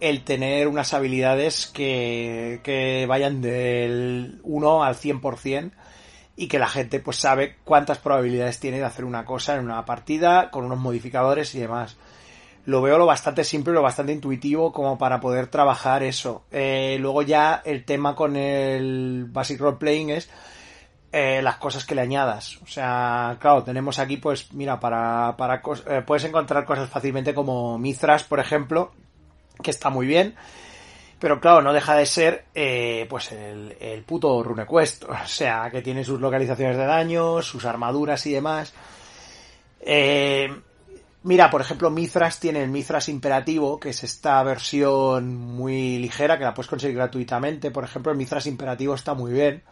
el 0.00 0.22
tener 0.24 0.68
unas 0.68 0.94
habilidades 0.94 1.66
que, 1.66 2.60
que 2.62 3.06
vayan 3.08 3.40
del 3.40 4.40
1 4.42 4.84
al 4.84 4.94
100% 4.94 5.72
y 6.36 6.48
que 6.48 6.58
la 6.58 6.68
gente 6.68 7.00
pues 7.00 7.16
sabe 7.16 7.56
cuántas 7.64 7.98
probabilidades 7.98 8.60
tiene 8.60 8.78
de 8.78 8.84
hacer 8.84 9.04
una 9.04 9.24
cosa 9.24 9.56
en 9.56 9.64
una 9.64 9.84
partida 9.84 10.50
con 10.50 10.64
unos 10.64 10.78
modificadores 10.78 11.54
y 11.54 11.60
demás. 11.60 11.96
Lo 12.66 12.82
veo 12.82 12.98
lo 12.98 13.06
bastante 13.06 13.44
simple, 13.44 13.72
lo 13.72 13.80
bastante 13.80 14.12
intuitivo 14.12 14.72
como 14.72 14.98
para 14.98 15.20
poder 15.20 15.46
trabajar 15.46 16.02
eso. 16.02 16.44
Eh, 16.50 16.98
luego 17.00 17.22
ya 17.22 17.62
el 17.64 17.84
tema 17.84 18.14
con 18.14 18.36
el 18.36 19.26
Basic 19.30 19.60
Role 19.60 19.78
Playing 19.78 20.10
es 20.10 20.28
eh, 21.12 21.40
las 21.42 21.56
cosas 21.56 21.84
que 21.84 21.94
le 21.94 22.02
añadas. 22.02 22.58
O 22.62 22.66
sea, 22.66 23.36
claro, 23.40 23.62
tenemos 23.62 23.98
aquí 23.98 24.16
pues, 24.16 24.52
mira, 24.52 24.78
para, 24.80 25.36
para 25.36 25.62
eh, 25.88 26.02
puedes 26.06 26.24
encontrar 26.24 26.64
cosas 26.64 26.88
fácilmente 26.88 27.34
como 27.34 27.78
Mithras, 27.78 28.24
por 28.24 28.40
ejemplo, 28.40 28.92
que 29.62 29.70
está 29.70 29.90
muy 29.90 30.06
bien 30.06 30.34
pero 31.18 31.40
claro, 31.40 31.62
no 31.62 31.72
deja 31.72 31.94
de 31.96 32.06
ser, 32.06 32.44
eh, 32.54 33.06
pues 33.08 33.32
el, 33.32 33.76
el 33.80 34.02
puto 34.02 34.42
RuneQuest. 34.42 35.04
O 35.26 35.26
sea, 35.26 35.70
que 35.70 35.82
tiene 35.82 36.04
sus 36.04 36.20
localizaciones 36.20 36.76
de 36.76 36.86
daño, 36.86 37.42
sus 37.42 37.64
armaduras 37.64 38.26
y 38.26 38.32
demás. 38.32 38.74
Eh, 39.80 40.48
mira, 41.22 41.50
por 41.50 41.60
ejemplo, 41.60 41.90
Mithras 41.90 42.38
tiene 42.38 42.62
el 42.62 42.70
Mithras 42.70 43.08
Imperativo, 43.08 43.80
que 43.80 43.90
es 43.90 44.04
esta 44.04 44.42
versión 44.42 45.36
muy 45.36 45.98
ligera, 45.98 46.38
que 46.38 46.44
la 46.44 46.54
puedes 46.54 46.68
conseguir 46.68 46.96
gratuitamente. 46.96 47.70
Por 47.70 47.84
ejemplo, 47.84 48.12
el 48.12 48.18
Mithras 48.18 48.46
Imperativo 48.46 48.94
está 48.94 49.14
muy 49.14 49.32
bien 49.32 49.62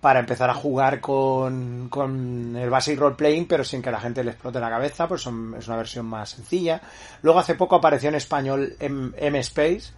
para 0.00 0.20
empezar 0.20 0.48
a 0.48 0.54
jugar 0.54 1.00
con, 1.00 1.88
con 1.88 2.54
el 2.56 2.70
Basic 2.70 2.98
Role 2.98 3.16
Playing, 3.16 3.46
pero 3.46 3.64
sin 3.64 3.82
que 3.82 3.90
la 3.90 4.00
gente 4.00 4.22
le 4.22 4.30
explote 4.30 4.60
la 4.60 4.70
cabeza, 4.70 5.08
pues 5.08 5.22
es 5.22 5.26
una 5.66 5.76
versión 5.76 6.06
más 6.06 6.30
sencilla. 6.30 6.80
Luego 7.22 7.40
hace 7.40 7.56
poco 7.56 7.76
apareció 7.76 8.08
en 8.08 8.14
español 8.14 8.76
M-Space, 8.78 9.92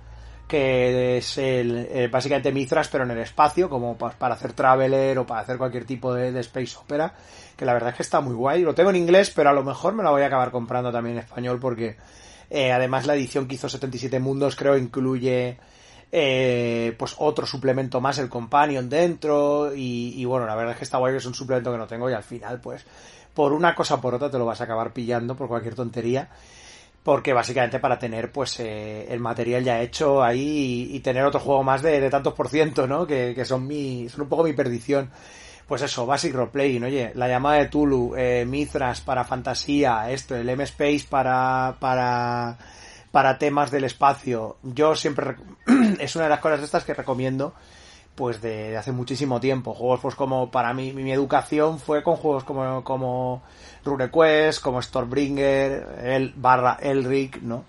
que 0.48 1.18
es 1.18 1.38
el, 1.38 1.86
eh, 1.90 2.08
básicamente 2.10 2.50
Mithras, 2.50 2.88
pero 2.88 3.04
en 3.04 3.12
el 3.12 3.18
espacio, 3.18 3.68
como 3.68 3.96
para 3.96 4.34
hacer 4.34 4.52
Traveler 4.54 5.18
o 5.18 5.26
para 5.26 5.42
hacer 5.42 5.58
cualquier 5.58 5.84
tipo 5.84 6.12
de, 6.14 6.38
Space 6.40 6.76
Opera, 6.76 7.14
que 7.56 7.66
la 7.66 7.74
verdad 7.74 7.90
es 7.90 7.96
que 7.96 8.02
está 8.02 8.20
muy 8.20 8.34
guay. 8.34 8.62
Lo 8.62 8.74
tengo 8.74 8.90
en 8.90 8.96
inglés, 8.96 9.30
pero 9.34 9.50
a 9.50 9.52
lo 9.52 9.62
mejor 9.62 9.94
me 9.94 10.02
la 10.02 10.10
voy 10.10 10.22
a 10.22 10.26
acabar 10.26 10.50
comprando 10.50 10.90
también 10.90 11.18
en 11.18 11.22
español 11.22 11.60
porque 11.60 11.98
eh, 12.48 12.72
además 12.72 13.06
la 13.06 13.14
edición 13.14 13.46
que 13.46 13.56
hizo 13.56 13.68
77 13.68 14.18
mundos 14.18 14.56
creo 14.56 14.76
incluye 14.76 15.58
eh, 16.12 16.94
pues 16.98 17.14
otro 17.18 17.46
suplemento 17.46 18.00
más, 18.00 18.18
el 18.18 18.28
Companion 18.28 18.88
dentro 18.88 19.74
y, 19.74 20.14
y 20.16 20.24
bueno, 20.24 20.46
la 20.46 20.54
verdad 20.54 20.72
es 20.72 20.78
que 20.78 20.84
está 20.84 20.98
guay 20.98 21.12
que 21.12 21.18
es 21.18 21.26
un 21.26 21.34
suplemento 21.34 21.72
que 21.72 21.78
no 21.78 21.86
tengo 21.86 22.10
y 22.10 22.12
al 22.12 22.22
final 22.22 22.60
pues 22.60 22.84
por 23.34 23.52
una 23.52 23.74
cosa 23.74 24.00
por 24.00 24.14
otra 24.14 24.30
te 24.30 24.38
lo 24.38 24.46
vas 24.46 24.60
a 24.60 24.64
acabar 24.64 24.92
pillando 24.92 25.36
por 25.36 25.48
cualquier 25.48 25.74
tontería 25.74 26.28
porque 27.02 27.32
básicamente 27.32 27.78
para 27.78 27.98
tener 27.98 28.30
pues 28.30 28.60
eh, 28.60 29.06
el 29.08 29.20
material 29.20 29.64
ya 29.64 29.80
hecho 29.80 30.22
ahí 30.22 30.88
y, 30.92 31.00
tener 31.00 31.24
otro 31.24 31.40
juego 31.40 31.62
más 31.62 31.82
de, 31.82 32.10
tantos 32.10 32.34
por 32.34 32.48
ciento, 32.48 32.86
¿no? 32.86 33.06
Que, 33.06 33.32
que, 33.34 33.44
son 33.44 33.66
mi, 33.66 34.08
son 34.08 34.22
un 34.22 34.28
poco 34.28 34.44
mi 34.44 34.52
perdición. 34.52 35.10
Pues 35.66 35.82
eso, 35.82 36.04
Basic 36.04 36.34
Roleplaying, 36.34 36.84
oye, 36.84 37.12
la 37.14 37.28
llamada 37.28 37.58
de 37.58 37.68
Tulu, 37.68 38.14
eh, 38.16 38.44
Mithras 38.44 39.00
para 39.02 39.24
fantasía, 39.24 40.10
esto, 40.10 40.34
el 40.34 40.48
M-Space 40.48 41.06
para, 41.08 41.76
para, 41.78 42.58
para 43.12 43.38
temas 43.38 43.70
del 43.70 43.84
espacio. 43.84 44.58
Yo 44.62 44.96
siempre, 44.96 45.36
es 46.00 46.16
una 46.16 46.24
de 46.24 46.30
las 46.30 46.40
cosas 46.40 46.62
estas 46.62 46.84
que 46.84 46.94
recomiendo 46.94 47.54
pues 48.14 48.42
de, 48.42 48.76
hace 48.76 48.92
muchísimo 48.92 49.40
tiempo. 49.40 49.74
Juegos 49.74 50.00
pues 50.00 50.14
como 50.14 50.50
para 50.50 50.74
mí, 50.74 50.92
mi, 50.92 51.10
educación 51.10 51.78
fue 51.78 52.02
con 52.02 52.16
juegos 52.16 52.44
como, 52.44 52.84
como 52.84 53.42
RuneQuest, 53.84 54.62
como 54.62 54.82
Stormbringer, 54.82 56.00
el 56.04 56.34
barra 56.36 56.78
Elric, 56.82 57.40
¿no? 57.40 57.64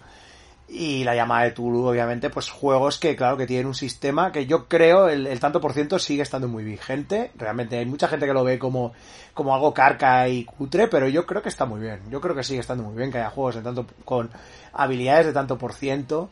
Y 0.68 1.04
la 1.04 1.16
llamada 1.16 1.44
de 1.44 1.52
Tulu, 1.52 1.86
obviamente, 1.86 2.30
pues 2.30 2.50
juegos 2.50 2.98
que, 2.98 3.16
claro, 3.16 3.36
que 3.36 3.46
tienen 3.46 3.66
un 3.66 3.76
sistema 3.76 4.32
que 4.32 4.46
yo 4.46 4.70
creo 4.70 5.10
el, 5.10 5.38
tanto 5.40 5.60
por 5.60 5.74
ciento 5.74 6.00
sigue 6.00 6.24
estando 6.24 6.48
muy 6.48 6.64
vigente. 6.64 7.32
Realmente 7.36 7.78
hay 7.78 7.86
mucha 7.86 8.08
gente 8.08 8.26
que 8.26 8.34
lo 8.34 8.44
ve 8.46 8.58
como, 8.58 8.94
como 9.34 9.54
algo 9.54 9.74
carca 9.74 10.28
y 10.30 10.46
cutre, 10.46 10.88
pero 10.88 11.10
yo 11.10 11.26
creo 11.26 11.42
que 11.42 11.50
está 11.50 11.66
muy 11.66 11.82
bien. 11.82 12.00
Yo 12.10 12.22
creo 12.22 12.36
que 12.36 12.44
sigue 12.44 12.62
estando 12.62 12.84
muy 12.84 12.96
bien 12.96 13.12
que 13.12 13.18
haya 13.18 13.30
juegos 13.30 13.56
de 13.56 13.62
tanto, 13.62 13.86
con 14.06 14.30
habilidades 14.72 15.26
de 15.26 15.34
tanto 15.34 15.58
por 15.58 15.74
ciento 15.74 16.30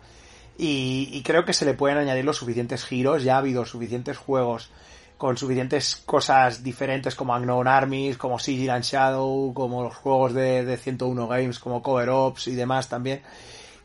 y, 0.61 1.21
creo 1.23 1.45
que 1.45 1.53
se 1.53 1.63
le 1.63 1.73
pueden 1.73 1.97
añadir 1.97 2.25
los 2.25 2.35
suficientes 2.35 2.83
giros. 2.83 3.23
Ya 3.23 3.35
ha 3.35 3.37
habido 3.37 3.65
suficientes 3.65 4.17
juegos 4.17 4.69
con 5.17 5.37
suficientes 5.37 5.95
cosas 6.05 6.63
diferentes 6.63 7.15
como 7.15 7.33
Unknown 7.33 7.67
Armies, 7.67 8.17
como 8.17 8.39
Sigil 8.39 8.69
and 8.69 8.83
Shadow, 8.83 9.53
como 9.53 9.83
los 9.83 9.95
juegos 9.95 10.33
de, 10.33 10.65
de 10.65 10.77
101 10.77 11.27
Games, 11.27 11.59
como 11.59 11.81
Cover 11.81 12.09
Ops 12.09 12.47
y 12.47 12.55
demás 12.55 12.89
también, 12.89 13.21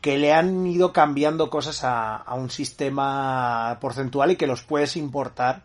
que 0.01 0.19
le 0.19 0.33
han 0.33 0.67
ido 0.67 0.93
cambiando 0.93 1.49
cosas 1.49 1.81
a, 1.85 2.25
un 2.35 2.51
sistema 2.51 3.79
porcentual 3.81 4.33
y 4.33 4.37
que 4.37 4.49
los 4.49 4.63
puedes 4.63 4.97
importar 4.97 5.63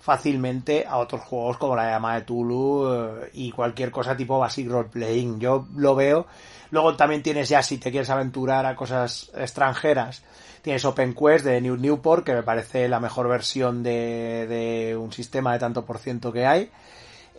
fácilmente 0.00 0.84
a 0.88 0.98
otros 0.98 1.22
juegos 1.22 1.58
como 1.58 1.76
la 1.76 1.90
llama 1.90 2.14
de 2.14 2.22
Tulu 2.22 2.92
eh, 2.92 3.30
y 3.34 3.50
cualquier 3.52 3.90
cosa 3.90 4.16
tipo 4.16 4.38
Basic 4.38 4.68
Role 4.68 4.88
Playing. 4.88 5.40
Yo 5.40 5.66
lo 5.76 5.94
veo. 5.94 6.26
Luego 6.70 6.96
también 6.96 7.22
tienes 7.22 7.48
ya 7.48 7.62
si 7.62 7.78
te 7.78 7.90
quieres 7.90 8.10
aventurar 8.10 8.64
a 8.64 8.76
cosas 8.76 9.30
extranjeras 9.34 10.22
Tienes 10.62 10.84
OpenQuest 10.84 11.44
de 11.44 11.60
New 11.60 11.76
Newport, 11.76 12.24
que 12.24 12.34
me 12.34 12.42
parece 12.42 12.88
la 12.88 13.00
mejor 13.00 13.28
versión 13.28 13.82
de, 13.82 14.46
de 14.48 14.96
un 14.96 15.12
sistema 15.12 15.52
de 15.52 15.58
tanto 15.58 15.84
por 15.84 15.98
ciento 15.98 16.32
que 16.32 16.46
hay, 16.46 16.70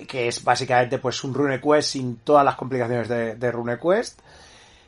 que 0.07 0.27
es 0.27 0.43
básicamente 0.43 0.99
pues 0.99 1.23
un 1.23 1.33
RuneQuest 1.33 1.89
sin 1.89 2.17
todas 2.17 2.43
las 2.43 2.55
complicaciones 2.55 3.07
de, 3.07 3.35
de 3.35 3.51
RuneQuest 3.51 4.19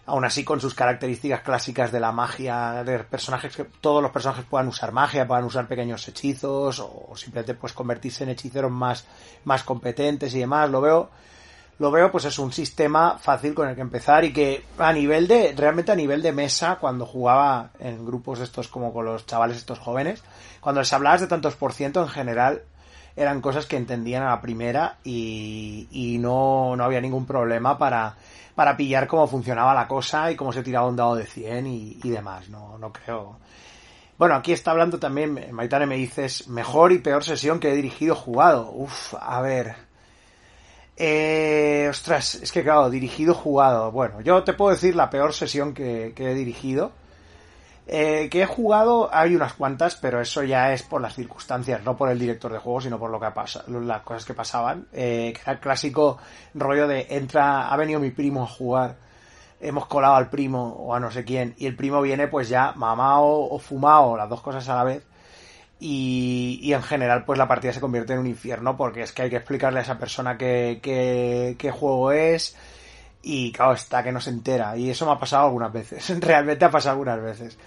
aún 0.07 0.23
así 0.23 0.43
con 0.43 0.59
sus 0.61 0.75
características 0.75 1.41
clásicas 1.41 1.91
de 1.91 1.99
la 1.99 2.11
magia, 2.11 2.83
de 2.83 2.99
personajes 2.99 3.55
que 3.55 3.63
todos 3.63 4.01
los 4.01 4.11
personajes 4.11 4.45
puedan 4.45 4.67
usar 4.67 4.91
magia, 4.91 5.27
puedan 5.27 5.45
usar 5.45 5.67
pequeños 5.67 6.07
hechizos 6.07 6.79
o 6.79 7.15
simplemente 7.15 7.55
pues 7.55 7.73
convertirse 7.73 8.23
en 8.23 8.29
hechiceros 8.29 8.71
más, 8.71 9.05
más 9.45 9.63
competentes 9.63 10.33
y 10.35 10.39
demás. 10.39 10.69
Lo 10.69 10.81
veo 10.81 11.09
lo 11.77 11.91
veo 11.91 12.11
pues 12.11 12.25
es 12.25 12.39
un 12.39 12.51
sistema 12.51 13.17
fácil 13.17 13.53
con 13.53 13.67
el 13.67 13.75
que 13.75 13.81
empezar 13.81 14.23
y 14.23 14.31
que 14.31 14.63
a 14.77 14.93
nivel 14.93 15.27
de, 15.27 15.53
realmente 15.55 15.91
a 15.91 15.95
nivel 15.95 16.21
de 16.21 16.31
mesa, 16.31 16.77
cuando 16.79 17.05
jugaba 17.05 17.71
en 17.79 18.05
grupos 18.05 18.39
estos 18.39 18.67
como 18.67 18.93
con 18.93 19.05
los 19.05 19.25
chavales 19.25 19.57
estos 19.57 19.79
jóvenes, 19.79 20.23
cuando 20.61 20.81
les 20.81 20.93
hablabas 20.93 21.21
de 21.21 21.27
tantos 21.27 21.55
por 21.55 21.73
ciento 21.73 22.01
en 22.01 22.07
general, 22.07 22.63
eran 23.15 23.41
cosas 23.41 23.65
que 23.65 23.77
entendían 23.77 24.23
a 24.23 24.29
la 24.29 24.41
primera 24.41 24.97
y, 25.03 25.87
y 25.91 26.17
no, 26.17 26.75
no 26.75 26.83
había 26.83 27.01
ningún 27.01 27.25
problema 27.25 27.77
para, 27.77 28.15
para 28.55 28.77
pillar 28.77 29.07
cómo 29.07 29.27
funcionaba 29.27 29.73
la 29.73 29.87
cosa 29.87 30.31
y 30.31 30.35
cómo 30.35 30.53
se 30.53 30.63
tiraba 30.63 30.87
un 30.87 30.95
dado 30.95 31.15
de 31.15 31.25
100 31.25 31.67
y, 31.67 31.99
y 32.03 32.09
demás, 32.09 32.49
no, 32.49 32.77
no 32.77 32.91
creo. 32.91 33.37
Bueno, 34.17 34.35
aquí 34.35 34.53
está 34.53 34.71
hablando 34.71 34.97
también, 34.97 35.49
Maitane 35.51 35.85
me 35.85 35.97
dices, 35.97 36.47
mejor 36.47 36.93
y 36.93 36.99
peor 36.99 37.25
sesión 37.25 37.59
que 37.59 37.71
he 37.71 37.75
dirigido 37.75 38.15
jugado. 38.15 38.71
Uf, 38.71 39.13
a 39.19 39.41
ver, 39.41 39.75
eh, 40.97 41.87
ostras, 41.89 42.35
es 42.35 42.51
que 42.51 42.63
claro, 42.63 42.89
dirigido, 42.89 43.33
jugado. 43.33 43.91
Bueno, 43.91 44.21
yo 44.21 44.43
te 44.43 44.53
puedo 44.53 44.71
decir 44.71 44.95
la 44.95 45.09
peor 45.09 45.33
sesión 45.33 45.73
que, 45.73 46.13
he 46.15 46.33
dirigido. 46.33 46.91
Eh, 47.87 48.29
que 48.31 48.41
he 48.41 48.45
jugado, 48.47 49.09
hay 49.13 49.35
unas 49.35 49.53
cuantas, 49.53 49.95
pero 49.95 50.19
eso 50.19 50.43
ya 50.43 50.73
es 50.73 50.81
por 50.81 51.01
las 51.01 51.13
circunstancias, 51.13 51.83
no 51.83 51.95
por 51.95 52.09
el 52.09 52.17
director 52.17 52.51
de 52.51 52.57
juego, 52.57 52.81
sino 52.81 52.97
por 52.97 53.11
lo 53.11 53.19
que 53.19 53.29
pasa, 53.29 53.63
las 53.67 54.01
cosas 54.01 54.25
que 54.25 54.33
pasaban. 54.33 54.87
Eh, 54.91 55.33
que 55.35 55.41
era 55.41 55.53
el 55.53 55.59
clásico 55.59 56.17
rollo 56.53 56.87
de 56.87 57.07
entra, 57.09 57.69
ha 57.69 57.77
venido 57.77 57.99
mi 57.99 58.11
primo 58.11 58.43
a 58.43 58.47
jugar, 58.47 58.95
hemos 59.59 59.85
colado 59.85 60.15
al 60.15 60.29
primo 60.29 60.67
o 60.79 60.95
a 60.95 60.99
no 60.99 61.11
sé 61.11 61.25
quién, 61.25 61.53
y 61.57 61.67
el 61.67 61.75
primo 61.75 62.01
viene 62.01 62.27
pues 62.27 62.49
ya 62.49 62.73
mamado 62.75 63.25
o 63.27 63.59
fumado, 63.59 64.17
las 64.17 64.29
dos 64.29 64.41
cosas 64.41 64.67
a 64.69 64.75
la 64.75 64.83
vez 64.83 65.05
y, 65.87 66.59
y, 66.63 66.73
en 66.73 66.81
general 66.81 67.25
pues 67.25 67.37
la 67.37 67.47
partida 67.47 67.71
se 67.71 67.79
convierte 67.79 68.13
en 68.13 68.19
un 68.19 68.25
infierno 68.25 68.75
porque 68.75 69.03
es 69.03 69.11
que 69.11 69.21
hay 69.21 69.29
que 69.29 69.35
explicarle 69.35 69.79
a 69.79 69.83
esa 69.83 69.99
persona 69.99 70.35
qué, 70.35 70.79
qué, 70.81 71.71
juego 71.71 72.11
es 72.11 72.55
y 73.21 73.51
claro 73.51 73.73
está 73.73 74.01
que 74.03 74.11
no 74.11 74.19
se 74.19 74.31
entera 74.31 74.75
y 74.77 74.89
eso 74.89 75.05
me 75.05 75.11
ha 75.11 75.19
pasado 75.19 75.45
algunas 75.45 75.71
veces, 75.71 76.19
realmente 76.21 76.65
ha 76.65 76.71
pasado 76.71 76.93
algunas 76.93 77.21
veces. 77.21 77.59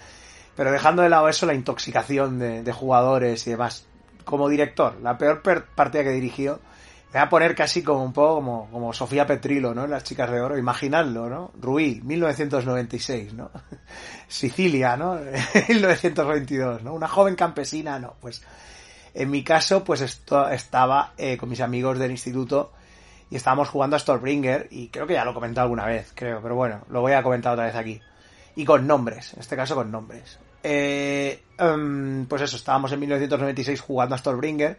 Pero 0.53 0.73
dejando 0.73 1.01
de 1.01 1.09
lado 1.09 1.29
eso, 1.29 1.45
la 1.45 1.53
intoxicación 1.53 2.39
de, 2.39 2.61
de 2.61 2.73
jugadores 2.73 3.47
y 3.47 3.51
demás, 3.51 3.87
como 4.25 4.49
director, 4.49 4.99
la 5.01 5.17
peor 5.17 5.41
partida 5.73 6.03
que 6.03 6.09
he 6.09 6.13
dirigido 6.13 6.59
me 7.11 7.19
voy 7.19 7.25
a 7.25 7.29
poner 7.29 7.55
casi 7.55 7.81
como 7.81 8.03
un 8.03 8.13
poco 8.13 8.35
como, 8.35 8.69
como 8.71 8.93
Sofía 8.93 9.25
Petrilo, 9.25 9.73
¿no? 9.73 9.85
En 9.85 9.91
Las 9.91 10.03
Chicas 10.03 10.29
de 10.29 10.41
Oro, 10.41 10.57
imaginadlo, 10.57 11.27
¿no? 11.27 11.51
Ruí, 11.59 12.01
1996, 12.03 13.33
¿no? 13.33 13.49
Sicilia, 14.27 14.95
¿no? 14.95 15.15
1922, 15.67 16.83
¿no? 16.83 16.93
Una 16.93 17.07
joven 17.07 17.35
campesina, 17.35 17.97
no, 17.97 18.13
pues 18.19 18.43
en 19.15 19.31
mi 19.31 19.43
caso, 19.43 19.83
pues 19.83 20.01
esto 20.01 20.47
estaba 20.49 21.13
eh, 21.17 21.35
con 21.37 21.49
mis 21.49 21.61
amigos 21.61 21.97
del 21.97 22.11
instituto 22.11 22.73
y 23.31 23.35
estábamos 23.35 23.69
jugando 23.69 23.95
a 23.95 23.99
Stormbringer 23.99 24.67
y 24.69 24.89
creo 24.89 25.07
que 25.07 25.13
ya 25.13 25.25
lo 25.25 25.31
he 25.31 25.33
comentado 25.33 25.63
alguna 25.63 25.85
vez, 25.85 26.11
creo, 26.13 26.41
pero 26.41 26.55
bueno, 26.55 26.85
lo 26.89 27.01
voy 27.01 27.13
a 27.13 27.23
comentar 27.23 27.53
otra 27.53 27.65
vez 27.65 27.75
aquí. 27.75 27.99
Y 28.55 28.65
con 28.65 28.85
nombres, 28.85 29.33
en 29.33 29.39
este 29.39 29.55
caso 29.55 29.73
con 29.73 29.91
nombres. 29.91 30.37
Eh, 30.61 31.41
em, 31.57 32.25
pues 32.27 32.43
eso, 32.43 32.55
estábamos 32.55 32.91
en 32.91 32.99
1996 32.99 33.81
jugando 33.81 34.13
a 34.15 34.17
Stormbringer 34.17 34.77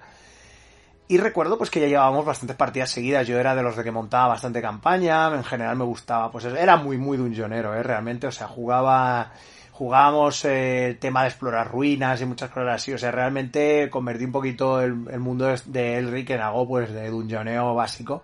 Y 1.11 1.19
recuerdo 1.19 1.59
pues 1.59 1.71
que 1.71 1.81
ya 1.81 1.89
llevábamos 1.89 2.25
bastantes 2.25 2.57
partidas 2.57 2.89
seguidas. 2.89 3.27
Yo 3.27 3.37
era 3.37 3.57
de 3.57 3.65
los 3.65 3.77
de 3.77 3.83
que 3.83 3.91
montaba 3.91 4.29
bastante 4.29 4.63
campaña. 4.63 5.27
En 5.35 5.43
general 5.43 5.77
me 5.77 5.83
gustaba. 5.83 6.31
Pues 6.31 6.45
era 6.45 6.77
muy, 6.77 6.99
muy 6.99 7.19
dungeonero, 7.19 7.75
¿eh? 7.75 7.83
Realmente. 7.83 8.29
O 8.29 8.31
sea, 8.31 8.47
jugaba 8.47 9.33
jugábamos 9.73 10.45
eh, 10.45 10.87
el 10.87 10.99
tema 10.99 11.23
de 11.23 11.31
explorar 11.31 11.69
ruinas 11.69 12.21
y 12.21 12.27
muchas 12.27 12.51
cosas 12.51 12.77
así. 12.77 12.93
O 12.93 12.99
sea, 12.99 13.11
realmente 13.11 13.91
convertí 13.91 14.25
un 14.25 14.31
poquito 14.31 14.81
el, 14.81 14.95
mundo 14.95 15.53
de 15.65 15.99
Elric 15.99 16.31
en 16.31 16.43
algo 16.43 16.69
pues 16.69 16.93
de 16.93 17.11
dungeoneo 17.11 17.75
básico. 17.75 18.23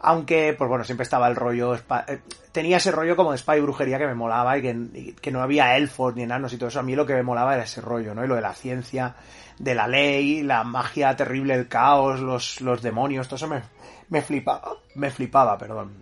Aunque, 0.00 0.54
pues 0.58 0.68
bueno, 0.68 0.84
siempre 0.84 1.04
estaba 1.04 1.28
el 1.28 1.36
rollo... 1.36 1.76
Eh, 1.76 2.20
tenía 2.52 2.76
ese 2.76 2.90
rollo 2.90 3.16
como 3.16 3.32
de 3.32 3.38
spy 3.38 3.56
y 3.56 3.60
brujería 3.60 3.98
que 3.98 4.06
me 4.06 4.14
molaba 4.14 4.58
y 4.58 4.60
que, 4.60 5.14
que, 5.18 5.30
no 5.30 5.40
había 5.40 5.78
elfos 5.78 6.14
ni 6.14 6.24
enanos 6.24 6.52
y 6.52 6.58
todo 6.58 6.68
eso. 6.68 6.80
A 6.80 6.82
mí 6.82 6.94
lo 6.94 7.06
que 7.06 7.14
me 7.14 7.22
molaba 7.22 7.54
era 7.54 7.62
ese 7.62 7.80
rollo, 7.80 8.14
¿no? 8.14 8.22
Y 8.22 8.28
lo 8.28 8.34
de 8.34 8.42
la 8.42 8.52
ciencia, 8.52 9.14
de 9.62 9.76
la 9.76 9.86
ley, 9.86 10.42
la 10.42 10.64
magia 10.64 11.14
terrible, 11.14 11.54
el 11.54 11.68
caos, 11.68 12.18
los, 12.18 12.60
los 12.60 12.82
demonios, 12.82 13.28
todo 13.28 13.36
eso 13.36 13.46
me, 13.46 13.62
me 14.08 14.20
flipaba. 14.20 14.76
Me 14.96 15.08
flipaba, 15.08 15.56
perdón. 15.56 15.92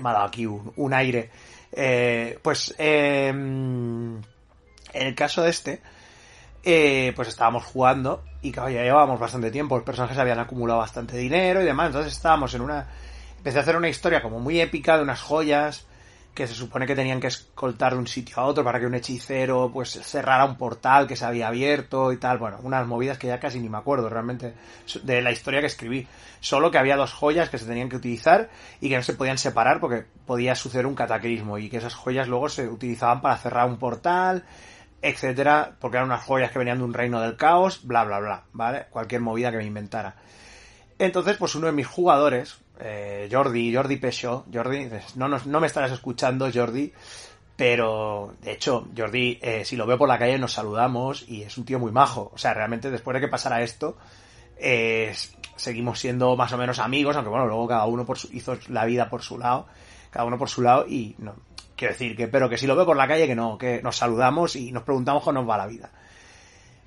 Me 0.00 0.08
ha 0.08 0.12
dado 0.12 0.26
aquí 0.26 0.46
un, 0.46 0.72
un 0.76 0.94
aire. 0.94 1.28
Eh, 1.72 2.38
pues 2.40 2.72
eh, 2.78 3.28
en 3.30 4.22
el 4.92 5.14
caso 5.16 5.42
de 5.42 5.50
este, 5.50 5.82
eh, 6.62 7.12
pues 7.16 7.26
estábamos 7.26 7.64
jugando 7.64 8.22
y 8.42 8.52
claro, 8.52 8.70
ya 8.70 8.82
llevábamos 8.82 9.18
bastante 9.18 9.50
tiempo, 9.50 9.74
los 9.74 9.84
personajes 9.84 10.16
habían 10.16 10.38
acumulado 10.38 10.78
bastante 10.78 11.16
dinero 11.16 11.60
y 11.62 11.64
demás, 11.64 11.88
entonces 11.88 12.12
estábamos 12.12 12.54
en 12.54 12.60
una... 12.60 12.86
Empecé 13.38 13.58
a 13.58 13.62
hacer 13.62 13.76
una 13.76 13.88
historia 13.88 14.22
como 14.22 14.38
muy 14.38 14.60
épica 14.60 14.96
de 14.96 15.02
unas 15.02 15.20
joyas, 15.20 15.86
que 16.34 16.48
se 16.48 16.54
supone 16.54 16.84
que 16.86 16.96
tenían 16.96 17.20
que 17.20 17.28
escoltar 17.28 17.92
de 17.92 17.98
un 18.00 18.08
sitio 18.08 18.38
a 18.38 18.44
otro 18.44 18.64
para 18.64 18.80
que 18.80 18.86
un 18.86 18.94
hechicero 18.94 19.70
pues 19.72 19.90
cerrara 19.90 20.44
un 20.44 20.56
portal 20.56 21.06
que 21.06 21.14
se 21.14 21.24
había 21.24 21.46
abierto 21.46 22.12
y 22.12 22.16
tal. 22.16 22.38
Bueno, 22.38 22.58
unas 22.64 22.86
movidas 22.86 23.18
que 23.18 23.28
ya 23.28 23.38
casi 23.38 23.60
ni 23.60 23.68
me 23.68 23.78
acuerdo 23.78 24.08
realmente 24.08 24.54
de 25.02 25.22
la 25.22 25.30
historia 25.30 25.60
que 25.60 25.66
escribí. 25.66 26.08
Solo 26.40 26.72
que 26.72 26.78
había 26.78 26.96
dos 26.96 27.12
joyas 27.12 27.48
que 27.48 27.58
se 27.58 27.66
tenían 27.66 27.88
que 27.88 27.96
utilizar 27.96 28.50
y 28.80 28.88
que 28.88 28.96
no 28.96 29.02
se 29.02 29.14
podían 29.14 29.38
separar 29.38 29.78
porque 29.78 30.06
podía 30.26 30.56
suceder 30.56 30.86
un 30.86 30.96
cataclismo 30.96 31.56
y 31.56 31.70
que 31.70 31.76
esas 31.76 31.94
joyas 31.94 32.26
luego 32.26 32.48
se 32.48 32.68
utilizaban 32.68 33.20
para 33.20 33.36
cerrar 33.36 33.68
un 33.68 33.78
portal, 33.78 34.44
etcétera, 35.00 35.76
porque 35.78 35.98
eran 35.98 36.08
unas 36.08 36.24
joyas 36.24 36.50
que 36.50 36.58
venían 36.58 36.78
de 36.78 36.84
un 36.84 36.94
reino 36.94 37.20
del 37.20 37.36
caos, 37.36 37.86
bla 37.86 38.04
bla 38.04 38.18
bla, 38.18 38.44
¿vale? 38.52 38.86
Cualquier 38.90 39.20
movida 39.20 39.52
que 39.52 39.58
me 39.58 39.64
inventara. 39.64 40.16
Entonces, 40.98 41.36
pues 41.36 41.54
uno 41.54 41.66
de 41.66 41.72
mis 41.72 41.86
jugadores, 41.86 42.58
eh, 42.80 43.28
Jordi, 43.30 43.74
Jordi 43.74 43.96
Pesho, 43.96 44.44
Jordi, 44.52 44.88
no, 45.16 45.28
no, 45.28 45.60
me 45.60 45.66
estarás 45.66 45.92
escuchando, 45.92 46.50
Jordi, 46.52 46.92
pero 47.56 48.34
de 48.42 48.52
hecho, 48.52 48.88
Jordi, 48.96 49.38
eh, 49.42 49.64
si 49.64 49.76
lo 49.76 49.86
veo 49.86 49.98
por 49.98 50.08
la 50.08 50.18
calle 50.18 50.38
nos 50.38 50.52
saludamos 50.52 51.24
y 51.28 51.42
es 51.42 51.56
un 51.56 51.64
tío 51.64 51.78
muy 51.78 51.92
majo. 51.92 52.30
O 52.34 52.38
sea, 52.38 52.54
realmente 52.54 52.90
después 52.90 53.14
de 53.14 53.20
que 53.20 53.28
pasara 53.28 53.62
esto, 53.62 53.96
seguimos 55.56 56.00
siendo 56.00 56.36
más 56.36 56.52
o 56.52 56.58
menos 56.58 56.78
amigos, 56.78 57.16
aunque 57.16 57.30
bueno, 57.30 57.46
luego 57.46 57.68
cada 57.68 57.86
uno 57.86 58.04
por 58.04 58.18
su, 58.18 58.28
hizo 58.32 58.58
la 58.68 58.84
vida 58.84 59.08
por 59.08 59.22
su 59.22 59.38
lado, 59.38 59.66
cada 60.10 60.24
uno 60.24 60.38
por 60.38 60.48
su 60.48 60.62
lado 60.62 60.86
y 60.88 61.14
no, 61.18 61.34
quiero 61.76 61.92
decir 61.92 62.16
que, 62.16 62.28
pero 62.28 62.48
que 62.48 62.58
si 62.58 62.66
lo 62.66 62.76
veo 62.76 62.86
por 62.86 62.96
la 62.96 63.08
calle 63.08 63.26
que 63.26 63.34
no, 63.34 63.58
que 63.58 63.82
nos 63.82 63.96
saludamos 63.96 64.56
y 64.56 64.72
nos 64.72 64.82
preguntamos 64.82 65.22
cómo 65.22 65.40
nos 65.40 65.48
va 65.48 65.56
la 65.58 65.66
vida. 65.66 65.90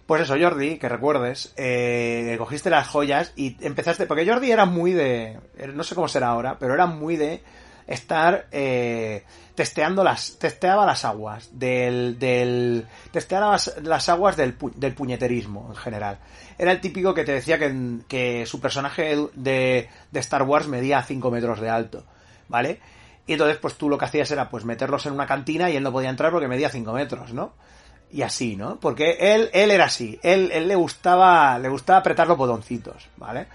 Pues 0.08 0.22
eso, 0.22 0.36
Jordi, 0.40 0.78
que 0.78 0.88
recuerdes, 0.88 1.54
eh, 1.58 2.34
cogiste 2.38 2.70
las 2.70 2.88
joyas 2.88 3.34
y 3.36 3.58
empezaste, 3.60 4.06
porque 4.06 4.26
Jordi 4.26 4.50
era 4.50 4.66
muy 4.66 4.94
de, 4.94 5.38
no 5.74 5.84
sé 5.84 5.96
cómo 5.96 6.08
será 6.08 6.30
ahora, 6.30 6.58
pero 6.58 6.74
era 6.74 6.86
muy 6.86 7.18
de 7.18 7.44
estar 7.88 8.48
eh, 8.52 9.26
testeando 9.54 10.06
las, 10.06 10.40
testeaba 10.40 10.86
las 10.86 11.04
aguas 11.04 11.50
del, 11.60 12.18
del, 12.18 12.88
testeaba 13.12 13.58
las, 13.84 14.08
aguas 14.08 14.38
del, 14.38 14.56
del 14.76 14.94
puñeterismo 14.94 15.66
en 15.72 15.76
general. 15.76 16.20
Era 16.58 16.72
el 16.72 16.80
típico 16.80 17.14
que 17.14 17.26
te 17.26 17.34
decía 17.34 17.60
que, 17.60 18.00
que 18.08 18.46
su 18.46 18.62
personaje 18.62 19.18
de, 19.34 19.90
de 20.10 20.20
Star 20.22 20.44
Wars 20.44 20.70
medía 20.70 21.04
5 21.04 21.30
metros 21.32 21.60
de 21.60 21.70
alto, 21.70 22.06
¿vale? 22.48 22.80
Y 23.26 23.34
entonces, 23.34 23.58
pues 23.58 23.74
tú 23.74 23.90
lo 23.90 23.98
que 23.98 24.06
hacías 24.06 24.32
era, 24.32 24.50
pues 24.50 24.64
meterlos 24.64 25.06
en 25.06 25.12
una 25.12 25.28
cantina 25.28 25.70
y 25.70 25.76
él 25.76 25.84
no 25.84 25.92
podía 25.92 26.10
entrar 26.10 26.32
porque 26.32 26.48
medía 26.48 26.70
5 26.70 26.94
metros, 26.94 27.34
¿no? 27.34 27.52
Y 28.12 28.22
así, 28.22 28.56
¿no? 28.56 28.80
Porque 28.80 29.18
él, 29.20 29.50
él 29.54 29.72
era 29.72 29.86
así, 29.86 30.20
él, 30.24 30.50
él 30.54 30.68
le 30.68 30.76
gustaba, 30.76 31.60
le 31.60 31.70
gustaba 31.70 32.00
apretar 32.00 32.28
los 32.28 32.38
botoncitos, 32.38 33.10
¿vale? 33.18 33.48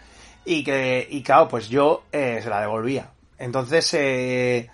Y 0.45 0.65
que, 0.65 1.07
y 1.11 1.23
claro, 1.23 1.49
pues 1.49 1.69
yo 1.69 2.05
eh, 2.13 2.41
se 2.43 2.51
la 2.51 2.61
devolvía. 2.61 3.11
Entonces, 3.39 3.93
eh, 3.95 4.69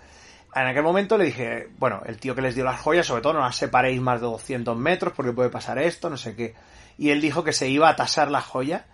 en 0.55 0.67
aquel 0.67 0.83
momento 0.83 1.17
le 1.17 1.25
dije, 1.25 1.69
bueno, 1.77 2.01
el 2.05 2.17
tío 2.17 2.35
que 2.35 2.41
les 2.41 2.55
dio 2.55 2.63
las 2.63 2.79
joyas, 2.79 3.07
sobre 3.07 3.21
todo 3.21 3.33
no 3.33 3.39
las 3.39 3.55
separéis 3.55 4.01
más 4.01 4.19
de 4.19 4.27
200 4.27 4.75
metros 4.77 5.13
porque 5.15 5.31
puede 5.31 5.49
pasar 5.49 5.77
esto, 5.79 6.09
no 6.09 6.17
sé 6.17 6.35
qué. 6.35 6.55
Y 6.97 7.11
él 7.11 7.21
dijo 7.21 7.43
que 7.43 7.53
se 7.53 7.69
iba 7.69 7.87
a 7.89 7.95
tasar 7.95 8.29
la 8.29 8.41
joya 8.41 8.85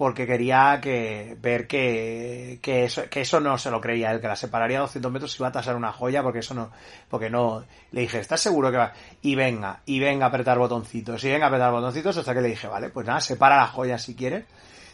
porque 0.00 0.26
quería 0.26 0.80
que 0.80 1.36
ver 1.42 1.66
que, 1.66 2.58
que, 2.62 2.84
eso, 2.84 3.02
que 3.10 3.20
eso 3.20 3.38
no 3.38 3.58
se 3.58 3.70
lo 3.70 3.82
creía 3.82 4.10
él, 4.10 4.18
que 4.18 4.28
la 4.28 4.34
separaría 4.34 4.78
a 4.78 4.80
200 4.80 5.12
metros 5.12 5.34
y 5.34 5.42
iba 5.42 5.48
a 5.48 5.52
tasar 5.52 5.76
una 5.76 5.92
joya 5.92 6.22
porque 6.22 6.38
eso 6.38 6.54
no, 6.54 6.70
porque 7.10 7.28
no, 7.28 7.64
le 7.92 8.00
dije, 8.00 8.18
¿estás 8.18 8.40
seguro 8.40 8.70
que 8.70 8.78
va? 8.78 8.94
Y 9.20 9.34
venga, 9.34 9.82
y 9.84 10.00
venga 10.00 10.24
a 10.24 10.28
apretar 10.30 10.56
botoncitos, 10.56 11.22
y 11.24 11.28
venga 11.28 11.44
a 11.44 11.48
apretar 11.48 11.70
botoncitos 11.70 12.16
hasta 12.16 12.32
que 12.32 12.40
le 12.40 12.48
dije, 12.48 12.66
vale, 12.66 12.88
pues 12.88 13.06
nada, 13.06 13.20
separa 13.20 13.58
la 13.58 13.66
joya 13.66 13.98
si 13.98 14.14
quieres. 14.14 14.46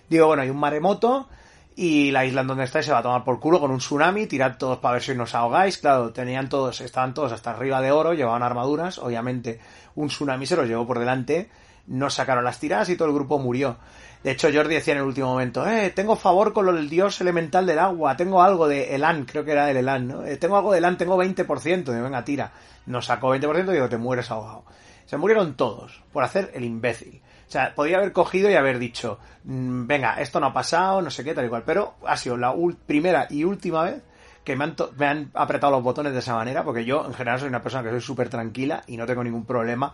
Digo, 0.08 0.26
bueno, 0.26 0.42
hay 0.42 0.50
un 0.50 0.58
maremoto 0.58 1.28
y 1.76 2.10
la 2.10 2.24
isla 2.24 2.40
en 2.40 2.48
donde 2.48 2.64
estáis 2.64 2.86
se 2.86 2.90
va 2.90 2.98
a 2.98 3.02
tomar 3.02 3.22
por 3.22 3.38
culo 3.38 3.60
con 3.60 3.70
un 3.70 3.78
tsunami, 3.78 4.26
tirad 4.26 4.58
todos 4.58 4.78
para 4.78 4.94
ver 4.94 5.04
si 5.04 5.14
nos 5.14 5.36
ahogáis, 5.36 5.78
claro, 5.78 6.12
tenían 6.12 6.48
todos, 6.48 6.80
estaban 6.80 7.14
todos 7.14 7.30
hasta 7.30 7.52
arriba 7.52 7.80
de 7.80 7.92
oro, 7.92 8.12
llevaban 8.12 8.42
armaduras, 8.42 8.98
obviamente 8.98 9.60
un 9.94 10.08
tsunami 10.08 10.46
se 10.46 10.56
los 10.56 10.66
llevó 10.66 10.84
por 10.84 10.98
delante, 10.98 11.48
no 11.86 12.10
sacaron 12.10 12.44
las 12.44 12.58
tiradas 12.58 12.88
y 12.88 12.96
todo 12.96 13.08
el 13.08 13.14
grupo 13.14 13.38
murió. 13.38 13.76
De 14.22 14.32
hecho, 14.32 14.48
Jordi 14.52 14.74
decía 14.74 14.94
en 14.94 14.98
el 14.98 15.06
último 15.06 15.28
momento, 15.28 15.66
eh, 15.68 15.90
tengo 15.90 16.16
favor 16.16 16.52
con 16.52 16.68
el 16.68 16.88
dios 16.88 17.20
elemental 17.20 17.64
del 17.64 17.78
agua, 17.78 18.16
tengo 18.16 18.42
algo 18.42 18.66
de 18.66 18.94
Elan, 18.94 19.24
creo 19.24 19.44
que 19.44 19.52
era 19.52 19.70
el 19.70 19.76
Elan, 19.76 20.08
¿no? 20.08 20.24
Eh, 20.24 20.36
tengo 20.36 20.56
algo 20.56 20.72
de 20.72 20.78
Elan, 20.78 20.98
tengo 20.98 21.16
20%, 21.16 21.84
digo, 21.84 22.02
venga, 22.02 22.24
tira. 22.24 22.52
Nos 22.86 23.06
sacó 23.06 23.34
20% 23.36 23.70
y 23.70 23.72
digo, 23.74 23.88
te 23.88 23.98
mueres 23.98 24.30
ahogado. 24.30 24.64
Se 25.04 25.16
murieron 25.16 25.54
todos 25.54 26.02
por 26.12 26.24
hacer 26.24 26.50
el 26.54 26.64
imbécil. 26.64 27.22
O 27.46 27.50
sea, 27.50 27.72
podía 27.74 27.98
haber 27.98 28.12
cogido 28.12 28.50
y 28.50 28.54
haber 28.54 28.80
dicho, 28.80 29.20
mm, 29.44 29.86
venga, 29.86 30.20
esto 30.20 30.40
no 30.40 30.46
ha 30.46 30.52
pasado, 30.52 31.00
no 31.00 31.10
sé 31.10 31.22
qué, 31.22 31.32
tal 31.32 31.46
y 31.46 31.48
cual. 31.48 31.62
Pero 31.64 31.94
ha 32.04 32.16
sido 32.16 32.36
la 32.36 32.52
primera 32.86 33.28
y 33.30 33.44
última 33.44 33.84
vez 33.84 34.02
que 34.42 34.56
me 34.56 34.64
han, 34.64 34.74
me 34.96 35.06
han 35.06 35.30
apretado 35.34 35.72
los 35.72 35.84
botones 35.84 36.12
de 36.12 36.18
esa 36.18 36.34
manera, 36.34 36.64
porque 36.64 36.84
yo 36.84 37.06
en 37.06 37.14
general 37.14 37.38
soy 37.38 37.48
una 37.48 37.62
persona 37.62 37.84
que 37.84 37.90
soy 37.90 38.00
súper 38.00 38.28
tranquila 38.28 38.82
y 38.88 38.96
no 38.96 39.06
tengo 39.06 39.22
ningún 39.22 39.44
problema 39.44 39.92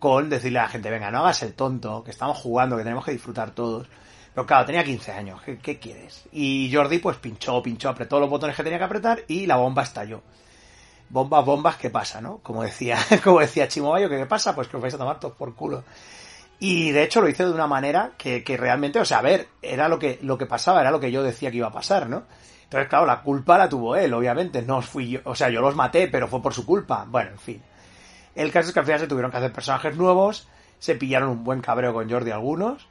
con 0.00 0.30
decirle 0.30 0.58
a 0.58 0.62
la 0.62 0.68
gente, 0.68 0.90
venga, 0.90 1.10
no 1.10 1.18
hagas 1.20 1.42
el 1.44 1.52
tonto, 1.52 2.02
que 2.02 2.10
estamos 2.10 2.38
jugando, 2.38 2.76
que 2.76 2.82
tenemos 2.82 3.04
que 3.04 3.12
disfrutar 3.12 3.52
todos. 3.52 3.86
Pero 4.34 4.46
claro, 4.46 4.64
tenía 4.64 4.82
15 4.82 5.12
años, 5.12 5.40
¿qué, 5.62 5.78
quieres? 5.78 6.24
Y 6.32 6.70
Jordi 6.72 6.98
pues 6.98 7.18
pinchó, 7.18 7.62
pinchó, 7.62 7.90
apretó 7.90 8.18
los 8.18 8.30
botones 8.30 8.56
que 8.56 8.64
tenía 8.64 8.78
que 8.78 8.84
apretar 8.84 9.22
y 9.28 9.46
la 9.46 9.56
bomba 9.56 9.82
estalló. 9.82 10.22
Bombas, 11.10 11.44
bombas, 11.44 11.76
¿qué 11.76 11.90
pasa, 11.90 12.20
no? 12.20 12.38
Como 12.38 12.62
decía, 12.62 12.96
como 13.24 13.40
decía 13.40 13.68
Chimobayo, 13.68 14.08
¿qué 14.08 14.24
pasa? 14.26 14.54
Pues 14.54 14.68
que 14.68 14.76
os 14.76 14.82
vais 14.82 14.94
a 14.94 14.98
tomar 14.98 15.20
todos 15.20 15.36
por 15.36 15.54
culo. 15.54 15.84
Y 16.58 16.92
de 16.92 17.02
hecho 17.02 17.20
lo 17.20 17.28
hice 17.28 17.44
de 17.44 17.52
una 17.52 17.66
manera 17.66 18.12
que, 18.16 18.42
que, 18.42 18.56
realmente, 18.56 19.00
o 19.00 19.04
sea, 19.04 19.18
a 19.18 19.22
ver, 19.22 19.48
era 19.60 19.88
lo 19.88 19.98
que, 19.98 20.18
lo 20.22 20.38
que 20.38 20.46
pasaba, 20.46 20.80
era 20.80 20.90
lo 20.90 21.00
que 21.00 21.12
yo 21.12 21.22
decía 21.22 21.50
que 21.50 21.58
iba 21.58 21.68
a 21.68 21.72
pasar, 21.72 22.08
¿no? 22.08 22.24
Entonces, 22.64 22.88
claro, 22.88 23.04
la 23.04 23.20
culpa 23.20 23.58
la 23.58 23.68
tuvo 23.68 23.96
él, 23.96 24.14
obviamente, 24.14 24.62
no 24.62 24.80
fui 24.80 25.10
yo, 25.10 25.20
o 25.24 25.34
sea, 25.34 25.50
yo 25.50 25.60
los 25.60 25.74
maté, 25.74 26.08
pero 26.08 26.28
fue 26.28 26.40
por 26.40 26.54
su 26.54 26.64
culpa. 26.64 27.04
Bueno, 27.08 27.32
en 27.32 27.38
fin. 27.38 27.62
El 28.34 28.52
caso 28.52 28.68
es 28.68 28.74
que 28.74 28.80
al 28.80 28.86
final 28.86 29.00
se 29.00 29.06
tuvieron 29.06 29.30
que 29.30 29.36
hacer 29.36 29.52
personajes 29.52 29.96
nuevos, 29.96 30.48
se 30.78 30.94
pillaron 30.94 31.30
un 31.30 31.44
buen 31.44 31.60
cabreo 31.60 31.92
con 31.92 32.10
Jordi 32.10 32.30
algunos, 32.30 32.88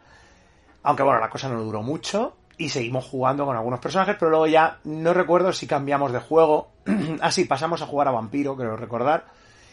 aunque 0.84 1.04
bueno, 1.04 1.20
la 1.20 1.30
cosa 1.30 1.50
no 1.50 1.62
duró 1.62 1.82
mucho, 1.82 2.36
y 2.60 2.70
seguimos 2.70 3.06
jugando 3.06 3.46
con 3.46 3.56
algunos 3.56 3.80
personajes, 3.80 4.18
pero 4.20 4.30
luego 4.30 4.46
ya 4.46 4.80
no 4.84 5.14
recuerdo 5.14 5.54
si 5.54 5.66
cambiamos 5.66 6.12
de 6.12 6.20
juego. 6.20 6.68
Así, 7.22 7.46
pasamos 7.46 7.82
a 7.82 7.88
jugar 7.88 8.10
a 8.10 8.12
Vampiro, 8.12 8.58
creo 8.58 8.76
recordar. 8.76 9.28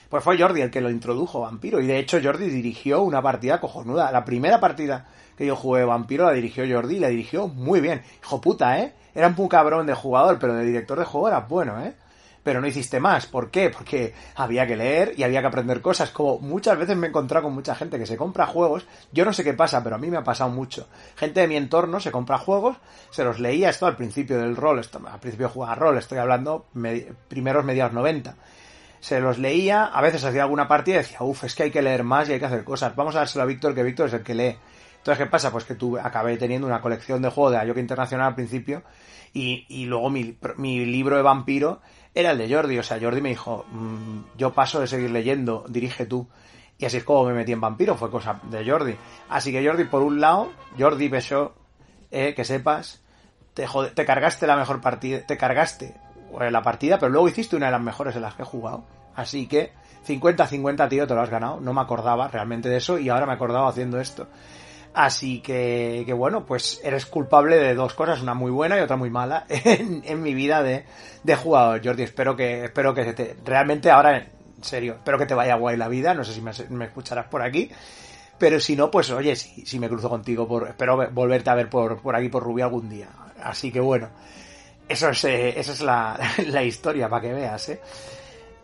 Pues 0.09 0.23
fue 0.23 0.39
Jordi 0.39 0.61
el 0.61 0.71
que 0.71 0.81
lo 0.81 0.89
introdujo 0.89 1.41
Vampiro, 1.41 1.81
y 1.81 1.87
de 1.87 1.99
hecho 1.99 2.21
Jordi 2.23 2.49
dirigió 2.49 3.03
una 3.03 3.21
partida 3.21 3.61
cojonuda. 3.61 4.13
La 4.13 4.25
primera 4.25 4.61
partida 4.61 5.05
que 5.37 5.47
yo 5.47 5.57
jugué 5.57 5.85
Vampiro 5.85 6.27
la 6.27 6.33
dirigió 6.33 6.65
Jordi 6.69 6.97
y 6.97 7.01
la 7.01 7.09
dirigió 7.09 7.49
muy 7.49 7.81
bien. 7.81 8.03
Hijo 8.23 8.41
puta, 8.41 8.79
¿eh? 8.79 8.95
Era 9.17 9.35
un 9.37 9.49
cabrón 9.49 9.87
de 9.87 9.95
jugador, 9.95 10.39
pero 10.39 10.55
de 10.55 10.65
director 10.65 10.97
de 10.97 11.05
juego 11.05 11.27
era 11.27 11.41
bueno, 11.41 11.83
¿eh? 11.83 11.95
Pero 12.47 12.61
no 12.61 12.69
hiciste 12.69 13.01
más. 13.01 13.27
¿Por 13.27 13.51
qué? 13.51 13.71
Porque 13.71 14.15
había 14.37 14.69
que 14.69 14.77
leer 14.77 15.15
y 15.17 15.25
había 15.25 15.41
que 15.41 15.49
aprender 15.49 15.81
cosas. 15.81 16.11
Como 16.11 16.39
muchas 16.39 16.79
veces 16.79 16.97
me 16.97 17.09
he 17.09 17.11
encontrado 17.11 17.47
con 17.47 17.55
mucha 17.55 17.75
gente 17.75 17.99
que 17.99 18.07
se 18.07 18.17
compra 18.17 18.47
juegos, 18.47 18.87
yo 19.11 19.25
no 19.25 19.33
sé 19.33 19.43
qué 19.43 19.53
pasa, 19.53 19.83
pero 19.83 19.97
a 19.97 19.99
mí 19.99 20.09
me 20.11 20.17
ha 20.17 20.23
pasado 20.23 20.49
mucho. 20.51 20.87
Gente 21.17 21.41
de 21.41 21.49
mi 21.49 21.57
entorno 21.57 21.99
se 21.99 22.13
compra 22.13 22.39
juegos, 22.39 22.77
se 23.11 23.25
los 23.25 23.41
leía 23.41 23.71
esto 23.71 23.87
al 23.87 23.97
principio 23.97 24.39
del 24.39 24.55
rol, 24.55 24.79
esto, 24.79 25.03
al 25.05 25.19
principio 25.19 25.49
jugaba 25.49 25.75
rol, 25.75 25.99
estoy 25.99 26.19
hablando 26.19 26.67
primeros 27.27 27.65
mediados 27.65 27.93
90 27.93 28.37
se 29.01 29.21
los 29.21 29.39
leía, 29.39 29.85
a 29.85 30.01
veces 30.01 30.25
hacía 30.25 30.43
alguna 30.43 30.69
partida 30.69 30.97
y 30.97 30.99
decía, 30.99 31.19
uff, 31.23 31.45
es 31.45 31.55
que 31.55 31.65
hay 31.65 31.71
que 31.71 31.83
leer 31.83 32.03
más 32.03 32.29
y 32.29 32.33
hay 32.33 32.39
que 32.41 32.47
hacer 32.47 32.65
cosas. 32.65 32.97
Vamos 32.97 33.15
a 33.15 33.19
dárselo 33.19 33.43
a 33.43 33.47
Víctor, 33.47 33.75
que 33.75 33.83
Víctor 33.83 34.09
es 34.09 34.15
el 34.15 34.23
que 34.23 34.35
lee. 34.35 34.57
Entonces, 34.99 35.25
¿qué 35.25 35.31
pasa? 35.31 35.53
Pues 35.53 35.65
que 35.65 35.77
tuve, 35.77 36.01
acabé 36.01 36.37
teniendo 36.37 36.67
una 36.67 36.81
colección 36.81 37.23
de 37.23 37.29
juegos 37.29 37.53
de 37.53 37.59
Ayoka 37.59 37.79
Internacional 37.79 38.29
al 38.29 38.35
principio 38.35 38.83
y, 39.33 39.67
y 39.69 39.85
luego 39.85 40.11
mi, 40.11 40.37
mi 40.57 40.85
libro 40.87 41.17
de 41.17 41.23
vampiro 41.23 41.81
era 42.17 42.31
el 42.31 42.39
de 42.39 42.53
Jordi. 42.53 42.79
O 42.79 42.83
sea, 42.83 42.99
Jordi 42.99 43.21
me 43.21 43.29
dijo, 43.29 43.67
mm, 43.71 44.39
yo 44.39 44.53
paso 44.53 44.81
de 44.81 44.87
seguir 44.87 45.11
leyendo, 45.11 45.65
dirige 45.69 46.07
tú. 46.07 46.27
Y 46.79 46.87
así 46.87 46.97
es 46.97 47.05
como 47.05 47.27
me 47.27 47.35
metí 47.35 47.53
en 47.53 47.61
Vampiro, 47.61 47.95
fue 47.95 48.11
cosa 48.11 48.41
de 48.51 48.69
Jordi. 48.69 48.97
Así 49.29 49.53
que 49.53 49.65
Jordi, 49.65 49.85
por 49.85 50.03
un 50.03 50.21
lado, 50.21 50.51
Jordi 50.79 51.09
Besó, 51.09 51.55
eh, 52.11 52.35
que 52.35 52.45
sepas, 52.45 53.03
te, 53.55 53.67
te 53.95 54.05
cargaste 54.05 54.47
la 54.47 54.57
mejor 54.57 54.81
partida, 54.81 55.21
te 55.27 55.37
cargaste 55.37 55.95
eh, 56.41 56.51
la 56.51 56.63
partida, 56.63 56.99
pero 56.99 57.13
luego 57.13 57.29
hiciste 57.29 57.57
una 57.57 57.67
de 57.67 57.73
las 57.73 57.81
mejores 57.81 58.17
en 58.17 58.23
las 58.23 58.35
que 58.35 58.43
he 58.43 58.47
jugado. 58.47 58.85
Así 59.15 59.47
que 59.47 59.73
50-50, 60.07 60.89
tío, 60.89 61.07
te 61.07 61.15
lo 61.15 61.21
has 61.21 61.31
ganado. 61.31 61.61
No 61.61 61.75
me 61.75 61.83
acordaba 61.83 62.29
realmente 62.29 62.69
de 62.69 62.79
eso 62.79 62.99
y 62.99 63.11
ahora 63.11 63.27
me 63.27 63.33
he 63.33 63.37
acordado 63.37 63.67
haciendo 63.67 64.01
esto. 64.01 64.27
Así 64.97 65.41
que, 65.41 66.05
que 66.07 66.15
bueno, 66.15 66.47
pues 66.47 66.81
eres 66.83 67.05
culpable 67.05 67.59
de 67.59 67.75
dos 67.75 67.93
cosas, 67.93 68.23
una 68.23 68.33
muy 68.33 68.51
buena 68.51 68.79
y 68.79 68.81
otra 68.81 68.97
muy 68.97 69.11
mala 69.11 69.45
en, 69.49 70.23
mi 70.23 70.33
vida 70.33 70.63
de, 70.63 70.87
de, 71.23 71.37
jugador, 71.37 71.83
Jordi. 71.85 72.05
Espero 72.05 72.35
que, 72.35 72.65
espero 72.65 72.95
que 72.95 73.13
te, 73.13 73.37
realmente 73.45 73.91
ahora, 73.91 74.17
en 74.17 74.31
serio, 74.63 74.95
espero 74.95 75.19
que 75.19 75.27
te 75.27 75.35
vaya 75.35 75.55
guay 75.57 75.77
la 75.77 75.89
vida. 75.89 76.15
No 76.15 76.25
sé 76.25 76.33
si 76.33 76.41
me, 76.41 76.87
escucharás 76.87 77.27
por 77.27 77.43
aquí. 77.43 77.71
Pero 78.39 78.59
si 78.59 78.75
no, 78.75 78.91
pues 78.91 79.11
oye, 79.11 79.37
si, 79.37 79.79
me 79.79 79.91
cruzo 79.91 80.09
contigo, 80.09 80.49
por, 80.49 80.67
espero 80.67 81.11
volverte 81.11 81.51
a 81.51 81.55
ver 81.55 81.69
por, 81.69 82.01
por 82.01 82.17
aquí, 82.17 82.31
por 82.31 82.43
Rubio 82.43 82.65
algún 82.65 82.89
día. 82.89 83.11
Así 83.43 83.71
que 83.71 83.81
bueno, 83.81 84.09
eso 84.89 85.11
es, 85.11 85.25
eh, 85.25 85.61
es 85.61 85.83
la, 85.83 86.19
la 86.47 86.63
historia 86.63 87.07
para 87.11 87.21
que 87.21 87.35
veas, 87.35 87.69
¿eh? 87.69 87.81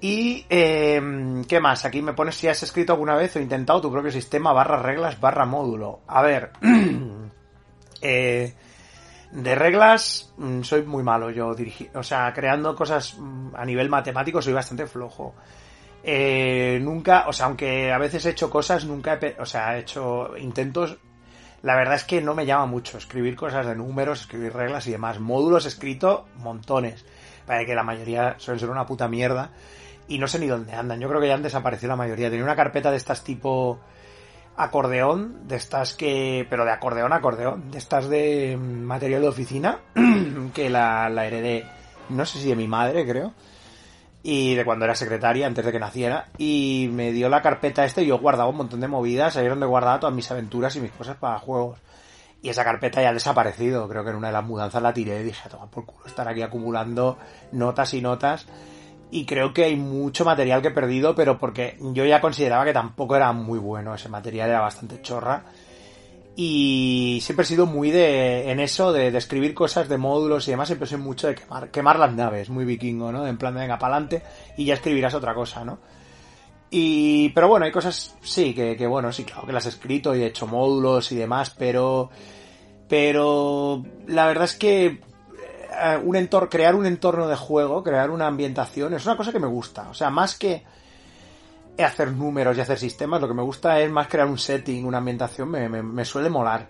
Y, 0.02 0.44
eh, 0.50 1.00
¿qué 1.46 1.60
más? 1.60 1.84
Aquí 1.84 2.02
me 2.02 2.12
pones 2.12 2.34
si 2.34 2.48
has 2.48 2.60
escrito 2.64 2.92
alguna 2.92 3.14
vez 3.14 3.36
o 3.36 3.38
intentado 3.38 3.80
tu 3.80 3.92
propio 3.92 4.10
sistema 4.10 4.52
barra 4.52 4.82
reglas 4.82 5.20
barra 5.20 5.46
módulo. 5.46 6.00
A 6.08 6.22
ver, 6.22 6.50
eh, 8.02 8.52
de 9.30 9.54
reglas 9.54 10.34
mm, 10.38 10.62
soy 10.62 10.82
muy 10.82 11.04
malo 11.04 11.30
yo 11.30 11.54
dirigir, 11.54 11.88
o 11.94 12.02
sea, 12.02 12.32
creando 12.32 12.74
cosas 12.74 13.16
mm, 13.16 13.54
a 13.54 13.64
nivel 13.64 13.88
matemático 13.88 14.42
soy 14.42 14.52
bastante 14.52 14.88
flojo. 14.88 15.36
Eh, 16.02 16.80
nunca, 16.82 17.28
o 17.28 17.32
sea, 17.32 17.46
aunque 17.46 17.92
a 17.92 17.98
veces 17.98 18.26
he 18.26 18.30
hecho 18.30 18.50
cosas, 18.50 18.84
nunca 18.84 19.20
he, 19.22 19.36
o 19.38 19.46
sea, 19.46 19.76
he 19.76 19.82
hecho 19.82 20.36
intentos. 20.36 20.98
La 21.62 21.76
verdad 21.76 21.94
es 21.94 22.02
que 22.02 22.20
no 22.20 22.34
me 22.34 22.44
llama 22.44 22.66
mucho 22.66 22.98
escribir 22.98 23.36
cosas 23.36 23.66
de 23.66 23.76
números, 23.76 24.22
escribir 24.22 24.52
reglas 24.52 24.84
y 24.88 24.90
demás. 24.90 25.20
Módulos 25.20 25.64
he 25.64 25.68
escrito 25.68 26.26
montones. 26.38 27.04
Para 27.46 27.64
que 27.64 27.74
la 27.74 27.84
mayoría 27.84 28.34
suelen 28.38 28.58
ser 28.58 28.70
una 28.70 28.86
puta 28.86 29.06
mierda 29.06 29.52
y 30.08 30.18
no 30.18 30.26
sé 30.26 30.38
ni 30.38 30.46
dónde 30.46 30.72
andan. 30.72 31.00
Yo 31.00 31.08
creo 31.08 31.20
que 31.20 31.28
ya 31.28 31.34
han 31.34 31.42
desaparecido 31.42 31.90
la 31.90 31.96
mayoría. 31.96 32.30
Tenía 32.30 32.44
una 32.44 32.56
carpeta 32.56 32.90
de 32.90 32.96
estas 32.96 33.24
tipo 33.24 33.80
acordeón, 34.56 35.48
de 35.48 35.56
estas 35.56 35.94
que... 35.94 36.46
pero 36.48 36.64
de 36.64 36.72
acordeón, 36.72 37.12
acordeón, 37.12 37.70
de 37.70 37.78
estas 37.78 38.08
de 38.08 38.56
material 38.56 39.22
de 39.22 39.28
oficina, 39.28 39.80
que 40.54 40.68
la, 40.68 41.08
heredé, 41.26 41.66
no 42.10 42.26
sé 42.26 42.38
si 42.38 42.48
de 42.48 42.56
mi 42.56 42.68
madre, 42.68 43.06
creo, 43.06 43.32
y 44.22 44.54
de 44.54 44.64
cuando 44.64 44.84
era 44.84 44.94
secretaria, 44.94 45.46
antes 45.46 45.64
de 45.64 45.72
que 45.72 45.80
naciera, 45.80 46.26
y 46.38 46.88
me 46.92 47.12
dio 47.12 47.28
la 47.28 47.42
carpeta 47.42 47.84
esta 47.84 48.02
y 48.02 48.06
yo 48.06 48.18
guardaba 48.18 48.50
un 48.50 48.56
montón 48.56 48.80
de 48.80 48.88
movidas, 48.88 49.36
ahí 49.36 49.44
es 49.44 49.50
donde 49.50 49.66
guardaba 49.66 50.00
todas 50.00 50.14
mis 50.14 50.30
aventuras 50.30 50.76
y 50.76 50.80
mis 50.80 50.92
cosas 50.92 51.16
para 51.16 51.38
juegos. 51.38 51.78
Y 52.42 52.48
esa 52.48 52.64
carpeta 52.64 53.00
ya 53.00 53.10
ha 53.10 53.14
desaparecido, 53.14 53.88
creo 53.88 54.04
que 54.04 54.10
en 54.10 54.16
una 54.16 54.26
de 54.26 54.32
las 54.32 54.44
mudanzas 54.44 54.82
la 54.82 54.92
tiré 54.92 55.20
y 55.20 55.24
dije, 55.24 55.48
toma 55.48 55.70
por 55.70 55.86
culo, 55.86 56.06
estar 56.06 56.26
aquí 56.28 56.42
acumulando 56.42 57.16
notas 57.52 57.94
y 57.94 58.00
notas 58.00 58.46
y 59.12 59.26
creo 59.26 59.52
que 59.52 59.64
hay 59.64 59.76
mucho 59.76 60.24
material 60.24 60.62
que 60.62 60.68
he 60.68 60.72
perdido, 60.72 61.14
pero 61.14 61.38
porque 61.38 61.76
yo 61.78 62.06
ya 62.06 62.22
consideraba 62.22 62.64
que 62.64 62.72
tampoco 62.72 63.14
era 63.14 63.30
muy 63.32 63.58
bueno, 63.58 63.94
ese 63.94 64.08
material 64.08 64.48
era 64.48 64.60
bastante 64.60 65.02
chorra. 65.02 65.44
Y 66.34 67.18
siempre 67.20 67.44
he 67.44 67.46
sido 67.46 67.66
muy 67.66 67.90
de, 67.90 68.50
en 68.50 68.58
eso, 68.58 68.90
de, 68.90 69.08
escribir 69.08 69.52
cosas 69.52 69.86
de 69.90 69.98
módulos 69.98 70.48
y 70.48 70.52
demás, 70.52 70.68
siempre 70.68 70.88
soy 70.88 70.96
mucho 70.96 71.26
de 71.26 71.34
quemar, 71.34 71.70
quemar 71.70 71.98
las 71.98 72.14
naves, 72.14 72.48
muy 72.48 72.64
vikingo, 72.64 73.12
¿no? 73.12 73.26
En 73.26 73.36
plan 73.36 73.52
de 73.52 73.60
venga 73.60 73.78
para 73.78 73.96
adelante 73.96 74.22
y 74.56 74.64
ya 74.64 74.74
escribirás 74.74 75.12
otra 75.12 75.34
cosa, 75.34 75.62
¿no? 75.62 75.78
Y, 76.70 77.28
pero 77.34 77.48
bueno, 77.48 77.66
hay 77.66 77.72
cosas, 77.72 78.16
sí, 78.22 78.54
que, 78.54 78.78
que 78.78 78.86
bueno, 78.86 79.12
sí, 79.12 79.24
claro 79.24 79.46
que 79.46 79.52
las 79.52 79.66
he 79.66 79.68
escrito 79.68 80.16
y 80.16 80.22
he 80.22 80.26
hecho 80.28 80.46
módulos 80.46 81.12
y 81.12 81.16
demás, 81.16 81.50
pero, 81.50 82.08
pero 82.88 83.84
la 84.06 84.26
verdad 84.26 84.44
es 84.44 84.56
que 84.56 85.11
eh, 85.72 85.98
un 86.02 86.16
entorno, 86.16 86.48
crear 86.48 86.74
un 86.74 86.86
entorno 86.86 87.28
de 87.28 87.36
juego, 87.36 87.82
crear 87.82 88.10
una 88.10 88.26
ambientación, 88.26 88.94
es 88.94 89.06
una 89.06 89.16
cosa 89.16 89.32
que 89.32 89.40
me 89.40 89.46
gusta. 89.46 89.88
O 89.90 89.94
sea, 89.94 90.10
más 90.10 90.36
que 90.36 90.62
hacer 91.78 92.12
números 92.12 92.56
y 92.56 92.60
hacer 92.60 92.78
sistemas, 92.78 93.20
lo 93.20 93.28
que 93.28 93.34
me 93.34 93.42
gusta 93.42 93.80
es 93.80 93.90
más 93.90 94.08
crear 94.08 94.26
un 94.26 94.38
setting, 94.38 94.84
una 94.84 94.98
ambientación, 94.98 95.50
me, 95.50 95.68
me, 95.68 96.04
suele 96.04 96.28
molar. 96.28 96.68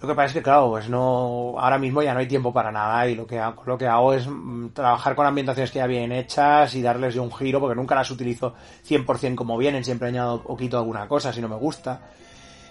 Lo 0.00 0.08
que 0.08 0.14
pasa 0.14 0.26
es 0.26 0.32
que, 0.34 0.42
claro, 0.42 0.70
pues 0.70 0.88
no, 0.88 1.54
ahora 1.58 1.78
mismo 1.78 2.02
ya 2.02 2.12
no 2.12 2.20
hay 2.20 2.28
tiempo 2.28 2.52
para 2.52 2.70
nada 2.70 3.08
y 3.08 3.14
lo 3.14 3.26
que 3.26 3.38
hago, 3.38 3.62
lo 3.64 3.78
que 3.78 3.86
hago 3.86 4.12
es 4.12 4.26
mm, 4.28 4.68
trabajar 4.68 5.16
con 5.16 5.26
ambientaciones 5.26 5.70
que 5.70 5.78
ya 5.78 5.86
vienen 5.86 6.12
hechas 6.12 6.74
y 6.74 6.82
darles 6.82 7.14
de 7.14 7.20
un 7.20 7.32
giro 7.32 7.60
porque 7.60 7.74
nunca 7.74 7.94
las 7.94 8.10
utilizo 8.10 8.54
100% 8.86 9.34
como 9.34 9.56
vienen, 9.56 9.84
siempre 9.84 10.08
añado 10.08 10.42
o 10.44 10.56
quito 10.56 10.76
alguna 10.78 11.08
cosa 11.08 11.32
si 11.32 11.40
no 11.40 11.48
me 11.48 11.56
gusta. 11.56 12.02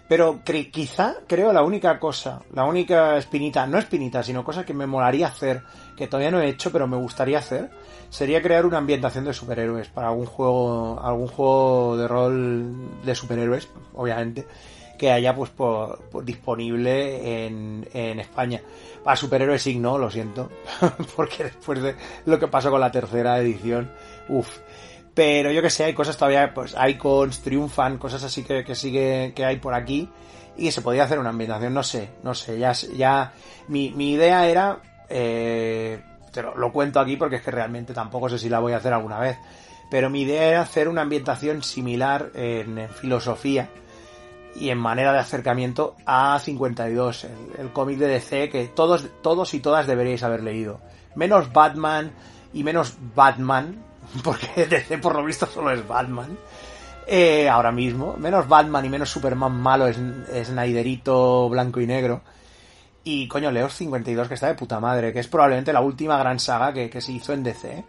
Pero 0.08 0.41
quizá, 0.72 1.16
creo, 1.28 1.51
la 1.51 1.64
única 1.64 1.99
cosa, 1.99 2.41
la 2.53 2.66
única 2.66 3.18
espinita, 3.18 3.66
no 3.66 3.80
espinita, 3.80 4.22
sino 4.22 4.43
cosa 4.43 4.64
que 4.64 4.74
me 4.74 4.86
molaría 4.86 5.28
hacer, 5.28 5.64
que 5.97 6.08
todavía 6.08 6.30
no 6.30 6.39
he 6.39 6.49
hecho, 6.49 6.72
pero 6.72 6.88
me 6.88 6.97
gustaría 6.97 7.39
hacer, 7.39 7.72
sería 8.10 8.41
crear 8.41 8.68
una 8.68 8.78
ambientación 8.78 9.26
de 9.26 9.34
superhéroes 9.34 9.88
para 9.89 10.10
algún 10.10 10.28
juego, 10.28 10.99
algún 11.01 11.28
juego 11.28 11.97
de 11.97 12.08
rol 12.08 13.03
de 13.03 13.16
superhéroes, 13.16 13.68
obviamente, 13.95 14.45
que 14.99 15.12
haya 15.12 15.36
pues 15.36 15.49
por, 15.49 15.99
disponible 16.24 17.47
en, 17.47 17.88
en 17.91 18.20
España. 18.20 18.62
Para 19.03 19.18
superhéroes 19.18 19.64
sí, 19.64 19.80
no, 19.80 19.97
lo 19.97 20.12
siento, 20.12 20.51
porque 21.16 21.45
después 21.45 21.82
de 21.82 21.95
lo 22.26 22.38
que 22.38 22.47
pasó 22.47 22.70
con 22.70 22.80
la 22.80 22.91
tercera 22.91 23.39
edición, 23.39 23.91
uff, 24.30 24.60
pero 25.16 25.49
yo 25.49 25.61
que 25.61 25.70
sé, 25.70 25.86
hay 25.86 25.93
cosas 25.93 26.18
todavía, 26.18 26.53
pues 26.53 26.76
Icons, 26.89 27.39
Triunfan, 27.39 27.97
cosas 27.97 28.22
así 28.24 28.43
que, 28.43 28.66
que 28.66 28.76
sigue, 28.76 29.32
que 29.34 29.45
hay 29.45 29.57
por 29.57 29.74
aquí. 29.74 30.09
Y 30.57 30.72
se 30.72 30.82
podía 30.82 31.05
hacer 31.05 31.20
una 31.20 31.30
ambientación, 31.30 31.74
no 31.74 31.84
sé, 31.84 32.09
no 32.22 32.34
sé, 32.34 32.59
ya, 32.59 32.74
ya, 32.74 33.34
mi, 33.68 33.91
mi 33.91 34.11
idea 34.11 34.47
era, 34.47 34.80
eh, 35.09 36.01
te 36.32 36.41
lo, 36.41 36.72
cuento 36.72 36.99
aquí 36.99 37.18
porque 37.18 37.38
es 37.38 37.41
que 37.41 37.51
realmente 37.51 37.93
tampoco 37.93 38.30
sé 38.30 38.38
si 38.38 38.49
la 38.49 38.59
voy 38.59 38.74
a 38.74 38.78
hacer 38.78 38.93
alguna 38.93 39.20
vez. 39.20 39.38
Pero 39.89 40.09
mi 40.09 40.22
idea 40.22 40.47
era 40.47 40.61
hacer 40.61 40.88
una 40.89 41.01
ambientación 41.01 41.63
similar 41.63 42.32
en, 42.34 42.78
en 42.78 42.89
filosofía 42.89 43.70
y 44.55 44.70
en 44.70 44.78
manera 44.78 45.13
de 45.13 45.20
acercamiento 45.20 45.95
a 46.05 46.39
52, 46.39 47.26
el, 47.26 47.32
el 47.59 47.74
cómic 47.74 47.97
de 47.97 48.07
DC 48.07 48.49
que 48.49 48.68
todos, 48.68 49.05
todos 49.22 49.53
y 49.53 49.59
todas 49.59 49.88
deberíais 49.88 50.24
haber 50.24 50.43
leído. 50.43 50.82
Menos 51.16 51.53
Batman 51.53 52.11
y 52.53 52.63
menos 52.63 52.95
Batman, 53.13 53.84
porque 54.24 54.66
DC 54.66 54.97
por 54.97 55.16
lo 55.16 55.24
visto 55.24 55.45
solo 55.45 55.72
es 55.72 55.88
Batman. 55.88 56.38
Eh, 57.08 57.47
ahora 57.47 57.72
mismo, 57.72 58.16
menos 58.18 58.47
Batman 58.47 58.86
y 58.86 58.89
menos 58.89 59.10
Superman 59.10 59.53
malo 59.53 59.88
es, 59.88 59.97
Snyderito 60.47 61.49
blanco 61.49 61.80
y 61.80 61.88
negro. 61.88 62.22
Y 63.03 63.28
coño, 63.28 63.51
Leos 63.51 63.76
52 63.76 64.28
que 64.28 64.34
está 64.34 64.47
de 64.47 64.56
puta 64.56 64.80
madre, 64.80 65.14
que 65.14 65.20
es 65.20 65.28
probablemente 65.28 65.72
la 65.72 65.82
última 65.82 66.18
gran 66.18 66.39
saga 66.39 66.74
que, 66.74 66.89
que 66.89 67.01
se 67.01 67.12
hizo 67.12 67.34
en 67.34 67.43
DC 67.43 67.86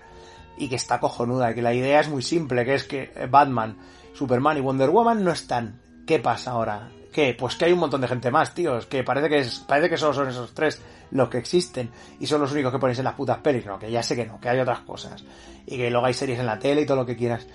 y 0.59 0.69
que 0.69 0.77
está 0.77 1.01
cojonuda, 1.01 1.55
que 1.55 1.63
la 1.63 1.73
idea 1.73 2.01
es 2.01 2.09
muy 2.09 2.23
simple, 2.23 2.65
que 2.65 2.75
es 2.75 2.85
que 2.85 3.11
Batman, 3.31 3.79
Superman 4.15 4.59
y 4.59 4.61
Wonder 4.61 4.91
Woman 4.91 5.25
no 5.25 5.33
están. 5.33 5.81
¿Qué 6.07 6.19
pasa 6.19 6.53
ahora? 6.53 6.91
¿Qué? 7.17 7.33
Pues 7.33 7.57
que 7.57 7.65
hay 7.65 7.73
un 7.73 7.79
montón 7.79 8.03
de 8.03 8.09
gente 8.09 8.31
más, 8.31 8.53
tíos, 8.53 8.85
que 8.85 9.03
parece 9.03 9.31
que 9.31 9.39
es, 9.39 9.61
parece 9.61 9.89
que 9.89 9.97
solo 9.97 10.13
son 10.13 10.29
esos 10.29 10.53
tres 10.53 10.83
los 11.13 11.31
que 11.31 11.39
existen 11.39 11.91
y 12.21 12.27
son 12.27 12.43
los 12.43 12.53
únicos 12.53 12.71
que 12.71 12.79
ponéis 12.79 12.99
en 12.99 13.07
las 13.07 13.15
putas 13.15 13.39
pelis. 13.39 13.65
No, 13.65 13.79
que 13.79 13.91
ya 13.91 14.03
sé 14.03 14.15
que 14.15 14.27
no, 14.27 14.39
que 14.39 14.51
hay 14.51 14.61
otras 14.61 14.81
cosas. 14.81 15.25
Y 15.65 15.79
que 15.79 15.91
luego 15.91 16.05
hay 16.05 16.13
series 16.13 16.39
en 16.39 16.45
la 16.45 16.59
tele 16.59 16.83
y 16.83 16.85
todo 16.85 16.99
lo 16.99 17.07
que 17.07 17.17
quieras. 17.17 17.47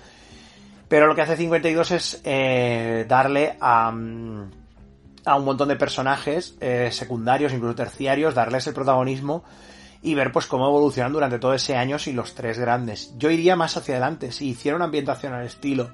Pero 0.88 1.06
lo 1.06 1.14
que 1.14 1.22
hace 1.22 1.36
52 1.36 1.90
es 1.92 2.20
eh, 2.24 3.06
darle 3.08 3.56
a, 3.60 3.92
mm, 3.92 4.50
a 5.26 5.36
un 5.36 5.44
montón 5.44 5.68
de 5.68 5.76
personajes 5.76 6.56
eh, 6.58 6.88
secundarios, 6.90 7.52
incluso 7.52 7.76
terciarios, 7.76 8.34
darles 8.34 8.66
el 8.66 8.74
protagonismo 8.74 9.44
y 10.02 10.16
ver 10.16 10.32
pues 10.32 10.46
cómo 10.46 10.66
evolucionan 10.66 11.12
durante 11.12 11.38
todo 11.38 11.54
ese 11.54 11.76
año 11.76 11.98
y 12.04 12.10
los 12.10 12.34
tres 12.34 12.58
grandes. 12.58 13.14
Yo 13.16 13.30
iría 13.30 13.54
más 13.54 13.76
hacia 13.76 13.94
adelante. 13.94 14.32
Si 14.32 14.48
hiciera 14.48 14.74
una 14.74 14.86
ambientación 14.86 15.34
al 15.34 15.46
estilo 15.46 15.92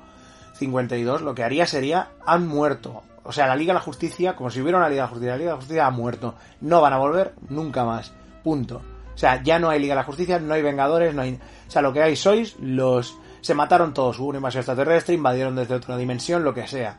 52, 0.55 1.21
lo 1.21 1.35
que 1.35 1.45
haría 1.45 1.67
sería 1.67 2.13
han 2.25 2.49
muerto 2.49 3.03
o 3.29 3.33
sea, 3.33 3.47
la 3.47 3.55
Liga 3.55 3.75
de 3.75 3.79
la 3.79 3.85
Justicia, 3.85 4.35
como 4.35 4.49
si 4.49 4.63
hubiera 4.63 4.79
una 4.79 4.89
Liga 4.89 5.03
de 5.03 5.07
la 5.07 5.09
Justicia, 5.09 5.33
la 5.33 5.37
Liga 5.37 5.51
de 5.51 5.55
la 5.57 5.61
Justicia 5.61 5.87
ha 5.87 5.91
muerto. 5.91 6.35
No 6.63 6.81
van 6.81 6.95
a 6.95 6.97
volver 6.97 7.35
nunca 7.51 7.85
más. 7.85 8.11
Punto. 8.43 8.81
O 9.15 9.19
sea, 9.19 9.43
ya 9.43 9.59
no 9.59 9.69
hay 9.69 9.81
Liga 9.81 9.93
de 9.93 10.01
la 10.01 10.05
Justicia, 10.05 10.39
no 10.39 10.55
hay 10.55 10.63
Vengadores, 10.63 11.15
no 11.15 11.21
hay... 11.21 11.35
O 11.35 11.71
sea, 11.71 11.83
lo 11.83 11.93
que 11.93 12.03
hay 12.03 12.17
sois 12.17 12.57
los... 12.59 13.19
Se 13.43 13.53
mataron 13.53 13.93
todos, 13.93 14.19
hubo 14.19 14.29
una 14.29 14.39
invasión 14.39 14.61
extraterrestre, 14.61 15.15
invadieron 15.15 15.57
desde 15.57 15.75
otra 15.75 15.99
dimensión, 15.99 16.43
lo 16.43 16.55
que 16.55 16.67
sea. 16.67 16.97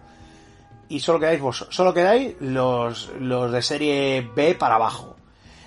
Y 0.88 1.00
solo 1.00 1.20
quedáis 1.20 1.42
vos, 1.42 1.66
solo 1.72 1.96
quedáis 1.96 2.36
los, 2.40 3.10
los 3.20 3.52
de 3.52 3.62
serie 3.64 4.30
B 4.36 4.54
para 4.54 4.76
abajo. 4.76 5.16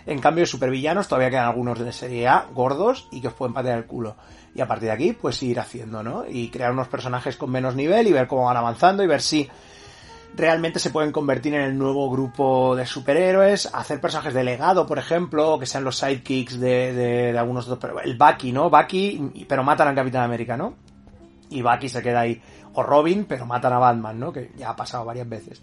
En 0.07 0.21
cambio, 0.21 0.47
supervillanos 0.47 1.09
todavía 1.09 1.31
quedan 1.31 1.49
algunos 1.49 1.81
de 1.81 1.93
serie 1.93 2.29
A, 2.29 2.47
gordos, 2.55 3.09
y 3.11 3.21
que 3.21 3.29
os 3.29 3.35
pueden 3.35 3.53
patear 3.53 3.79
el 3.79 3.87
culo. 3.87 4.15
Y 4.55 4.61
a 4.61 4.69
partir 4.69 4.87
de 4.87 4.93
aquí, 4.93 5.13
pues 5.13 5.43
ir 5.43 5.59
haciendo, 5.59 6.05
¿no? 6.05 6.25
Y 6.29 6.51
crear 6.51 6.71
unos 6.71 6.87
personajes 6.87 7.37
con 7.37 7.51
menos 7.51 7.75
nivel 7.75 8.07
y 8.07 8.13
ver 8.13 8.29
cómo 8.29 8.45
van 8.45 8.57
avanzando 8.57 9.03
y 9.03 9.09
ver 9.09 9.23
si 9.23 9.51
realmente 10.35 10.79
se 10.79 10.91
pueden 10.91 11.13
convertir 11.13 11.55
en 11.55 11.63
el 11.63 11.79
nuevo 11.79 12.11
grupo 12.11 12.75
de 12.77 12.87
superhéroes, 12.87 13.67
hacer 13.73 14.01
personajes 14.01 14.35
de 14.35 14.45
legado, 14.45 14.87
por 14.87 14.99
ejemplo, 14.99 15.59
que 15.59 15.67
sean 15.67 15.85
los 15.85 15.99
sidekicks 15.99 16.59
de, 16.59 16.93
de, 16.93 17.33
de 17.33 17.39
algunos 17.39 17.69
otros, 17.69 17.95
el 18.05 18.17
Bucky, 18.17 18.53
¿no? 18.53 18.71
Bucky, 18.71 19.47
pero 19.49 19.63
matan 19.63 19.89
al 19.89 19.95
Capitán 19.95 20.23
América, 20.23 20.57
¿no? 20.57 20.75
Y 21.51 21.63
Bucky 21.63 21.89
se 21.89 22.03
queda 22.03 22.21
ahí, 22.21 22.41
o 22.75 22.83
Robin, 22.83 23.27
pero 23.27 23.47
matan 23.47 23.73
a 23.75 23.79
Batman, 23.79 24.19
¿no? 24.19 24.33
Que 24.33 24.53
ya 24.57 24.71
ha 24.71 24.77
pasado 24.77 25.05
varias 25.05 25.29
veces. 25.29 25.63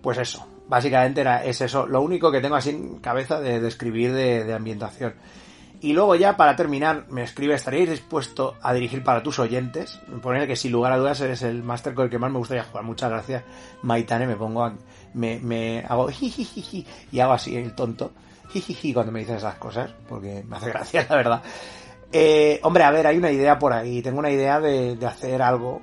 Pues 0.00 0.18
eso, 0.18 0.46
básicamente 0.68 1.20
era, 1.20 1.44
es 1.44 1.60
eso, 1.60 1.86
lo 1.86 2.02
único 2.02 2.30
que 2.30 2.40
tengo 2.40 2.54
así 2.54 2.70
en 2.70 2.98
cabeza 2.98 3.40
de, 3.40 3.66
escribir 3.66 4.12
de, 4.12 4.52
ambientación. 4.54 5.14
Y 5.80 5.92
luego 5.92 6.16
ya 6.16 6.36
para 6.36 6.56
terminar, 6.56 7.06
me 7.08 7.22
escribe, 7.22 7.54
¿estaríais 7.54 7.88
dispuesto 7.88 8.56
a 8.62 8.72
dirigir 8.72 9.04
para 9.04 9.22
tus 9.22 9.38
oyentes? 9.38 10.00
Me 10.08 10.46
que 10.46 10.56
sin 10.56 10.72
lugar 10.72 10.92
a 10.92 10.98
dudas 10.98 11.20
eres 11.20 11.42
el 11.42 11.62
máster 11.62 11.94
con 11.94 12.06
el 12.06 12.10
que 12.10 12.18
más 12.18 12.32
me 12.32 12.38
gustaría 12.38 12.64
jugar. 12.64 12.84
Muchas 12.84 13.10
gracias, 13.10 13.44
Maitane, 13.82 14.26
me 14.26 14.36
pongo, 14.36 14.64
a, 14.64 14.74
me, 15.14 15.38
me 15.38 15.84
hago 15.88 16.08
y 17.12 17.20
hago 17.20 17.32
así 17.32 17.56
el 17.56 17.74
tonto, 17.74 18.10
jijiji 18.48 18.92
cuando 18.92 19.12
me 19.12 19.20
dicen 19.20 19.36
esas 19.36 19.54
cosas, 19.54 19.90
porque 20.08 20.44
me 20.48 20.56
hace 20.56 20.68
gracia, 20.70 21.06
la 21.08 21.16
verdad. 21.16 21.42
Eh, 22.10 22.58
hombre, 22.62 22.84
a 22.84 22.90
ver, 22.90 23.06
hay 23.06 23.18
una 23.18 23.30
idea 23.30 23.58
por 23.58 23.72
ahí. 23.72 24.02
Tengo 24.02 24.18
una 24.18 24.30
idea 24.30 24.60
de, 24.60 24.96
de 24.96 25.06
hacer 25.06 25.42
algo. 25.42 25.80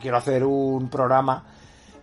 quiero 0.00 0.16
hacer 0.16 0.44
un 0.44 0.88
programa 0.88 1.44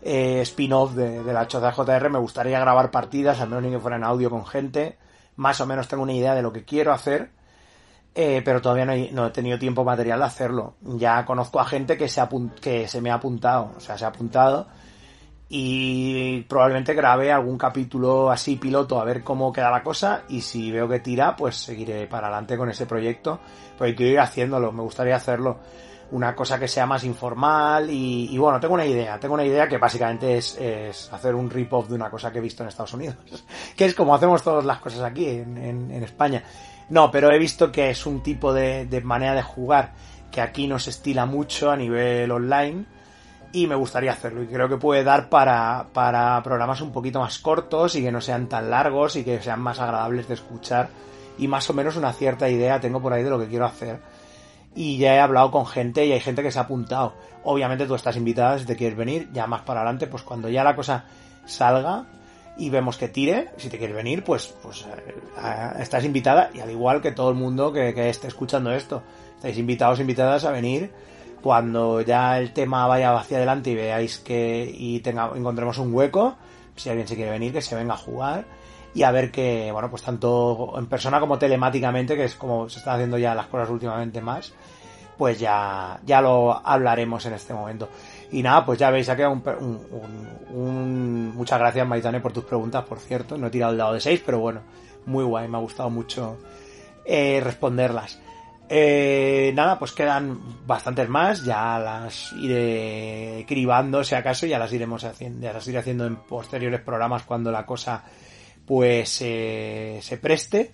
eh, 0.02 0.42
spin-off 0.42 0.94
de, 0.94 1.24
la 1.34 1.48
Choza 1.48 1.72
JR. 1.72 2.10
Me 2.10 2.20
gustaría 2.20 2.60
grabar 2.60 2.92
partidas, 2.92 3.42
al 3.42 3.50
menos 3.50 3.64
ni 3.64 3.72
que 3.72 3.80
fuera 3.80 3.98
en 3.98 4.04
audio 4.04 4.30
con 4.30 4.46
gente. 4.46 4.98
Más 5.38 5.60
o 5.62 5.66
menos 5.66 5.88
tengo 5.88 6.04
una 6.04 6.14
idea 6.14 6.34
de 6.34 6.42
lo 6.42 6.52
que 6.54 6.64
quiero 6.64 6.94
hacer. 6.94 7.32
Eh, 8.14 8.42
pero 8.46 8.62
todavía 8.62 8.86
no, 8.86 9.28
he 9.28 9.32
tenido 9.32 9.60
tiempo 9.60 9.84
material 9.84 10.20
de 10.20 10.26
hacerlo. 10.26 10.76
Ya 10.82 11.26
conozco 11.26 11.60
a 11.60 11.66
gente 11.66 11.98
que 11.98 12.08
se, 12.08 12.22
que 12.62 12.88
se 12.88 13.02
me 13.02 13.12
ha 13.12 13.16
apuntado. 13.16 13.74
O 13.76 13.80
sea, 13.80 13.98
se 13.98 14.06
ha 14.06 14.10
apuntado 14.10 14.68
y 15.48 16.42
probablemente 16.44 16.94
grabe 16.94 17.32
algún 17.32 17.58
capítulo 17.58 18.32
así 18.32 18.56
piloto 18.56 19.00
a 19.00 19.06
ver 19.06 19.24
cómo 19.24 19.54
queda 19.54 19.70
la 19.70 19.84
cosa 19.84 20.24
y 20.28 20.42
si 20.42 20.72
veo 20.72 20.90
que 20.90 21.00
tira 21.00 21.36
pues 21.36 21.56
seguiré 21.56 22.08
para 22.08 22.28
adelante 22.28 22.58
con 22.58 22.70
ese 22.70 22.88
proyecto 22.88 23.40
porque 23.78 23.96
quiero 23.96 24.14
ir 24.14 24.20
haciéndolo, 24.20 24.72
me 24.72 24.82
gustaría 24.82 25.16
hacerlo 25.16 25.60
una 26.12 26.36
cosa 26.36 26.60
que 26.60 26.68
sea 26.68 26.86
más 26.86 27.04
informal 27.04 27.90
y, 27.90 28.38
bueno, 28.38 28.60
tengo 28.60 28.74
una 28.74 28.86
idea, 28.86 29.20
tengo 29.20 29.34
una 29.34 29.46
idea 29.46 29.68
que 29.68 29.78
básicamente 29.78 30.38
es, 30.38 31.10
hacer 31.12 31.36
un 31.36 31.50
rip-off 31.50 31.90
de 31.90 31.96
una 31.96 32.10
cosa 32.10 32.32
que 32.32 32.38
he 32.38 32.42
visto 32.42 32.64
en 32.64 32.70
Estados 32.70 32.94
Unidos, 32.94 33.18
que 33.76 33.86
es 33.86 33.96
como 33.96 34.14
hacemos 34.14 34.44
todas 34.44 34.66
las 34.66 34.80
cosas 34.80 35.02
aquí 35.02 35.28
en, 35.28 35.92
España. 36.04 36.44
No, 36.90 37.10
pero 37.10 37.32
he 37.32 37.40
visto 37.40 37.72
que 37.72 37.90
es 37.90 38.06
un 38.06 38.22
tipo 38.22 38.54
de, 38.54 38.86
de 38.86 39.02
manera 39.02 39.34
de 39.34 39.42
jugar 39.42 39.94
que 40.32 40.42
aquí 40.42 40.68
no 40.68 40.78
se 40.78 40.92
estila 40.92 41.26
mucho 41.26 41.72
a 41.72 41.78
nivel 41.78 42.30
online 42.32 42.86
y 43.56 43.68
me 43.68 43.76
gustaría 43.76 44.12
hacerlo 44.12 44.44
y 44.44 44.48
creo 44.48 44.68
que 44.68 44.76
puede 44.76 45.04
dar 45.04 45.30
para, 45.30 45.88
para 45.94 46.44
programas 46.44 46.82
un 46.82 46.92
poquito 46.92 47.22
más 47.22 47.40
cortos 47.40 47.96
y 47.96 48.04
que 48.04 48.12
no 48.12 48.20
sean 48.20 48.48
tan 48.48 48.70
largos 48.70 49.16
y 49.16 49.24
que 49.24 49.42
sean 49.42 49.62
más 49.62 49.80
agradables 49.80 50.28
de 50.28 50.34
escuchar 50.34 50.90
y 51.38 51.48
más 51.48 51.70
o 51.70 51.74
menos 51.74 51.96
una 51.96 52.12
cierta 52.12 52.50
idea 52.50 52.82
tengo 52.82 53.02
por 53.02 53.14
ahí 53.14 53.24
de 53.24 53.30
lo 53.30 53.40
que 53.40 53.48
quiero 53.48 53.66
hacer 53.66 54.00
y 54.76 54.98
ya 54.98 55.16
he 55.16 55.20
hablado 55.20 55.52
con 55.52 55.66
gente 55.66 56.06
y 56.06 56.12
hay 56.12 56.20
gente 56.20 56.44
que 56.44 56.52
se 56.52 56.60
ha 56.60 56.64
apuntado. 56.64 57.14
Obviamente 57.44 57.86
tú 57.86 57.96
estás 57.96 58.18
invitada 58.18 58.60
si 58.60 58.66
te 58.66 58.76
quieres 58.76 58.98
venir 58.98 59.30
ya 59.32 59.48
más 59.48 59.62
para 59.62 59.80
adelante 59.80 60.08
pues 60.08 60.24
cuando 60.24 60.50
ya 60.50 60.64
la 60.64 60.76
cosa 60.76 61.06
salga 61.46 62.06
y 62.58 62.70
vemos 62.70 62.98
que 62.98 63.08
tire 63.08 63.50
si 63.58 63.70
te 63.70 63.78
quieres 63.78 63.96
venir 63.96 64.24
pues 64.24 64.54
pues 64.62 64.86
eh, 64.86 65.74
estás 65.80 66.04
invitada 66.04 66.50
y 66.54 66.60
al 66.60 66.72
igual 66.72 67.02
que 67.02 67.12
todo 67.12 67.30
el 67.30 67.36
mundo 67.36 67.72
que, 67.72 67.94
que 67.94 68.10
esté 68.10 68.28
escuchando 68.28 68.72
esto 68.72 69.04
estáis 69.36 69.58
invitados 69.58 70.00
invitadas 70.00 70.44
a 70.46 70.52
venir. 70.52 70.92
Cuando 71.42 72.02
ya 72.02 72.40
el 72.40 72.54
tema 72.54 72.88
vaya 72.88 73.16
hacia 73.16 73.38
adelante 73.38 73.70
y 73.70 73.76
veáis 73.76 74.18
que 74.18 74.74
y 74.76 75.00
tenga, 75.02 75.30
encontremos 75.36 75.78
un 75.78 75.94
hueco, 75.94 76.36
si 76.76 76.90
alguien 76.90 77.08
se 77.08 77.16
quiere 77.16 77.30
venir, 77.30 77.54
que 77.54 77.62
se 77.62 77.76
venga 77.76 77.94
a 77.94 77.98
jugar 77.98 78.46
y 78.96 79.04
a 79.04 79.12
ver 79.12 79.30
que, 79.30 79.72
bueno, 79.74 79.90
pues 79.90 80.04
tanto 80.04 80.74
en 80.78 80.88
persona 80.88 81.20
como 81.20 81.38
telemáticamente, 81.38 82.16
que 82.16 82.24
es 82.24 82.36
como 82.36 82.70
se 82.70 82.80
están 82.80 82.96
haciendo 82.96 83.18
ya 83.18 83.36
las 83.36 83.48
cosas 83.48 83.70
últimamente 83.70 84.22
más, 84.22 84.54
pues 85.18 85.38
ya, 85.38 86.00
ya 86.06 86.22
lo 86.22 86.66
hablaremos 86.66 87.26
en 87.26 87.34
este 87.34 87.54
momento. 87.54 87.90
Y 88.32 88.42
nada, 88.42 88.66
pues 88.66 88.80
ya 88.80 88.90
veis, 88.92 89.10
ha 89.10 89.18
quedado 89.18 89.34
un, 89.34 90.26
un, 90.50 91.36
muchas 91.36 91.60
gracias 91.60 91.86
Maitane 91.86 92.22
por 92.22 92.32
tus 92.32 92.46
preguntas, 92.46 92.86
por 92.86 93.00
cierto, 93.00 93.38
no 93.38 93.48
he 93.48 93.50
tirado 93.50 93.74
el 93.74 93.78
dado 93.78 93.94
de 93.94 94.00
6, 94.00 94.24
pero 94.26 94.40
bueno, 94.40 94.62
muy 95.06 95.26
guay, 95.26 95.50
me 95.50 95.58
ha 95.58 95.62
gustado 95.62 95.90
mucho 95.90 96.38
eh, 97.04 97.42
responderlas. 97.44 98.22
Eh, 98.70 99.52
nada, 99.54 99.78
pues 99.78 99.92
quedan 99.92 100.40
bastantes 100.66 101.10
más, 101.10 101.44
ya 101.44 101.78
las 101.80 102.32
iré 102.32 103.46
cribando 103.46 104.06
si 104.06 104.16
acaso, 104.16 104.46
ya 104.46 104.58
las 104.58 104.72
iremos 104.72 105.04
haciendo, 105.04 105.42
ya 105.42 105.52
las 105.52 105.68
iré 105.68 105.80
haciendo 105.80 106.08
en 106.08 106.16
posteriores 106.16 106.80
programas 106.80 107.24
cuando 107.24 107.52
la 107.52 107.66
cosa 107.66 108.06
pues 108.66 109.10
se 109.10 110.20
preste. 110.22 110.72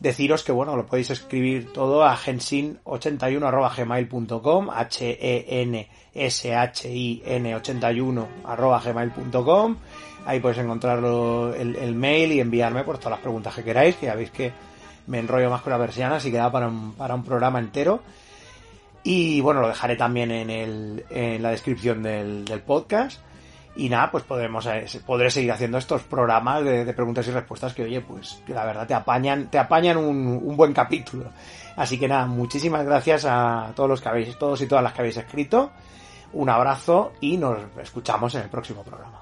Deciros 0.00 0.42
que 0.44 0.52
bueno, 0.52 0.76
lo 0.76 0.86
podéis 0.86 1.10
escribir 1.10 1.72
todo 1.72 2.04
a 2.04 2.16
gensin81 2.16 4.72
h 4.74 5.18
e 5.20 5.62
n 5.62 5.88
s 6.14 6.54
h 6.54 6.88
i 6.88 7.22
n 7.24 7.54
81 7.54 8.28
gmail.com. 8.84 9.76
Ahí 10.26 10.40
podéis 10.40 10.60
encontrarlo 10.60 11.54
el, 11.54 11.94
mail 11.94 12.32
y 12.32 12.40
enviarme 12.40 12.84
por 12.84 12.98
todas 12.98 13.12
las 13.12 13.20
preguntas 13.20 13.54
que 13.54 13.64
queráis, 13.64 13.96
que 13.96 14.06
ya 14.06 14.14
veis 14.14 14.30
que 14.30 14.52
me 15.06 15.18
enrollo 15.18 15.48
más 15.48 15.62
con 15.62 15.72
la 15.72 15.78
persiana, 15.78 16.16
así 16.16 16.30
que 16.30 16.36
da 16.36 16.50
para 16.50 16.68
un, 16.68 16.92
para 16.92 17.14
un 17.14 17.24
programa 17.24 17.58
entero. 17.58 18.02
Y 19.02 19.40
bueno, 19.40 19.60
lo 19.60 19.68
dejaré 19.68 19.96
también 19.96 20.30
en, 20.32 20.50
el, 20.50 21.04
en 21.08 21.42
la 21.42 21.50
descripción 21.50 22.02
del 22.02 22.62
podcast. 22.66 23.20
Y 23.76 23.88
nada, 23.88 24.10
pues 24.10 24.24
podremos, 24.24 24.66
eh, 24.66 24.86
podré 25.04 25.30
seguir 25.30 25.52
haciendo 25.52 25.78
estos 25.78 26.02
programas 26.02 26.64
de, 26.64 26.92
preguntas 26.94 27.28
y 27.28 27.30
respuestas 27.30 27.74
que, 27.74 27.84
oye, 27.84 28.00
pues 28.00 28.42
que 28.46 28.54
la 28.54 28.64
verdad 28.64 28.86
te 28.86 28.94
apañan, 28.94 29.50
te 29.50 29.58
apañan 29.58 29.98
un, 29.98 30.40
un, 30.42 30.56
buen 30.56 30.72
capítulo. 30.72 31.30
Así 31.76 31.98
que 31.98 32.08
nada, 32.08 32.26
muchísimas 32.26 32.84
gracias 32.86 33.26
a 33.26 33.72
todos 33.74 33.88
los 33.88 34.00
que 34.00 34.08
habéis, 34.08 34.38
todos 34.38 34.60
y 34.62 34.66
todas 34.66 34.82
las 34.82 34.94
que 34.94 35.00
habéis 35.02 35.18
escrito. 35.18 35.72
Un 36.32 36.48
abrazo 36.48 37.12
y 37.20 37.36
nos 37.36 37.58
escuchamos 37.80 38.34
en 38.34 38.42
el 38.42 38.48
próximo 38.48 38.82
programa. 38.82 39.15